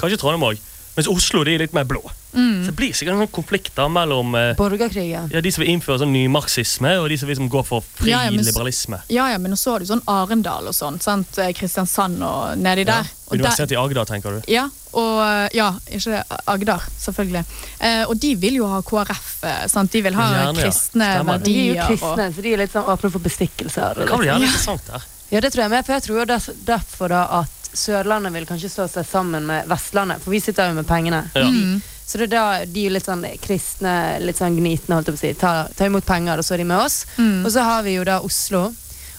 Kanskje 0.00 0.18
Trondheim 0.20 0.42
òg. 0.52 0.62
Mens 0.96 1.08
Oslo 1.12 1.42
de 1.44 1.52
er 1.54 1.58
litt 1.60 1.74
mer 1.76 1.84
blå. 1.84 2.00
Mm. 2.32 2.62
Så 2.64 2.70
det 2.70 2.76
blir 2.76 2.92
sikkert 2.96 3.16
noen 3.16 3.28
konflikter 3.32 3.88
mellom 3.92 4.34
eh, 4.36 4.54
Borgerkrigen. 4.56 5.28
ja, 5.32 5.40
de 5.44 5.50
som 5.52 5.60
vil 5.62 5.70
innføre 5.74 5.98
sånn 6.02 6.12
nymarxisme, 6.12 6.90
og 7.00 7.08
de 7.12 7.16
som 7.20 7.28
liksom 7.28 7.48
går 7.52 7.64
for 7.68 7.84
fri 7.96 8.10
Ja, 8.12 8.22
ja, 8.24 8.30
men 8.32 8.44
liberalisme. 8.44 8.98
ja, 9.12 9.26
ja, 9.32 9.38
men 9.40 9.56
så 9.56 9.72
har 9.74 9.80
du 9.84 9.88
sånn 9.88 10.00
Arendal 10.08 10.68
og 10.68 10.74
sånn. 10.76 10.96
sant? 11.00 11.36
Eh, 11.40 11.52
Kristiansand 11.56 12.20
og 12.24 12.56
nedi 12.60 12.84
der. 12.88 13.04
Ja. 13.08 13.32
Universitetet 13.36 13.72
i 13.76 13.78
Agder, 13.80 14.04
tenker 14.08 14.36
du? 14.38 14.48
ja, 14.52 14.66
og 14.96 15.20
eh, 15.24 15.48
ja, 15.56 15.68
ikke 15.92 16.22
Agder, 16.48 16.84
selvfølgelig. 17.04 17.44
Eh, 17.80 18.04
og 18.08 18.16
de 18.20 18.34
vil 18.36 18.56
jo 18.62 18.68
ha 18.72 18.80
KrF. 18.84 19.26
eh, 19.44 19.66
Sant? 19.72 19.92
De 19.92 20.00
vil 20.04 20.14
ha 20.16 20.28
Gjerne, 20.32 20.56
ja. 20.60 20.64
kristne 20.64 21.10
verdier. 21.24 21.44
De 21.44 21.58
er 21.60 21.66
jo 21.74 21.88
kristne, 21.92 22.08
kristne, 22.08 22.30
så 22.36 22.46
de 22.48 22.52
er 22.56 22.64
litt 22.64 22.72
sånn 22.72 22.88
åpne 22.96 23.12
for 23.12 23.20
bestikkelser. 23.28 24.00
Det 24.00 24.08
kan 24.08 24.18
bli 24.24 24.28
gjerne 24.32 24.40
jævlig 24.44 24.52
interessant 24.52 24.92
der. 24.92 25.12
Ja, 25.30 25.40
det 25.40 25.50
tror 25.52 25.64
jeg 25.66 25.70
med, 25.72 25.84
for 25.86 25.92
jeg 25.96 26.02
tror 26.06 26.18
jo 26.20 26.24
derf- 26.30 26.54
derfor 26.66 27.08
da 27.08 27.24
at 27.42 27.52
Sørlandet 27.76 28.32
vil 28.32 28.46
kanskje 28.48 28.70
stå 28.72 28.86
seg 28.88 29.04
sammen 29.04 29.44
med 29.46 29.66
Vestlandet, 29.68 30.22
for 30.22 30.30
vi 30.32 30.40
sitter 30.40 30.70
jo 30.70 30.76
med 30.78 30.86
pengene. 30.88 31.24
Ja. 31.34 31.44
Mm. 31.50 31.80
Så 32.06 32.18
det 32.18 32.28
er 32.28 32.36
da 32.36 32.64
de 32.70 32.84
litt 32.94 33.04
sånn 33.04 33.24
kristne, 33.42 33.92
litt 34.22 34.38
sånn 34.38 34.54
gnitne, 34.56 34.94
holdt 34.94 35.08
jeg 35.10 35.16
på 35.16 35.18
å 35.18 35.24
si. 35.24 35.32
tar, 35.34 35.68
tar, 35.76 35.90
imot 35.90 36.06
penger, 36.06 36.38
og 36.38 36.46
så 36.46 36.54
er 36.54 36.62
de 36.62 36.68
med 36.70 36.78
oss. 36.78 37.00
Mm. 37.18 37.44
Og 37.44 37.50
så 37.52 37.64
har 37.66 37.82
vi 37.82 37.96
jo 37.98 38.04
da 38.06 38.20
Oslo. 38.24 38.62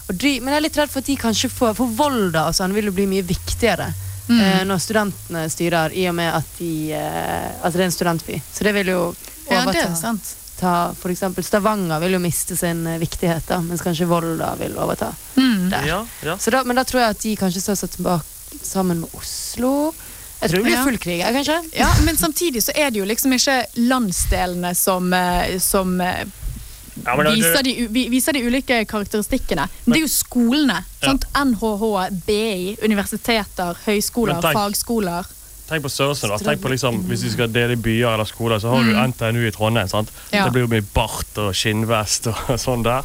Og 0.08 0.14
de, 0.16 0.38
men 0.40 0.54
jeg 0.54 0.56
er 0.56 0.64
litt 0.64 0.78
redd 0.80 0.90
for 0.90 1.04
at 1.04 1.06
de 1.10 1.16
kanskje 1.20 1.50
får 1.52 1.74
For 1.76 1.86
Volda 1.98 2.46
og 2.48 2.54
sånn 2.56 2.72
vil 2.72 2.88
jo 2.88 2.92
bli 2.96 3.06
mye 3.10 3.22
viktigere 3.28 3.90
Mm. 4.28 4.40
eh, 4.44 4.64
når 4.68 4.76
studentene 4.84 5.46
styrer, 5.48 5.92
i 5.96 6.02
og 6.10 6.12
med 6.18 6.28
at 6.36 6.44
de 6.58 6.92
eh, 6.92 7.46
at 7.64 7.72
det 7.72 7.80
er 7.80 7.84
en 7.86 7.94
studentby. 7.94 8.34
Så 8.52 8.60
det 8.66 8.74
vil 8.76 8.90
jo 8.92 9.14
Ja, 9.48 9.62
det 9.64 9.80
er 9.80 9.94
sant. 9.96 10.34
Ta, 10.60 10.94
eksempel 11.10 11.44
Stavanger 11.46 12.00
vil 12.02 12.16
jo 12.16 12.20
miste 12.22 12.56
sin 12.58 12.84
eh, 12.86 12.98
viktighet, 12.98 13.46
da, 13.48 13.60
mens 13.64 13.82
kanskje 13.84 14.06
Volda 14.10 14.54
vil 14.60 14.74
overta. 14.78 15.12
Mm. 15.36 15.68
Der. 15.70 15.86
Ja, 15.86 16.00
ja. 16.26 16.36
Så 16.38 16.50
da, 16.54 16.64
men 16.66 16.76
da 16.76 16.84
tror 16.88 17.02
jeg 17.04 17.16
at 17.16 17.22
de 17.24 17.36
kanskje 17.38 17.62
står 17.64 17.78
seg 17.82 17.94
tilbake 17.96 18.60
sammen 18.64 19.02
med 19.04 19.14
Oslo. 19.18 19.92
Jeg 20.40 20.50
tror 20.52 20.62
det 20.62 20.66
blir 20.68 20.84
full 20.86 20.98
krig, 21.02 21.22
kanskje. 21.34 21.56
Ja, 21.74 21.88
men 22.06 22.16
samtidig 22.16 22.62
så 22.62 22.74
er 22.78 22.92
det 22.94 23.00
jo 23.00 23.06
liksom 23.10 23.32
ikke 23.34 23.56
landsdelene 23.90 24.74
som, 24.78 25.12
eh, 25.12 25.56
som 25.62 26.00
eh, 26.00 26.24
Ja, 27.04 27.14
men 27.16 27.26
det- 27.26 27.34
viser, 27.38 27.62
de, 27.62 28.06
viser 28.10 28.32
de 28.32 28.42
ulike 28.46 28.84
karakteristikkene. 28.90 29.68
Men 29.84 29.92
det 29.94 29.98
er 30.00 30.06
jo 30.06 30.12
skolene. 30.12 30.78
Ja. 31.00 31.12
Sant? 31.12 31.26
NHH, 31.34 32.08
BI, 32.26 32.76
universiteter, 32.82 33.78
høyskoler, 33.86 34.40
Men 34.42 34.56
fagskoler. 34.58 35.26
Tenk 35.68 35.84
på 35.84 35.90
størrelsen. 35.92 36.30
da. 36.32 36.38
Tenk 36.40 36.62
på 36.62 36.70
liksom, 36.72 37.02
Hvis 37.08 37.26
du 37.26 37.30
skal 37.32 37.50
dele 37.52 37.76
i 37.76 37.80
byer 37.80 38.14
eller 38.14 38.24
skoler, 38.28 38.58
så 38.58 38.72
har 38.72 38.84
du 38.84 38.94
NTNU 39.12 39.46
i 39.48 39.52
Trondheim. 39.52 39.88
sant? 39.88 40.08
Mm. 40.08 40.38
Ja. 40.38 40.44
Det 40.44 40.52
blir 40.52 40.64
jo 40.64 40.70
mye 40.72 40.86
bart 40.94 41.38
og 41.42 41.54
skinnvest 41.54 42.30
og 42.32 42.54
sånn 42.66 42.86
der. 42.86 43.04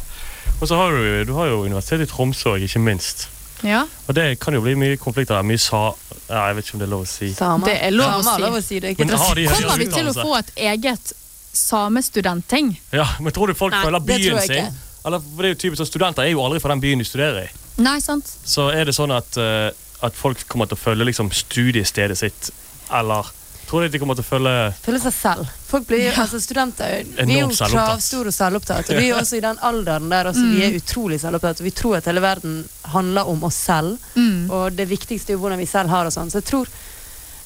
Og 0.60 0.68
så 0.68 0.76
har 0.78 0.92
du, 0.96 1.24
du 1.28 1.32
har 1.36 1.50
jo 1.50 1.62
Universitetet 1.64 2.08
i 2.08 2.12
Tromsø 2.12 2.56
ikke 2.56 2.80
minst. 2.80 3.28
Ja, 3.64 3.86
Og 4.08 4.14
det 4.14 4.38
kan 4.40 4.52
jo 4.54 4.60
bli 4.60 4.74
mye 4.76 4.96
konflikter 5.00 5.38
der. 5.38 5.46
Mye 5.46 5.60
sa... 5.60 5.94
Ja, 6.28 6.46
jeg 6.48 6.56
vet 6.56 6.66
ikke 6.66 6.76
om 6.76 6.80
det 6.80 6.86
er 6.86 6.92
lov 6.92 7.04
å 7.04 7.08
si. 7.08 7.28
Samer. 7.36 7.68
Det 7.68 7.76
er 7.84 7.92
lov 7.92 8.14
å 8.16 8.22
si. 8.24 8.40
lov 8.42 8.56
å 8.56 8.62
si. 8.64 8.80
Det 8.80 8.94
ikke 8.94 9.04
Men 9.04 9.12
de 9.12 9.46
Kommer 9.54 9.78
vi 9.84 9.88
til 9.92 10.08
å 10.08 10.14
få 10.16 10.34
et 10.38 10.52
eget 10.72 11.12
samestudentting? 11.54 12.74
Ja, 12.92 13.06
men 13.20 13.32
tror 13.32 13.52
du 13.52 13.54
folk 13.56 13.74
Nei, 13.76 13.84
føler 13.84 14.04
byen 14.04 14.40
sin? 14.44 14.80
Eller, 15.04 15.20
for 15.20 15.44
det 15.44 15.50
er 15.50 15.54
jo 15.54 15.60
typisk 15.66 15.88
Studenter 15.90 16.24
er 16.24 16.32
jo 16.32 16.40
aldri 16.44 16.60
fra 16.64 16.72
den 16.72 16.80
byen 16.80 17.02
de 17.02 17.06
studerer 17.08 17.44
i. 17.44 17.48
Nei, 17.84 17.98
sant? 18.00 18.28
Så 18.46 18.70
er 18.72 18.88
det 18.88 18.94
sånn 18.96 19.12
at, 19.12 19.36
eh, 19.36 19.68
at 20.04 20.18
folk 20.18 20.44
kommer 20.50 20.68
til 20.68 20.78
å 20.78 20.82
følge 20.84 21.08
liksom, 21.08 21.32
studiestedet 21.34 22.18
sitt, 22.20 22.50
eller 22.92 23.30
tror 23.64 23.82
du 23.82 23.88
de 23.88 23.98
kommer 23.98 24.16
til 24.18 24.24
å 24.24 24.28
følge 24.28 24.54
Følge 24.84 25.00
seg 25.06 25.14
selv. 25.16 25.52
Folk 25.66 25.86
blir, 25.88 26.10
altså 26.20 26.38
Studenter 26.42 27.06
vi 27.24 27.38
er 27.38 27.42
jo 27.42 27.50
kravstore 27.56 28.30
og 28.30 28.36
selvopptatt. 28.36 28.90
Og 28.92 29.00
vi 29.00 29.08
er 29.08 29.18
også 29.18 29.38
i 29.38 29.44
den 29.44 29.60
alderen 29.64 30.10
der 30.12 30.30
også, 30.30 30.44
vi 30.52 30.64
er 30.66 30.76
utrolig 30.78 31.18
selvopptatt. 31.22 31.62
Og 31.62 31.68
vi 31.68 31.74
tror 31.74 31.98
at 31.98 32.10
hele 32.10 32.22
verden 32.22 32.60
handler 32.92 33.30
om 33.32 33.46
oss 33.48 33.58
selv. 33.66 33.96
Mm. 34.14 34.50
Og 34.52 34.76
det 34.76 34.86
viktigste 34.92 35.32
er 35.32 35.38
jo 35.38 35.44
hvordan 35.46 35.62
vi 35.64 35.70
selv 35.70 35.90
har 35.94 36.04
det. 36.04 36.12
og 36.12 36.18
sånn. 36.18 36.30
Så 36.30 36.42
jeg 36.42 36.50
tror, 36.52 36.70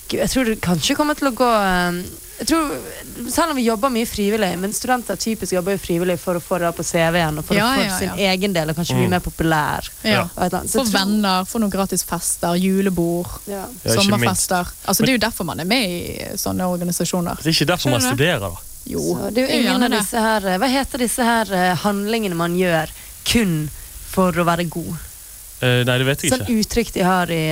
Gud, 0.08 0.18
jeg 0.22 0.30
tror 0.32 0.44
det 0.48 0.60
kanskje 0.64 0.94
kommer 0.96 1.14
til 1.18 1.28
å 1.28 1.34
gå 1.36 1.48
eh, 1.58 1.98
jeg 2.38 2.46
tror, 2.52 2.68
Selv 3.34 3.50
om 3.50 3.56
vi 3.58 3.64
jobber 3.66 3.90
mye 3.90 4.06
frivillig, 4.06 4.52
men 4.62 4.72
studenter 4.72 5.18
typisk 5.18 5.52
jobber 5.56 5.74
jo 5.74 5.80
frivillig 5.82 6.14
for 6.22 6.38
å 6.38 6.40
få 6.40 6.60
det 6.62 6.68
på 6.76 6.84
CV-en 6.86 7.40
og 7.40 7.44
for 7.48 7.58
Ja, 7.58 7.66
å 7.66 7.80
få 7.80 7.82
ja, 7.88 7.96
sin 7.98 8.12
ja. 8.14 8.28
egen 8.32 8.54
del 8.54 8.70
og 8.70 8.78
kanskje 8.78 8.94
bli 8.94 9.08
Mm. 9.08 9.10
mer 9.16 9.24
populær. 9.24 9.88
Ja. 10.06 10.22
For 10.38 10.86
venner, 10.94 11.44
for 11.50 11.58
noen 11.60 11.72
gratis 11.74 12.04
fester, 12.06 12.54
julebord, 12.62 13.26
sommerfester. 13.84 14.70
Altså, 14.86 15.02
det 15.04 15.10
er 15.12 15.18
jo 15.18 15.24
derfor 15.26 15.44
man 15.50 15.60
er 15.60 15.68
med 15.68 15.90
i 15.90 16.30
sånne 16.38 16.68
organisasjoner. 16.70 17.42
Det 17.42 17.50
er 17.50 17.56
ikke 17.58 17.70
derfor 17.72 17.90
man 17.96 18.06
studerer, 18.06 18.40
da. 18.46 18.52
Jo, 18.88 19.02
Så 19.02 19.30
det 19.34 19.42
er 19.44 19.50
jo 19.50 19.58
ingen 19.66 19.82
av 19.84 19.90
disse 19.92 20.16
her 20.22 20.46
eh, 20.48 20.54
Hva 20.62 20.68
heter 20.72 21.02
disse 21.02 21.20
her 21.26 21.50
eh, 21.52 21.74
handlingene 21.82 22.38
man 22.38 22.54
gjør 22.56 22.88
kun 23.28 23.66
for 24.08 24.32
å 24.32 24.46
være 24.48 24.64
god? 24.70 24.94
Uh, 25.60 25.82
nei, 25.84 25.98
det 25.98 26.06
vet 26.06 26.22
jeg 26.24 26.30
Sånn 26.32 26.46
ikke. 26.46 26.56
uttrykk 26.62 26.92
de 26.94 27.02
har 27.04 27.32
i 27.34 27.42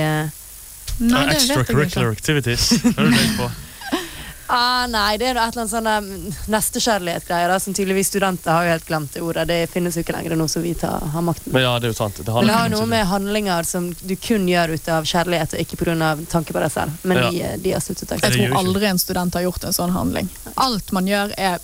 Nei, 0.97 1.25
det 1.29 1.35
Extracurricular 1.35 2.11
activities. 2.11 2.71
Hører 2.83 3.11
du 3.11 3.37
på? 3.37 3.49
ah, 4.47 4.87
Nei, 4.89 5.17
det 5.19 5.27
er 5.27 5.37
et 5.37 5.55
eller 5.57 5.65
annet 5.65 5.71
sånn 5.71 6.53
nestekjærlighet-greier 6.53 7.51
da, 7.51 7.59
som 7.61 7.75
tydeligvis 7.77 8.09
studenter 8.09 8.53
har 8.55 8.65
jo 8.65 8.73
helt 8.73 8.87
glemt 8.87 9.13
det 9.13 9.21
ordet. 9.21 9.45
Det 9.49 9.59
finnes 9.71 9.97
jo 9.97 10.03
ikke 10.05 10.15
lenger 10.15 10.37
nå 10.39 10.47
som 10.51 10.65
vi 10.65 10.73
tar, 10.79 11.05
har 11.13 11.25
makten. 11.25 11.53
Men 11.53 11.67
ja, 11.67 11.75
det 11.77 11.89
er 11.89 11.93
jo 11.93 11.99
sant. 11.99 12.17
Det 12.17 12.33
Men 12.33 12.49
det 12.49 12.57
har 12.57 12.73
noe 12.73 12.89
med 12.89 13.05
handlinger 13.11 13.67
som 13.67 13.91
du 13.99 14.15
kun 14.15 14.49
gjør 14.49 14.73
ut 14.73 14.89
av 14.95 15.07
kjærlighet, 15.11 15.53
og 15.53 15.65
ikke 15.65 15.79
pga. 15.83 16.11
tanke 16.31 16.55
på 16.55 16.65
deg 16.65 16.73
selv. 16.73 16.97
Men 17.03 17.17
Ja. 17.17 17.29
de, 17.29 17.43
eh, 17.43 17.57
de 17.57 17.71
har 17.71 17.81
sluttet 17.81 18.17
Jeg 18.17 18.33
tror 18.33 18.57
aldri 18.57 18.85
en 18.89 18.99
student 18.99 19.33
har 19.33 19.41
gjort 19.41 19.63
en 19.65 19.73
sånn 19.73 19.91
handling. 19.93 20.29
Alt 20.55 20.91
man 20.91 21.05
gjør, 21.05 21.33
er 21.37 21.59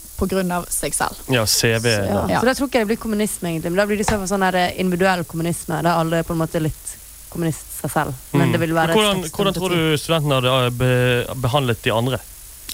av 0.52 0.66
seg 0.70 0.94
selv. 0.94 1.18
Ja, 1.28 1.46
CV. 1.46 1.86
ja. 1.86 2.28
Ja. 2.30 2.40
Så 2.40 2.46
da 2.46 2.54
tror 2.54 2.68
ikke 2.68 2.80
jeg 2.80 2.88
det 2.88 2.96
blir 2.96 3.02
kommunisme, 3.02 3.50
egentlig. 3.50 3.72
Men 3.72 3.76
da 3.76 3.86
blir 3.86 3.98
det 3.98 4.08
så 4.08 4.22
sånn 4.28 4.44
eh, 4.54 4.80
individuell 4.80 5.24
kommunisme, 5.26 5.82
der 5.82 5.92
alle 5.92 6.20
er 6.20 6.24
på 6.24 6.32
en 6.32 6.40
måte 6.40 6.62
litt 6.62 6.98
kommunist 7.30 7.73
seg 7.84 7.92
selv. 7.94 8.20
Men 8.34 8.48
Mm. 8.48 8.52
det 8.56 8.60
vil 8.66 8.74
være 8.78 8.96
hvordan, 8.98 9.24
hvordan 9.30 9.58
tror 9.58 9.74
du 9.76 9.98
studentene 10.02 10.40
hadde 10.40 10.54
eh, 10.66 10.70
be, 10.82 10.94
behandlet 11.44 11.84
de 11.86 11.92
andre? 11.94 12.20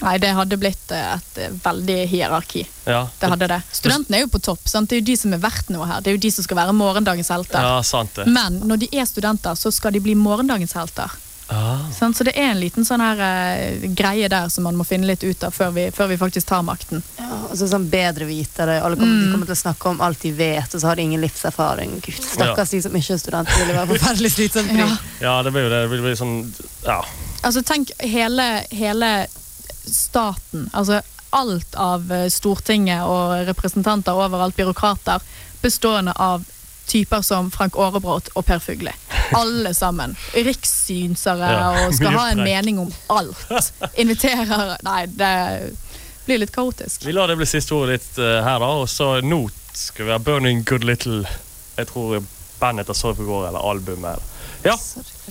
Nei, 0.00 0.14
det 0.16 0.30
hadde 0.32 0.56
blitt 0.56 0.92
eh, 0.96 1.08
et 1.18 1.38
eh, 1.44 1.50
veldig 1.60 1.96
hierarki. 2.08 2.62
Ja, 2.88 3.02
Det 3.20 3.28
hadde 3.34 3.48
det. 3.52 3.58
Studentene 3.76 4.16
er 4.16 4.22
jo 4.24 4.30
på 4.32 4.40
topp. 4.40 4.62
Sant? 4.70 4.88
Det 4.88 4.96
er 4.96 5.02
jo 5.02 5.08
de 5.10 5.16
som 5.20 5.34
er 5.36 5.42
verdt 5.42 5.68
noe 5.74 5.84
her. 5.90 6.00
Det 6.00 6.08
er 6.08 6.16
jo 6.16 6.22
de 6.24 6.30
som 6.32 6.46
skal 6.46 6.56
være 6.56 6.72
morgendagens 6.72 7.28
helter. 7.28 7.60
ja 7.60 7.82
sant 7.84 8.14
det. 8.16 8.24
Men 8.32 8.62
når 8.64 8.80
de 8.86 8.88
er 8.96 9.04
studenter, 9.04 9.58
så 9.60 9.68
skal 9.72 9.92
de 9.92 10.00
bli 10.00 10.14
morgendagens 10.16 10.72
helter. 10.72 11.12
Ah. 11.50 11.78
Så 11.90 12.24
det 12.24 12.32
er 12.38 12.52
en 12.52 12.60
liten 12.60 12.84
sånn 12.86 13.02
her 13.02 13.18
eh, 13.26 13.88
greie 13.98 14.28
der 14.30 14.48
som 14.48 14.64
man 14.68 14.76
må 14.78 14.84
finne 14.86 15.08
litt 15.08 15.24
ut 15.26 15.42
av 15.44 15.50
før 15.56 15.72
vi, 15.74 15.88
før 15.90 16.06
vi 16.12 16.18
faktisk 16.20 16.46
tar 16.46 16.62
makten. 16.62 17.02
Ja, 17.18 17.40
og 17.50 17.56
så 17.58 17.66
sånn 17.70 17.88
bedre 17.90 18.28
vitere. 18.28 18.78
Alle 18.82 18.96
kommer, 18.96 19.16
Mm. 19.16 19.24
de 19.26 19.32
kommer 19.32 19.46
til 19.50 19.56
å 19.56 19.62
snakke 19.64 19.90
om 19.90 20.00
alt 20.00 20.20
de 20.22 20.30
vet, 20.32 20.74
og 20.74 20.80
så 20.80 20.86
har 20.86 20.96
de 20.96 21.02
ingen 21.08 21.20
livserfaring. 21.20 21.96
Gud, 22.04 22.20
stakkars 22.22 22.70
de 22.70 22.82
som 22.82 22.92
ikke 22.94 23.14
er 23.16 23.18
studenter. 23.24 23.56
Det 23.58 23.66
ville 23.66 23.78
være 23.80 23.98
forferdelig 23.98 24.30
slitsomt. 24.36 24.70
Ja. 24.78 24.88
Ja, 25.20 25.42
det 25.42 25.52
blir 25.52 25.66
jo 25.66 25.72
det. 25.74 25.82
Det 25.90 26.00
blir 26.06 26.16
sånn 26.16 26.52
Ja. 26.86 27.00
Altså 27.42 27.62
tenk 27.64 27.90
hele, 28.04 28.64
hele 28.70 29.26
staten, 29.86 30.68
altså 30.72 31.00
alt 31.32 31.74
av 31.78 32.10
eh, 32.12 32.28
Stortinget 32.28 33.04
og 33.06 33.46
representanter 33.48 34.12
overalt, 34.18 34.56
byråkrater, 34.58 35.20
bestående 35.62 36.12
av 36.16 36.44
typer 36.90 37.22
som 37.26 37.50
Frank 37.54 37.78
Aarebrot 37.78 38.32
og 38.34 38.46
Per 38.48 38.58
Fugli. 38.62 38.92
Alle 39.38 39.74
sammen. 39.74 40.16
Rikssynsere 40.34 41.52
Ja, 41.54 41.68
og 41.84 41.94
skal 41.98 42.16
ha 42.16 42.26
en 42.32 42.42
mening 42.42 42.80
om 42.82 42.90
alt. 43.14 43.70
Inviterer 43.94 44.76
Nei, 44.86 45.04
det 45.06 45.30
blir 46.26 46.42
litt 46.42 46.52
kaotisk. 46.54 47.06
Vi 47.06 47.14
lar 47.14 47.30
det 47.30 47.38
bli 47.40 47.48
siste 47.48 47.74
ordet 47.74 48.00
ditt 48.00 48.18
uh, 48.22 48.40
her, 48.44 48.58
da. 48.62 48.74
Og 48.82 48.88
så 48.90 49.20
nå 49.24 49.44
skal 49.74 50.06
vi 50.06 50.12
ha 50.12 50.18
'Burning 50.18 50.64
Good 50.66 50.84
Little'. 50.84 51.24
Jeg 51.76 51.88
tror 51.90 52.20
bandet 52.60 52.84
heter 52.84 52.98
Sorry 52.98 53.16
for 53.16 53.24
går, 53.24 53.48
eller 53.48 53.70
albumet. 53.70 54.20
Ja, 54.64 54.74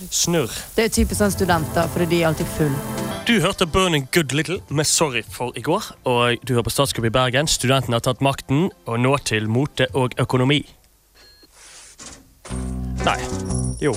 snurr. 0.10 0.50
Det 0.76 0.88
er 0.88 0.90
typisk 0.90 1.20
sånn 1.20 1.34
studenter, 1.34 1.86
fordi 1.94 2.08
de 2.10 2.22
er 2.24 2.32
alltid 2.32 2.50
full. 2.56 2.74
Du 3.28 3.36
hørte 3.44 3.68
'Burning 3.70 4.08
Good 4.16 4.34
Little' 4.34 4.62
med 4.70 4.88
'Sorry 4.88 5.24
for 5.30 5.54
i 5.56 5.62
går'. 5.62 5.92
Og 6.04 6.38
du 6.48 6.54
hører 6.54 6.66
på 6.66 6.74
Statskupp 6.74 7.06
i 7.06 7.14
Bergen. 7.14 7.48
Studentene 7.48 7.96
har 7.96 8.06
tatt 8.08 8.22
makten, 8.22 8.72
og 8.86 9.00
nå 9.00 9.18
til 9.18 9.50
mote 9.50 9.88
og 9.94 10.18
økonomi. 10.18 10.66
Nei. 13.06 13.20
Jo. 13.80 13.96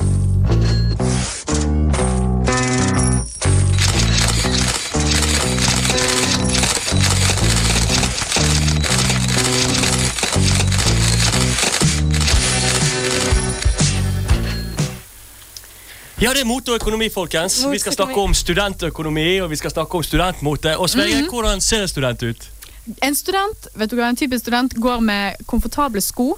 Ja, 16.22 16.30
det 16.30 16.40
er 16.40 16.46
mote 16.46 16.70
og 16.70 16.78
økonomi, 16.78 17.08
folkens. 17.10 17.56
Vi 17.66 17.78
skal 17.82 17.96
snakke 17.96 18.20
om 18.22 18.34
studentøkonomi 18.34 19.40
og 19.42 19.50
vi 19.50 19.56
skal 19.58 19.72
snakke 19.74 19.98
om 19.98 20.04
studentmote. 20.06 20.76
Og 20.78 20.90
Sverre, 20.90 21.24
hvordan 21.30 21.60
ser 21.60 21.82
en 21.82 21.88
student 21.88 22.22
ut? 22.22 22.46
En 23.02 23.14
student, 23.14 23.66
vet 23.74 23.90
du 23.90 23.96
hva, 23.98 24.06
en 24.10 24.16
typisk 24.16 24.44
student 24.44 24.74
går 24.78 25.02
med 25.02 25.42
komfortable 25.50 26.00
sko, 26.00 26.36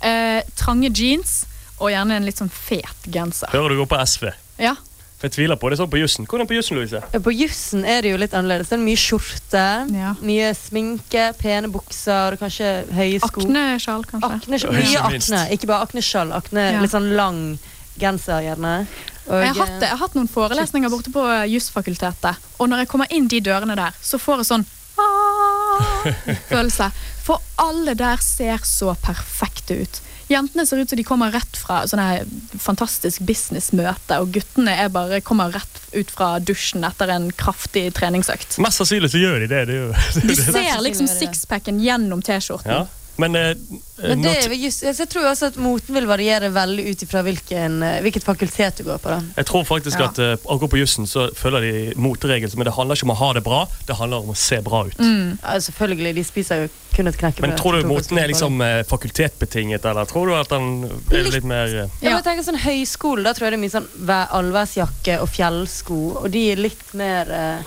eh, 0.00 0.40
trange 0.56 0.88
jeans 0.88 1.44
og 1.78 1.90
gjerne 1.92 2.16
en 2.16 2.24
litt 2.28 2.38
sånn 2.40 2.52
fet 2.52 3.08
genser. 3.12 3.50
Hører 3.52 3.74
du 3.74 3.80
går 3.82 3.90
på 3.90 3.98
SV? 4.06 4.30
Ja. 4.62 4.74
For 5.16 5.28
jeg 5.30 5.32
tviler 5.32 5.56
på 5.56 5.70
det 5.72 5.78
sånn 5.80 5.88
på 5.88 5.96
jussen. 5.96 6.26
Hvordan 6.28 6.48
på 6.48 6.56
jussen, 6.58 6.76
Louise? 6.76 7.00
På 7.24 7.32
jussen 7.32 7.86
er 7.88 8.02
det 8.04 8.10
jo 8.12 8.18
litt 8.20 8.34
annerledes. 8.36 8.68
Det 8.68 8.76
er 8.76 8.82
mye 8.84 9.00
skjorte, 9.00 9.62
Ja. 9.96 10.10
mye 10.20 10.50
sminke, 10.54 11.30
pene 11.40 11.70
bukser, 11.72 12.36
kanskje 12.36 12.84
høye 12.92 13.20
sko. 13.24 13.40
Aknesjal, 13.46 14.04
kanskje. 14.04 14.30
Akne, 14.36 14.60
mye 14.76 15.00
akne. 15.08 15.40
Ikke 15.56 15.66
bare 15.70 15.86
aknesjal. 15.88 16.32
Akne, 16.36 16.66
Ja. 16.74 16.80
Litt 16.84 16.92
sånn 16.92 17.14
lang 17.16 17.58
genser, 17.98 18.42
gjerne. 18.44 18.86
Og, 19.26 19.40
Jeg 19.42 19.54
har, 19.54 19.66
hatt, 19.66 19.80
jeg 19.80 19.88
har 19.88 19.96
hatt 19.98 20.14
noen 20.14 20.28
forelesninger 20.28 20.90
borte 20.92 21.10
på 21.10 21.24
eh, 21.26 21.48
Jusfakultetet, 21.50 22.36
og 22.60 22.68
når 22.68 22.84
jeg 22.84 22.88
kommer 22.92 23.06
inn 23.10 23.26
de 23.26 23.40
dørene 23.40 23.74
der, 23.74 23.96
så 24.00 24.20
får 24.22 24.44
jeg 24.44 24.46
sånn 24.52 24.66
ah, 25.00 26.06
følelse. 26.52 26.90
For 27.24 27.40
alle 27.58 27.94
der 27.98 28.20
ser 28.22 28.58
så 28.62 28.94
perfekte 29.02 29.80
ut. 29.82 30.00
Jentene 30.26 30.66
ser 30.66 30.82
ut 30.82 30.90
som 30.90 30.98
de 30.98 31.04
kommer 31.06 31.30
rett 31.30 31.58
fra 31.60 31.84
sånne 31.86 32.24
fantastisk 32.58 33.22
businessmøte, 33.28 34.18
og 34.18 34.32
guttene 34.34 34.74
er 34.74 34.90
bare, 34.90 35.20
kommer 35.22 35.54
rett 35.54 35.80
ut 35.94 36.10
fra 36.10 36.36
dusjen 36.42 36.84
etter 36.86 37.12
en 37.14 37.28
kraftig 37.38 37.88
treningsøkt. 37.94 38.58
Mest 38.62 38.82
sannsynlig 38.82 39.12
så 39.14 39.22
gjør 39.22 39.44
de 39.44 39.50
det. 39.52 39.64
det, 39.70 39.78
er 39.78 39.94
det, 40.18 40.22
Du 40.26 40.32
er 40.32 40.40
jo 40.42 40.52
ser 40.58 40.82
liksom 40.88 41.10
sixpacken 41.10 41.78
gjennom 41.84 42.24
T-skjorten. 42.26 42.72
Ja. 42.74 43.05
Men, 43.18 43.36
uh, 43.36 43.54
Men 44.02 44.22
det, 44.22 44.32
er 44.44 44.52
just, 44.60 44.82
altså, 44.84 45.02
jeg 45.06 45.08
tror 45.08 45.26
også 45.30 45.46
at 45.48 45.56
moten 45.56 45.94
vil 45.96 46.04
variere 46.08 46.50
veldig 46.52 46.82
ut 46.90 47.02
ifra 47.06 47.22
eh, 47.24 48.00
hvilket 48.04 48.24
fakultet 48.26 48.76
du 48.76 48.84
går 48.84 48.98
på. 49.00 49.08
da. 49.08 49.20
Jeg 49.38 49.46
tror 49.48 49.64
faktisk 49.64 49.98
Ja. 49.98 50.08
at 50.10 50.18
uh, 50.18 50.32
akkurat 50.52 50.70
på 50.70 50.80
jussen 50.82 51.06
så 51.08 51.30
følger 51.34 51.60
de 51.64 51.94
moteregelen, 51.96 52.52
men 52.58 52.68
det 52.68 52.74
handler 52.76 52.96
ikke 52.98 53.08
om 53.08 53.14
å 53.14 53.20
ha 53.22 53.30
det 53.32 53.42
bra, 53.46 53.62
det 53.88 53.96
handler 53.96 54.18
om 54.26 54.34
å 54.34 54.36
se 54.36 54.60
bra 54.60 54.82
ut. 54.86 54.98
Mm. 54.98 55.38
Ja, 55.42 55.54
selvfølgelig, 55.64 56.14
de 56.18 56.24
spiser 56.24 56.60
jo 56.62 56.68
kun 56.96 57.08
et 57.08 57.16
knekkebrød. 57.16 57.48
Men 57.48 57.56
tror 57.58 57.72
du 57.80 57.88
moten 57.88 58.18
er 58.20 58.28
liksom 58.28 58.60
uh, 58.60 58.82
fakultetbetinget, 58.88 59.84
eller 59.88 60.04
tror 60.04 60.28
du 60.28 60.34
at 60.36 60.52
den 60.52 60.68
er 61.12 61.30
litt 61.32 61.44
mer 61.48 61.66
Ja, 61.72 61.86
Ja. 62.02 62.10
jeg 62.18 62.24
tenker 62.28 62.44
sånn 62.44 62.60
Høyskole, 62.66 63.24
da 63.24 63.32
tror 63.32 63.48
jeg 63.48 63.56
det 63.56 63.60
er 63.60 63.64
mye 63.64 63.76
sånn 63.78 63.88
væ- 64.04 64.28
allværsjakke 64.42 65.18
og 65.24 65.28
fjellsko, 65.32 66.02
og 66.20 66.30
de 66.30 66.50
er 66.52 66.56
litt 66.56 66.92
mer 66.94 67.64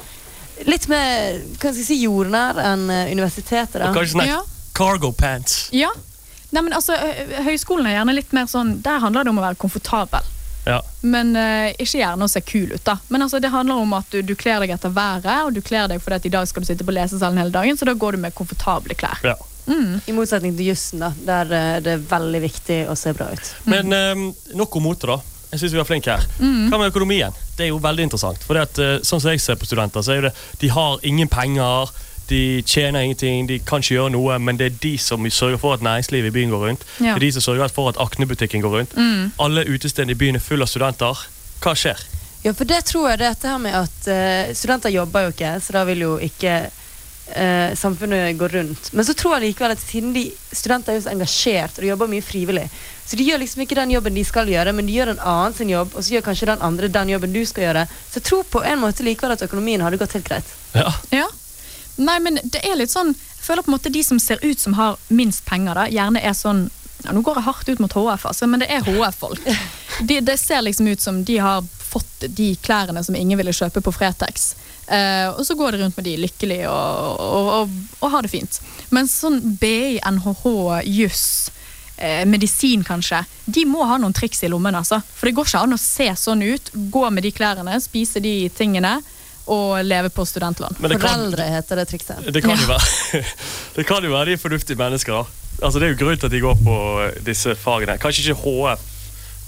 Litt 0.67 0.89
mer 0.91 1.37
jeg 1.63 1.73
si, 1.87 1.95
jordnær 2.03 2.57
enn 2.59 2.89
universitetet. 2.91 3.79
da. 3.79 3.89
og 3.89 3.95
Kanskje 3.95 4.11
sånn 4.17 4.27
Ja. 4.27 4.41
Cargo 4.79 5.11
pants. 5.11 5.67
Ja. 5.75 5.91
Nei, 6.49 6.63
men 6.65 6.73
altså, 6.73 6.95
Høyskolen 7.45 7.85
er 7.85 7.99
gjerne 7.99 8.15
litt 8.17 8.31
mer 8.33 8.47
sånn 8.49 8.79
Der 8.81 9.03
handler 9.03 9.27
det 9.27 9.29
om 9.29 9.37
å 9.37 9.43
være 9.43 9.59
komfortabel. 9.61 10.25
Ja. 10.65 10.79
Men 11.01 11.35
uh, 11.37 11.69
ikke 11.77 12.01
gjerne 12.01 12.25
å 12.25 12.31
se 12.31 12.41
kul 12.45 12.73
ut, 12.73 12.83
da. 12.85 12.97
Men 13.09 13.25
altså, 13.25 13.39
det 13.41 13.51
handler 13.53 13.81
om 13.83 13.93
at 13.97 14.09
du, 14.13 14.21
du 14.25 14.35
kler 14.37 14.59
deg 14.63 14.73
etter 14.75 14.91
været, 14.93 15.45
og 15.45 15.53
du 15.55 15.61
kler 15.65 15.87
deg 15.89 16.01
fordi 16.03 16.19
at 16.19 16.27
i 16.29 16.33
dag 16.33 16.49
skal 16.49 16.65
du 16.65 16.69
sitte 16.69 16.85
på 16.87 16.95
lesesalen 16.95 17.39
hele 17.41 17.53
dagen, 17.53 17.77
så 17.77 17.87
da 17.89 17.95
går 17.97 18.17
du 18.17 18.25
med 18.25 18.35
komfortable 18.37 18.97
klær. 18.97 19.21
ja. 19.25 19.37
I 19.69 20.13
motsetning 20.17 20.55
til 20.57 20.71
jussen, 20.71 21.03
da, 21.03 21.11
der 21.27 21.51
uh, 21.53 21.81
det 21.85 21.91
er 21.93 22.05
veldig 22.09 22.39
viktig 22.41 22.77
å 22.89 22.95
se 22.97 23.13
bra 23.13 23.27
ut. 23.29 23.51
Men 23.69 23.93
eh, 23.93 24.23
nok 24.57 24.79
om 24.79 24.87
mote, 24.89 25.05
da. 25.05 25.19
Jeg 25.51 25.61
synes 25.61 25.73
vi 25.73 25.79
var 25.81 25.87
flinke 25.89 26.13
her. 26.13 26.25
Hva 26.39 26.77
med 26.77 26.91
økonomien? 26.91 27.37
Det 27.57 27.65
er 27.65 27.71
jo 27.71 27.79
veldig 27.81 28.05
interessant. 28.05 28.41
For 28.45 28.57
at, 28.61 28.77
eh, 28.81 28.99
sånn 29.05 29.21
som 29.21 29.29
jeg 29.29 29.41
ser 29.41 29.57
på 29.61 29.69
studenter, 29.69 30.05
så 30.05 30.13
er 30.13 30.19
jo 30.19 30.25
det 30.27 30.33
de 30.61 30.69
har 30.73 31.05
ingen 31.05 31.29
penger. 31.29 31.89
De 32.29 32.61
tjener 32.61 33.07
ingenting, 33.07 33.47
de 33.49 33.57
kan 33.65 33.81
ikke 33.81 33.95
gjøre 33.95 34.13
noe, 34.13 34.37
men 34.37 34.59
det 34.59 34.65
er 34.69 34.77
de 34.83 34.93
som 35.01 35.25
sørger 35.33 35.57
for 35.57 35.73
at 35.73 35.81
næringslivet 35.85 36.29
i 36.29 36.35
byen 36.35 36.53
går 36.53 36.65
rundt. 36.67 36.85
Ja. 36.99 37.15
Det 37.15 37.23
er 37.23 37.25
de 37.25 37.31
som 37.37 37.47
sørger 37.47 37.73
for 37.73 37.89
at 37.89 37.97
Akne-butikken 37.97 38.61
går 38.61 38.75
rundt. 38.77 38.95
Alle 39.41 39.65
utestedene 39.65 40.13
i 40.13 40.19
byen 40.19 40.37
er 40.37 40.45
fulle 40.45 40.67
av 40.67 40.69
studenter. 40.69 41.27
Hva 41.59 41.73
skjer? 41.75 42.05
Ja, 42.43 42.53
for 42.55 42.67
det 42.69 42.85
tror 42.87 43.09
jeg 43.11 43.19
dette 43.19 43.49
her 43.51 43.57
med 43.59 43.75
at 43.75 44.05
uh, 44.07 44.53
studenter 44.55 44.93
jobber 44.93 45.27
jo 45.27 45.33
ikke, 45.33 45.55
så 45.59 45.75
da 45.75 45.81
vil 45.89 46.05
jo 46.05 46.13
ikke 46.23 46.53
uh, 46.69 47.71
samfunnet 47.75 48.37
gå 48.39 48.47
rundt. 48.53 48.93
Men 48.95 49.07
så 49.07 49.15
tror 49.17 49.35
jeg 49.35 49.49
likevel 49.49 49.75
at 49.75 49.83
siden 49.83 50.13
de 50.15 50.29
studenter 50.47 50.93
er 50.93 51.01
jo 51.01 51.03
så 51.07 51.11
engasjert, 51.11 51.75
og 51.75 51.83
de 51.83 51.91
jobber 51.91 52.11
mye 52.13 52.23
frivillig, 52.23 52.69
så 53.09 53.19
de 53.19 53.25
gjør 53.27 53.41
liksom 53.41 53.65
ikke 53.65 53.75
den 53.81 53.91
jobben 53.91 54.15
de 54.15 54.23
skal 54.23 54.53
gjøre, 54.53 54.71
men 54.77 54.87
de 54.87 54.95
gjør 54.95 55.11
en 55.15 55.21
annen 55.33 55.57
sin 55.57 55.73
jobb, 55.73 55.91
og 55.97 56.05
så 56.05 56.15
gjør 56.15 56.27
kanskje 56.29 56.51
den 56.53 56.63
andre 56.63 56.91
den 56.93 57.11
jobben 57.11 57.35
du 57.35 57.41
skal 57.49 57.65
gjøre. 57.67 57.85
Så 58.05 58.21
jeg 58.21 58.27
tror 58.29 58.47
på 58.55 58.63
en 58.69 58.83
måte 58.85 59.03
likevel 59.07 59.35
at 59.35 59.43
økonomien 59.49 59.83
hadde 59.83 59.99
gått 59.99 60.15
helt 60.15 60.29
greit. 60.29 60.55
Ja. 60.77 60.93
Ja. 61.11 61.27
Nei, 61.99 62.19
men 62.23 62.39
det 62.43 62.61
er 62.63 62.77
litt 62.79 62.93
sånn 62.93 63.11
Jeg 63.11 63.43
føler 63.43 63.65
på 63.65 63.71
en 63.71 63.75
måte 63.75 63.91
de 63.91 64.03
som 64.05 64.19
ser 64.23 64.39
ut 64.43 64.59
som 64.59 64.75
har 64.77 64.99
minst 65.11 65.43
penger, 65.47 65.75
da, 65.75 65.87
gjerne 65.91 66.21
er 66.23 66.35
sånn 66.37 66.69
ja, 67.03 67.13
Nå 67.15 67.23
går 67.25 67.39
jeg 67.39 67.47
hardt 67.47 67.69
ut 67.71 67.83
mot 67.83 67.95
HF, 67.95 68.25
altså, 68.31 68.47
men 68.47 68.63
det 68.63 68.69
er 68.71 68.83
HF-folk. 68.83 69.45
De, 70.07 70.19
det 70.23 70.37
ser 70.39 70.61
liksom 70.63 70.87
ut 70.87 71.01
som 71.03 71.23
de 71.27 71.37
har 71.43 71.63
fått 71.89 72.23
de 72.37 72.53
klærne 72.63 73.01
som 73.03 73.15
ingen 73.17 73.39
ville 73.39 73.51
kjøpe 73.55 73.81
på 73.83 73.91
Fretex. 73.91 74.53
Eh, 74.87 75.27
og 75.27 75.41
så 75.45 75.55
går 75.59 75.75
de 75.75 75.81
rundt 75.81 75.97
med 75.97 76.05
de 76.07 76.15
lykkelig 76.23 76.59
og, 76.69 77.19
og, 77.19 77.49
og, 77.55 77.73
og 77.99 78.13
har 78.13 78.23
det 78.23 78.31
fint. 78.31 78.59
Men 78.95 79.09
sånn 79.11 79.41
BI, 79.59 79.99
NHH, 79.99 80.45
juss, 80.87 81.25
eh, 81.97 82.23
medisin 82.29 82.85
kanskje, 82.87 83.23
de 83.45 83.65
må 83.67 83.83
ha 83.89 83.99
noen 83.99 84.15
triks 84.15 84.43
i 84.43 84.51
lommen. 84.51 84.75
altså. 84.75 85.01
For 85.15 85.29
det 85.29 85.35
går 85.37 85.49
ikke 85.49 85.63
an 85.67 85.75
å 85.75 85.81
se 85.81 86.09
sånn 86.15 86.45
ut, 86.45 86.71
gå 86.73 87.05
med 87.09 87.27
de 87.27 87.33
klærne, 87.35 87.79
spise 87.83 88.23
de 88.23 88.35
tingene, 88.55 88.99
å 89.49 89.59
leve 89.83 90.09
på 90.13 90.25
studentlån. 90.29 90.77
Kan, 90.79 90.93
Foreldre 90.99 91.47
heter 91.49 91.81
det 91.81 91.87
trikset. 91.89 92.29
det 92.33 92.41
kan 92.45 92.55
jo 92.57 92.67
Ja. 92.69 92.77
være 92.77 93.23
Det 93.75 93.85
kan 93.89 94.03
jo 94.05 94.11
være 94.13 94.25
de 94.31 94.37
er 94.37 94.41
fornuftige 94.43 94.77
mennesker. 94.79 95.13
da. 95.13 95.25
Altså 95.65 95.79
Det 95.79 95.87
er 95.89 95.93
jo 95.95 95.99
grunnen 96.05 96.19
til 96.21 96.29
at 96.29 96.31
de 96.37 96.39
går 96.45 96.55
på 96.63 96.77
disse 97.25 97.55
fagene. 97.59 97.97
Kanskje 97.99 98.29
ikke 98.29 98.43
HF, 98.43 98.79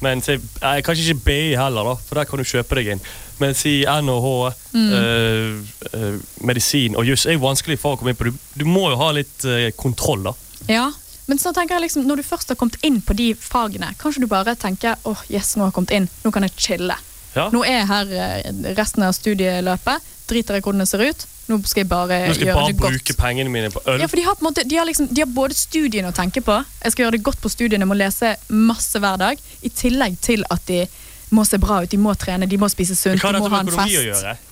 men 0.02 0.22
si, 0.26 0.36
nei, 0.62 0.82
kanskje 0.82 1.06
ikke 1.12 1.24
BI 1.28 1.56
heller, 1.56 1.84
da, 1.92 1.94
for 1.96 2.16
der 2.18 2.26
kan 2.26 2.42
du 2.42 2.44
kjøpe 2.44 2.76
deg 2.80 2.88
inn. 2.96 3.02
Men 3.40 3.54
si 3.58 3.84
NHH, 3.86 4.54
Mm. 4.74 4.90
eh, 4.96 5.98
eh, 5.98 6.18
medisin 6.48 6.96
og 6.96 7.06
juss 7.06 7.26
er 7.26 7.34
jo 7.38 7.40
vanskelig 7.46 7.78
for 7.80 7.96
å 7.96 8.00
komme 8.00 8.12
inn 8.14 8.18
på. 8.20 8.30
Du, 8.32 8.34
du 8.58 8.66
må 8.66 8.90
jo 8.92 8.98
ha 9.02 9.12
litt 9.12 9.46
eh, 9.46 9.70
kontroll, 9.78 10.24
da. 10.24 10.34
Ja, 10.70 10.92
men 11.28 11.38
så 11.40 11.54
tenker 11.54 11.76
jeg 11.78 11.86
liksom, 11.90 12.06
når 12.08 12.22
du 12.22 12.24
først 12.28 12.50
har 12.50 12.56
kommet 12.60 12.78
inn 12.84 13.00
på 13.02 13.16
de 13.16 13.34
fagene, 13.36 13.94
kanskje 14.02 14.22
du 14.24 14.28
bare 14.28 14.56
tenker 14.60 14.96
åh, 15.06 15.22
yes, 15.30 15.56
nå 15.56 15.64
har 15.66 15.72
jeg 15.72 15.78
kommet 15.80 15.92
inn, 15.96 16.10
nå 16.26 16.32
kan 16.34 16.44
jeg 16.48 16.56
chille. 16.58 16.96
Ja. 17.36 17.48
Nå 17.54 17.64
er 17.64 17.78
jeg 17.82 17.88
her 17.92 18.16
eh, 18.20 18.74
resten 18.78 19.06
av 19.08 19.14
studieløpet, 19.16 20.10
driter 20.32 20.58
i 20.58 20.64
hvordan 20.64 20.84
det 20.84 20.88
ser 20.92 21.04
ut, 21.04 21.26
nå 21.52 21.58
skal 21.68 21.82
jeg 21.84 21.90
bare 21.92 22.18
Nå 22.28 22.36
skal 22.36 22.46
jeg 22.46 22.52
gjøre 22.52 22.64
bare 22.64 22.78
bruke 22.80 23.16
pengene 23.20 23.52
mine 23.52 23.72
på 23.74 23.82
øl. 23.86 24.00
Ja, 24.00 24.08
for 24.08 24.20
de 24.20 24.26
har, 24.28 24.36
på 24.40 24.46
en 24.46 24.50
måte, 24.52 24.64
de, 24.68 24.78
har 24.80 24.88
liksom, 24.88 25.10
de 25.12 25.24
har 25.24 25.32
både 25.32 25.58
studiene 25.58 26.12
å 26.12 26.16
tenke 26.16 26.44
på, 26.46 26.60
jeg 26.84 26.94
skal 26.96 27.06
gjøre 27.06 27.18
det 27.18 27.24
godt 27.28 27.42
på 27.44 27.52
studiene, 27.52 27.88
må 27.88 27.98
lese 28.00 28.36
masse 28.52 29.00
hver 29.00 29.20
dag, 29.20 29.42
i 29.62 29.72
tillegg 29.72 30.20
til 30.24 30.46
at 30.52 30.64
de 30.70 30.86
må 31.32 31.44
se 31.48 31.60
bra 31.64 31.82
ut, 31.84 31.92
de 31.92 32.00
må 32.00 32.16
trene, 32.20 32.48
de 32.48 32.60
må 32.60 32.68
spise 32.72 32.96
sunt, 33.00 33.20
de 33.24 33.40
må 33.40 33.52
ha 33.52 33.64
en 33.64 33.76
fest. 33.76 34.48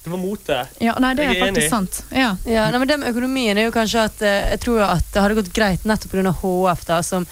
Det 0.00 0.08
var 0.08 0.16
mote. 0.16 0.56
Ja, 0.80 0.94
nei, 0.96 1.12
det 1.12 1.26
er, 1.26 1.34
Jeg 1.34 1.42
faktisk 1.42 1.66
enig. 1.66 1.70
sant. 1.70 1.98
Ja. 2.16 2.30
Ja, 2.48 2.70
nei, 2.72 2.78
men 2.80 2.88
det 2.88 2.96
med 3.02 3.10
økonomien 3.12 3.58
er 3.60 3.66
jo 3.68 3.72
kanskje 3.74 4.06
at 4.08 4.22
eh, 4.24 4.38
jeg 4.54 4.62
tror 4.64 4.80
at 4.86 5.10
det 5.12 5.20
hadde 5.20 5.36
gått 5.36 5.50
greit 5.52 5.84
nettopp 5.84 6.14
pga. 6.14 6.32
HF, 6.40 6.84
da, 6.88 7.02
som 7.04 7.26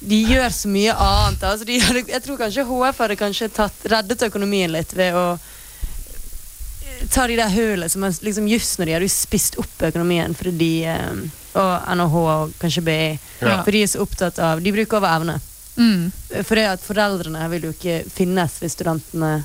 de 0.00 0.18
gjør 0.28 0.50
så 0.52 0.68
mye 0.68 0.92
annet. 0.94 1.42
Altså, 1.48 1.64
de 1.68 1.78
hadde, 1.80 2.02
jeg 2.12 2.22
tror 2.24 2.36
kanskje 2.40 2.64
HF 2.68 2.98
hadde 3.04 3.16
kanskje 3.20 3.48
tatt, 3.56 3.86
reddet 3.90 4.22
økonomien 4.28 4.72
litt 4.74 4.92
ved 4.96 5.16
å 5.16 5.24
eh, 5.38 7.06
ta 7.12 7.26
de 7.30 7.36
der 7.38 7.50
hullene 7.54 7.88
som 7.90 8.04
er 8.06 8.14
liksom 8.26 8.48
juss 8.50 8.76
når 8.78 8.90
de 8.90 8.96
hadde 8.98 9.10
spist 9.12 9.58
opp 9.62 9.82
økonomien 9.90 10.34
fordi 10.36 10.56
de 10.60 10.70
eh, 10.92 11.26
og 11.56 11.86
NHH 11.96 12.16
og 12.20 12.50
kanskje 12.60 12.82
BI. 12.84 13.02
Ja. 13.40 13.62
For 13.64 13.72
de 13.72 13.80
er 13.82 13.88
så 13.88 14.02
opptatt 14.04 14.38
av 14.44 14.60
De 14.60 14.72
bruker 14.76 14.98
over 14.98 15.08
evne. 15.16 15.38
Mm. 15.76 16.10
For 16.44 16.56
det 16.56 16.66
at 16.74 16.82
foreldrene 16.84 17.46
vil 17.52 17.64
jo 17.68 17.72
ikke 17.72 18.02
finnes 18.12 18.58
hvis 18.60 18.76
studentene 18.76 19.38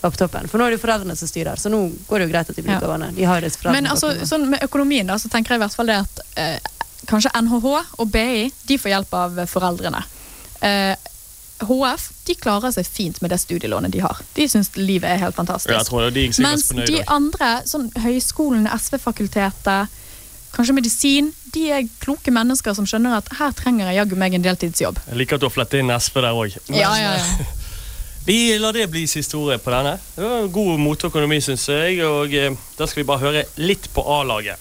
var 0.00 0.12
på 0.14 0.20
toppen. 0.20 0.46
For 0.50 0.58
nå 0.60 0.66
er 0.68 0.74
det 0.74 0.78
jo 0.78 0.84
foreldrene 0.84 1.16
som 1.18 1.26
styrer, 1.30 1.58
så 1.58 1.70
nå 1.72 1.80
går 2.06 2.22
det 2.22 2.26
jo 2.28 2.30
greit 2.32 2.50
at 2.52 2.56
de 2.58 2.62
bruker 2.62 2.78
Ja. 2.78 2.86
over 2.86 2.94
evne. 3.00 3.10
De 3.16 3.26
har 3.26 3.40
jo 3.40 3.46
disse 3.48 3.58
foreldrene 3.58 3.82
Men 3.82 3.90
altså, 3.96 4.12
sånn 4.30 4.46
med 4.50 4.62
økonomien 4.66 5.06
da, 5.10 5.18
så 5.18 5.30
tenker 5.32 5.54
jeg 5.56 5.60
i 5.60 5.64
hvert 5.64 5.74
fall 5.78 5.90
det 5.90 5.98
at 6.04 6.22
eh, 6.38 6.72
kanskje 7.08 7.32
NHH 7.40 7.98
og 7.98 8.08
BI 8.12 8.48
de 8.68 8.78
får 8.78 8.92
hjelp 8.94 9.14
av 9.16 9.42
foreldrene. 9.50 10.02
Eh, 10.64 10.94
HF 11.64 12.08
de 12.26 12.34
klarer 12.36 12.72
seg 12.74 12.88
fint 12.88 13.20
med 13.22 13.32
det 13.32 13.38
studielånet 13.40 13.94
de 13.94 14.02
har. 14.04 14.18
De 14.36 14.48
syns 14.50 14.72
livet 14.76 15.08
er 15.08 15.22
helt 15.22 15.36
fantastisk. 15.36 15.72
Ja, 15.72 15.80
jeg 15.80 15.88
tror 15.88 16.04
det 16.06 16.14
de 16.16 16.26
er 16.28 16.42
Mens 16.44 16.68
de 16.68 17.00
andre, 17.08 17.52
sånn 17.68 17.88
høyskolen, 18.02 18.66
SV-fakultetet, 18.68 19.92
kanskje 20.56 20.76
medisin, 20.76 21.30
de 21.54 21.68
er 21.72 21.86
kloke 22.00 22.32
mennesker 22.32 22.76
som 22.76 22.88
skjønner 22.88 23.18
at 23.20 23.30
her 23.38 23.54
trenger 23.56 23.88
jeg 23.88 24.00
jaggu 24.02 24.16
meg 24.20 24.36
en 24.36 24.44
deltidsjobb. 24.44 25.00
Jeg 25.08 25.20
liker 25.22 25.38
at 25.38 25.44
du 25.44 25.48
har 25.48 25.54
flettet 25.54 25.80
inn 25.80 25.92
SV 25.96 26.20
der 26.24 26.36
òg. 26.36 26.58
Ja, 26.72 26.92
ja, 27.00 27.14
ja. 27.20 27.46
Vi 28.26 28.58
lar 28.58 28.74
det 28.74 28.88
bli 28.90 29.04
siste 29.06 29.36
ordet 29.38 29.60
på 29.62 29.70
denne. 29.70 29.92
Det 30.16 30.24
var 30.24 30.40
en 30.42 30.48
god 30.52 30.80
moteøkonomi, 30.82 31.38
syns 31.44 31.68
jeg. 31.70 32.00
Og 32.02 32.32
eh, 32.34 32.56
da 32.74 32.88
skal 32.90 33.04
vi 33.04 33.06
bare 33.06 33.22
høre 33.22 33.44
litt 33.62 33.86
på 33.94 34.02
A-laget. 34.02 34.58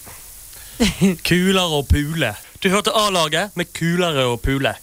Kulere 1.26 1.66
og 1.80 1.88
pule. 1.90 2.34
Du 2.64 2.70
hørte 2.74 2.92
A-laget 2.96 3.56
med 3.56 3.70
kulere 3.76 4.26
og 4.32 4.42
pule. 4.44 4.74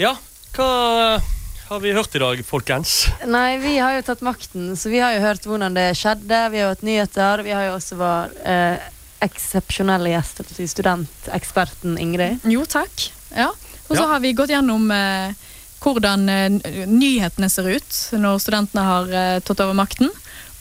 Ja, 0.00 0.14
hva 0.56 1.20
har 1.68 1.80
vi 1.82 1.92
hørt 1.96 2.14
i 2.16 2.22
dag, 2.22 2.40
folkens? 2.46 3.06
Nei, 3.28 3.56
vi 3.62 3.76
har 3.82 3.96
jo 3.96 4.04
tatt 4.06 4.22
makten, 4.26 4.72
så 4.78 4.90
vi 4.92 5.00
har 5.02 5.16
jo 5.16 5.22
hørt 5.24 5.46
hvordan 5.48 5.74
det 5.76 5.88
skjedde. 5.98 6.40
Vi 6.52 6.60
har 6.62 6.72
hatt 6.74 6.84
nyheter. 6.86 7.42
Vi 7.46 7.54
har 7.54 7.68
jo 7.68 7.74
også 7.78 7.98
vært 8.00 8.36
eh, 8.46 8.86
eksepsjonelle 9.26 10.12
gjester 10.14 10.46
si, 10.52 10.66
studenteksperten 10.70 11.96
Ingrid. 12.02 12.44
Jo, 12.50 12.64
takk. 12.70 13.08
Ja. 13.34 13.50
Og 13.86 13.94
så 13.96 14.02
Ja. 14.02 14.08
har 14.14 14.22
vi 14.24 14.34
gått 14.38 14.50
gjennom 14.54 14.90
eh, 14.94 15.34
hvordan 15.82 16.28
eh, 16.32 16.86
nyhetene 16.90 17.50
ser 17.52 17.68
ut 17.70 17.98
når 18.18 18.40
studentene 18.42 18.86
har 18.86 19.10
eh, 19.14 19.40
tatt 19.46 19.62
over 19.62 19.76
makten. 19.78 20.10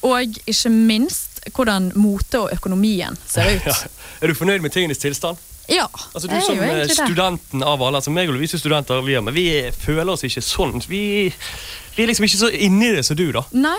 Og 0.05 0.37
ikke 0.45 0.69
minst 0.73 1.34
hvordan 1.53 1.91
mote 1.95 2.39
og 2.45 2.53
økonomien 2.55 3.17
ser 3.27 3.51
ut. 3.57 3.65
Ja. 3.69 3.75
Er 4.21 4.31
du 4.31 4.33
fornøyd 4.37 4.61
med 4.63 4.71
tingenes 4.73 4.97
tilstand? 5.01 5.37
Ja, 5.67 5.87
Altså 6.13 6.27
Du 6.29 6.35
jeg 6.35 6.57
er 6.61 6.83
eh, 6.83 6.87
studenten 6.93 7.63
av 7.65 7.81
alle, 7.81 7.97
altså 7.97 8.11
meg 8.13 8.29
og 8.29 8.35
Louise 8.37 8.55
er 8.55 8.61
studenter, 8.61 9.01
vi, 9.05 9.15
men 9.21 9.33
vi 9.33 9.45
føler 9.73 10.11
oss 10.13 10.23
ikke 10.27 10.41
sånn. 10.45 10.77
Vi, 10.87 11.01
vi 11.95 12.03
er 12.03 12.07
liksom 12.11 12.25
ikke 12.27 12.37
så 12.37 12.49
inni 12.53 12.91
det 12.95 13.03
som 13.07 13.17
du, 13.17 13.27
da. 13.33 13.41
Nei. 13.51 13.77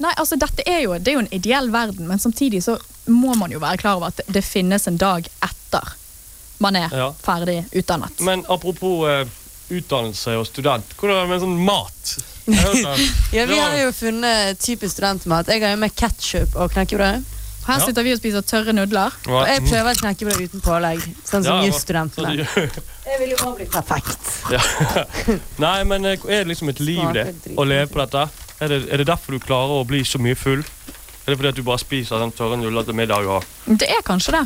Nei, 0.00 0.14
altså 0.16 0.38
dette 0.40 0.64
er 0.64 0.80
jo, 0.86 0.94
det 0.96 1.12
er 1.12 1.18
jo 1.18 1.24
en 1.26 1.32
ideell 1.36 1.68
verden, 1.74 2.06
men 2.08 2.18
samtidig 2.22 2.62
så 2.64 2.78
må 3.12 3.34
man 3.36 3.52
jo 3.52 3.60
være 3.60 3.82
klar 3.82 3.98
over 3.98 4.08
at 4.08 4.22
det, 4.22 4.30
det 4.32 4.44
finnes 4.48 4.88
en 4.88 4.96
dag 5.00 5.28
etter 5.44 5.90
man 6.60 6.76
er 6.76 6.88
Ja. 6.92 7.10
ferdig 7.20 7.62
utdannet. 7.76 8.16
Men 8.24 8.46
apropos 8.48 9.04
eh, 9.08 9.26
utdannelse 9.70 10.36
og 10.38 10.46
student, 10.48 10.94
hvordan 10.98 11.16
er 11.16 11.26
det 11.26 11.30
med 11.34 11.42
sånn 11.46 11.58
mat? 11.66 12.14
Ja, 13.32 13.44
Vi 13.46 13.58
har 13.58 13.76
jo 13.78 13.90
funnet 13.94 14.58
typisk 14.58 14.96
studentmat. 14.96 15.46
Jeg 15.52 15.62
har 15.62 15.76
jo 15.76 15.80
med 15.84 15.92
ketsjup 15.94 16.56
og 16.58 16.72
knekkebrød. 16.74 17.22
Her 17.66 17.78
Ja. 17.78 17.84
sitter 17.86 18.02
vi 18.02 18.12
og 18.14 18.18
spiser 18.18 18.42
tørre 18.42 18.72
nudler. 18.74 19.12
Og 19.28 19.46
jeg 19.46 19.62
prøver 19.68 19.94
knekkebrød 20.00 20.40
uten 20.48 20.60
pålegg, 20.64 21.04
sånn 21.28 21.44
som 21.44 21.60
Ja, 21.60 21.68
jusstudentene. 21.68 22.46
Jeg 23.06 23.18
vil 23.20 23.30
jo 23.30 23.36
også 23.36 23.56
bli 23.60 23.66
perfekt. 23.70 24.32
Ja. 24.50 24.62
Nei, 25.66 25.84
men 25.84 26.04
eh, 26.08 26.16
er 26.26 26.42
det 26.44 26.48
liksom 26.54 26.72
et 26.72 26.80
liv, 26.80 27.04
det? 27.14 27.26
Å 27.54 27.66
leve 27.68 27.86
på 27.92 28.00
dette? 28.02 28.24
Er 28.60 28.68
det, 28.72 28.80
er 28.90 28.96
det 29.04 29.06
derfor 29.12 29.36
du 29.36 29.38
klarer 29.44 29.76
å 29.80 29.86
bli 29.86 30.02
så 30.04 30.18
mye 30.18 30.34
full? 30.36 30.64
Er 30.64 31.30
det 31.30 31.36
fordi 31.36 31.52
at 31.52 31.60
du 31.60 31.62
bare 31.62 31.78
spiser 31.84 32.18
den 32.24 32.32
tørre 32.34 32.56
nudler 32.58 32.82
til 32.88 32.96
middag 32.98 33.28
og 33.28 33.44
Det 33.66 33.86
er 33.92 34.02
kanskje 34.02 34.32
det. 34.40 34.42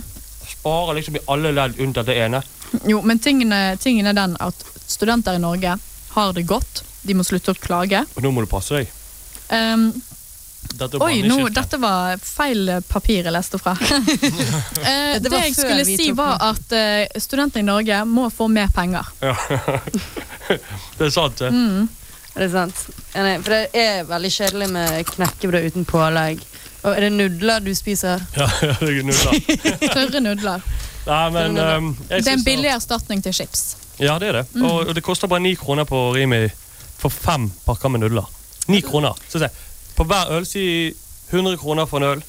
sparer 0.59 0.99
liksom 0.99 1.17
i 1.17 1.25
alle 1.33 1.53
ledd 1.57 1.79
unntatt 1.81 2.07
det 2.11 2.19
ene? 2.27 2.43
Jo, 2.91 3.01
men 3.07 3.19
tingen 3.23 3.53
er, 3.55 3.77
tingen 3.81 4.07
er 4.11 4.13
den 4.19 4.37
at 4.43 4.55
studenter 4.87 5.37
i 5.39 5.43
Norge 5.43 5.77
har 6.15 6.33
det 6.33 6.43
godt. 6.49 6.85
De 7.03 7.15
må 7.15 7.25
slutte 7.27 7.53
å 7.53 7.59
klage. 7.59 8.05
Og 8.17 8.25
nå 8.25 8.33
må 8.33 8.45
du 8.45 8.51
passe 8.51 8.77
deg. 8.77 8.93
Um, 9.51 9.91
Dette 10.75 10.97
er 10.97 11.03
oi, 11.05 11.19
nå, 11.29 11.37
dette 11.55 11.79
var 11.79 12.17
feil 12.19 12.71
papir 12.89 13.27
jeg 13.27 13.35
leste 13.35 13.61
fra. 13.61 13.75
Eh, 14.85 15.17
Dette 15.17 15.31
det 15.31 15.41
jeg 15.47 15.55
skulle 15.57 15.85
si 15.87 16.11
var 16.17 16.41
at 16.45 16.73
eh, 16.77 17.21
studenter 17.21 17.63
i 17.63 17.67
Norge 17.67 18.01
må 18.09 18.27
få 18.33 18.49
mer 18.53 18.73
penger. 18.75 19.07
Ja. 19.23 19.35
det 20.99 21.07
er 21.07 21.13
sant, 21.15 21.39
det. 21.41 21.53
Mm. 21.55 21.87
Er 22.35 22.43
det 22.43 22.51
sant? 22.53 22.83
Ja, 23.15 23.23
nei, 23.23 23.37
for 23.45 23.55
det 23.55 23.85
er 23.85 24.09
veldig 24.09 24.33
kjedelig 24.35 24.69
med 24.75 24.99
knekkebrød 25.13 25.69
uten 25.71 25.87
pålegg. 25.89 26.43
Og 26.85 26.91
er 26.93 27.07
det 27.07 27.13
nudler 27.15 27.65
du 27.65 27.71
spiser? 27.77 28.25
Ja, 28.37 28.49
det 28.81 28.91
er 28.91 29.07
nudler. 29.07 29.39
Tørre 29.95 30.25
nudler. 30.25 30.67
Nei, 31.07 31.25
men 31.37 31.57
um, 31.61 31.89
jeg 32.11 32.25
Det 32.25 32.33
er 32.33 32.39
en 32.39 32.45
billig 32.45 32.73
erstatning 32.75 33.25
til 33.25 33.37
chips. 33.37 33.65
Ja, 34.03 34.19
det 34.19 34.29
er 34.29 34.41
det. 34.41 34.45
Og, 34.63 34.89
og 34.89 34.95
det 34.95 35.05
koster 35.07 35.31
bare 35.31 35.43
ni 35.45 35.55
kroner 35.59 35.87
på 35.89 36.13
Rimi 36.17 36.47
for 36.99 37.13
fem 37.13 37.51
pakker 37.67 37.93
med 37.93 38.01
nudler. 38.05 38.29
Ni 38.69 38.81
kroner. 38.81 39.15
Så 39.29 39.39
se, 39.39 39.49
på 39.97 40.07
hver 40.09 40.33
øl 40.37 40.47
si 40.49 40.95
100 41.31 41.59
kroner 41.61 41.87
for 41.87 42.03
en 42.03 42.09
øl. 42.15 42.23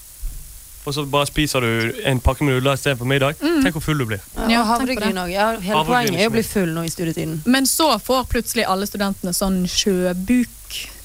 Og 0.85 0.93
så 0.93 1.01
bare 1.09 1.25
spiser 1.25 1.63
du 1.65 1.93
en 2.05 2.19
pakke 2.21 2.45
med 2.45 2.53
nudler 2.53 2.77
istedenfor 2.77 3.09
middag. 3.09 3.39
Tenk 3.41 3.73
hvor 3.73 3.81
full 3.81 4.03
du 4.03 4.05
blir. 4.05 4.21
Ja, 4.51 4.61
havregryn 4.69 5.17
òg. 5.17 5.31
Hele 5.65 5.85
poenget 5.87 6.19
er 6.21 6.29
å 6.29 6.33
bli 6.35 6.43
full 6.45 6.75
nå 6.75 6.83
i 6.85 6.91
studietiden. 6.93 7.39
Men 7.49 7.65
så 7.65 7.95
får 7.97 8.27
plutselig 8.29 8.67
alle 8.69 8.85
studentene 8.85 9.33
sånn 9.33 9.63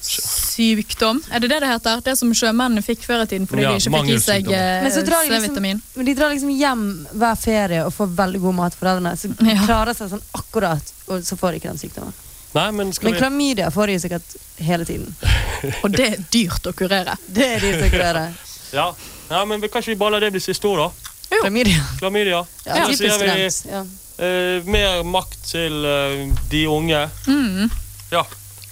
sjøbuksykdom. 0.01 1.21
Er 1.31 1.39
det 1.43 1.49
det 1.49 1.59
det 1.63 1.69
heter? 1.69 2.01
Det 2.05 2.15
som 2.17 2.31
sjømennene 2.33 2.83
fikk 2.85 3.03
før 3.05 3.23
i 3.23 3.29
tiden 3.31 3.47
fordi 3.49 3.63
Ja, 3.65 3.71
de 3.71 3.81
ikke 3.81 3.93
fikk 3.97 4.09
i 4.09 4.17
seg 4.19 4.45
C-vitamin. 4.45 4.83
Men 4.83 4.91
så 4.91 5.03
drar 5.05 5.23
de 5.23 5.29
liksom- 5.29 5.45
C-vitamin. 5.47 5.81
Men 5.95 6.05
de 6.05 6.13
drar 6.15 6.29
liksom 6.33 6.51
hjem 6.57 7.07
hver 7.13 7.35
ferie 7.37 7.85
og 7.85 7.93
får 7.93 8.15
veldig 8.15 8.41
god 8.41 8.55
mat, 8.55 8.75
foreldrene. 8.75 9.15
Så 9.17 9.27
de 9.37 9.45
Ja. 9.45 9.65
klarer 9.65 9.93
seg 9.95 10.09
sånn 10.09 10.21
akkurat, 10.33 10.91
og 11.07 11.21
så 11.23 11.37
får 11.37 11.51
de 11.51 11.59
ikke 11.59 11.69
den 11.69 11.77
sykdommen. 11.77 12.13
Nei, 12.53 12.71
men 12.71 12.91
Men 13.01 13.13
vi 13.13 13.19
klamydia 13.19 13.69
får 13.71 13.87
de 13.87 13.99
sikkert 13.99 14.35
hele 14.59 14.83
tiden. 14.85 15.15
Og 15.83 15.91
det 15.91 16.07
er 16.11 16.17
dyrt 16.31 16.63
å 16.67 16.73
kurere. 16.73 17.17
Det 17.31 17.45
er 17.45 17.59
de 17.59 17.79
som 17.79 17.89
kurerer. 17.89 18.33
Ja. 18.73 18.93
ja, 19.29 19.43
men 19.45 19.59
kanskje 19.61 19.87
vi 19.87 19.95
bare 19.95 20.11
lar 20.11 20.19
det 20.21 20.31
bli 20.31 20.39
siste 20.39 20.63
ord, 20.65 20.77
da? 20.79 21.37
Klamydia. 21.41 21.83
Klamydia. 21.99 22.45
Ja, 22.65 22.85
Så 22.85 22.91
typisk 22.95 23.19
sier 23.19 23.35
vi. 23.35 23.71
Ja. 23.71 23.81
Uh, 24.21 24.63
mer 24.65 25.03
makt 25.03 25.43
til 25.43 25.73
uh, 25.85 26.35
de 26.49 26.65
unge. 26.67 27.09
Mm. 27.27 27.69
Ja. 28.11 28.23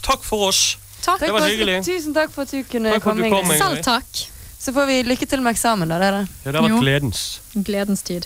Takk 0.01 0.23
for 0.23 0.47
oss. 0.47 0.77
Takk. 1.05 1.19
Det 1.23 1.31
var 1.31 1.47
hyggelig. 1.47 1.79
Tusen 1.85 2.13
takk 2.13 2.33
for 2.33 2.43
at 2.47 2.51
du 2.51 2.63
kunne 2.67 2.91
Takk 2.95 3.03
komme. 3.03 3.23
du 3.23 3.31
kom. 3.33 3.53
Selv 3.57 3.83
takk. 3.85 4.25
Så 4.59 4.73
får 4.75 4.85
vi 4.89 4.97
lykke 5.07 5.25
til 5.29 5.39
med 5.41 5.55
eksamen, 5.55 5.87
da, 5.87 5.97
dere. 6.01 6.25
Ja, 6.43 6.51
det 6.51 6.59
har 6.59 6.65
vært 6.67 6.81
gledens. 6.83 7.21
Gledens 7.55 8.01
tid. 8.03 8.25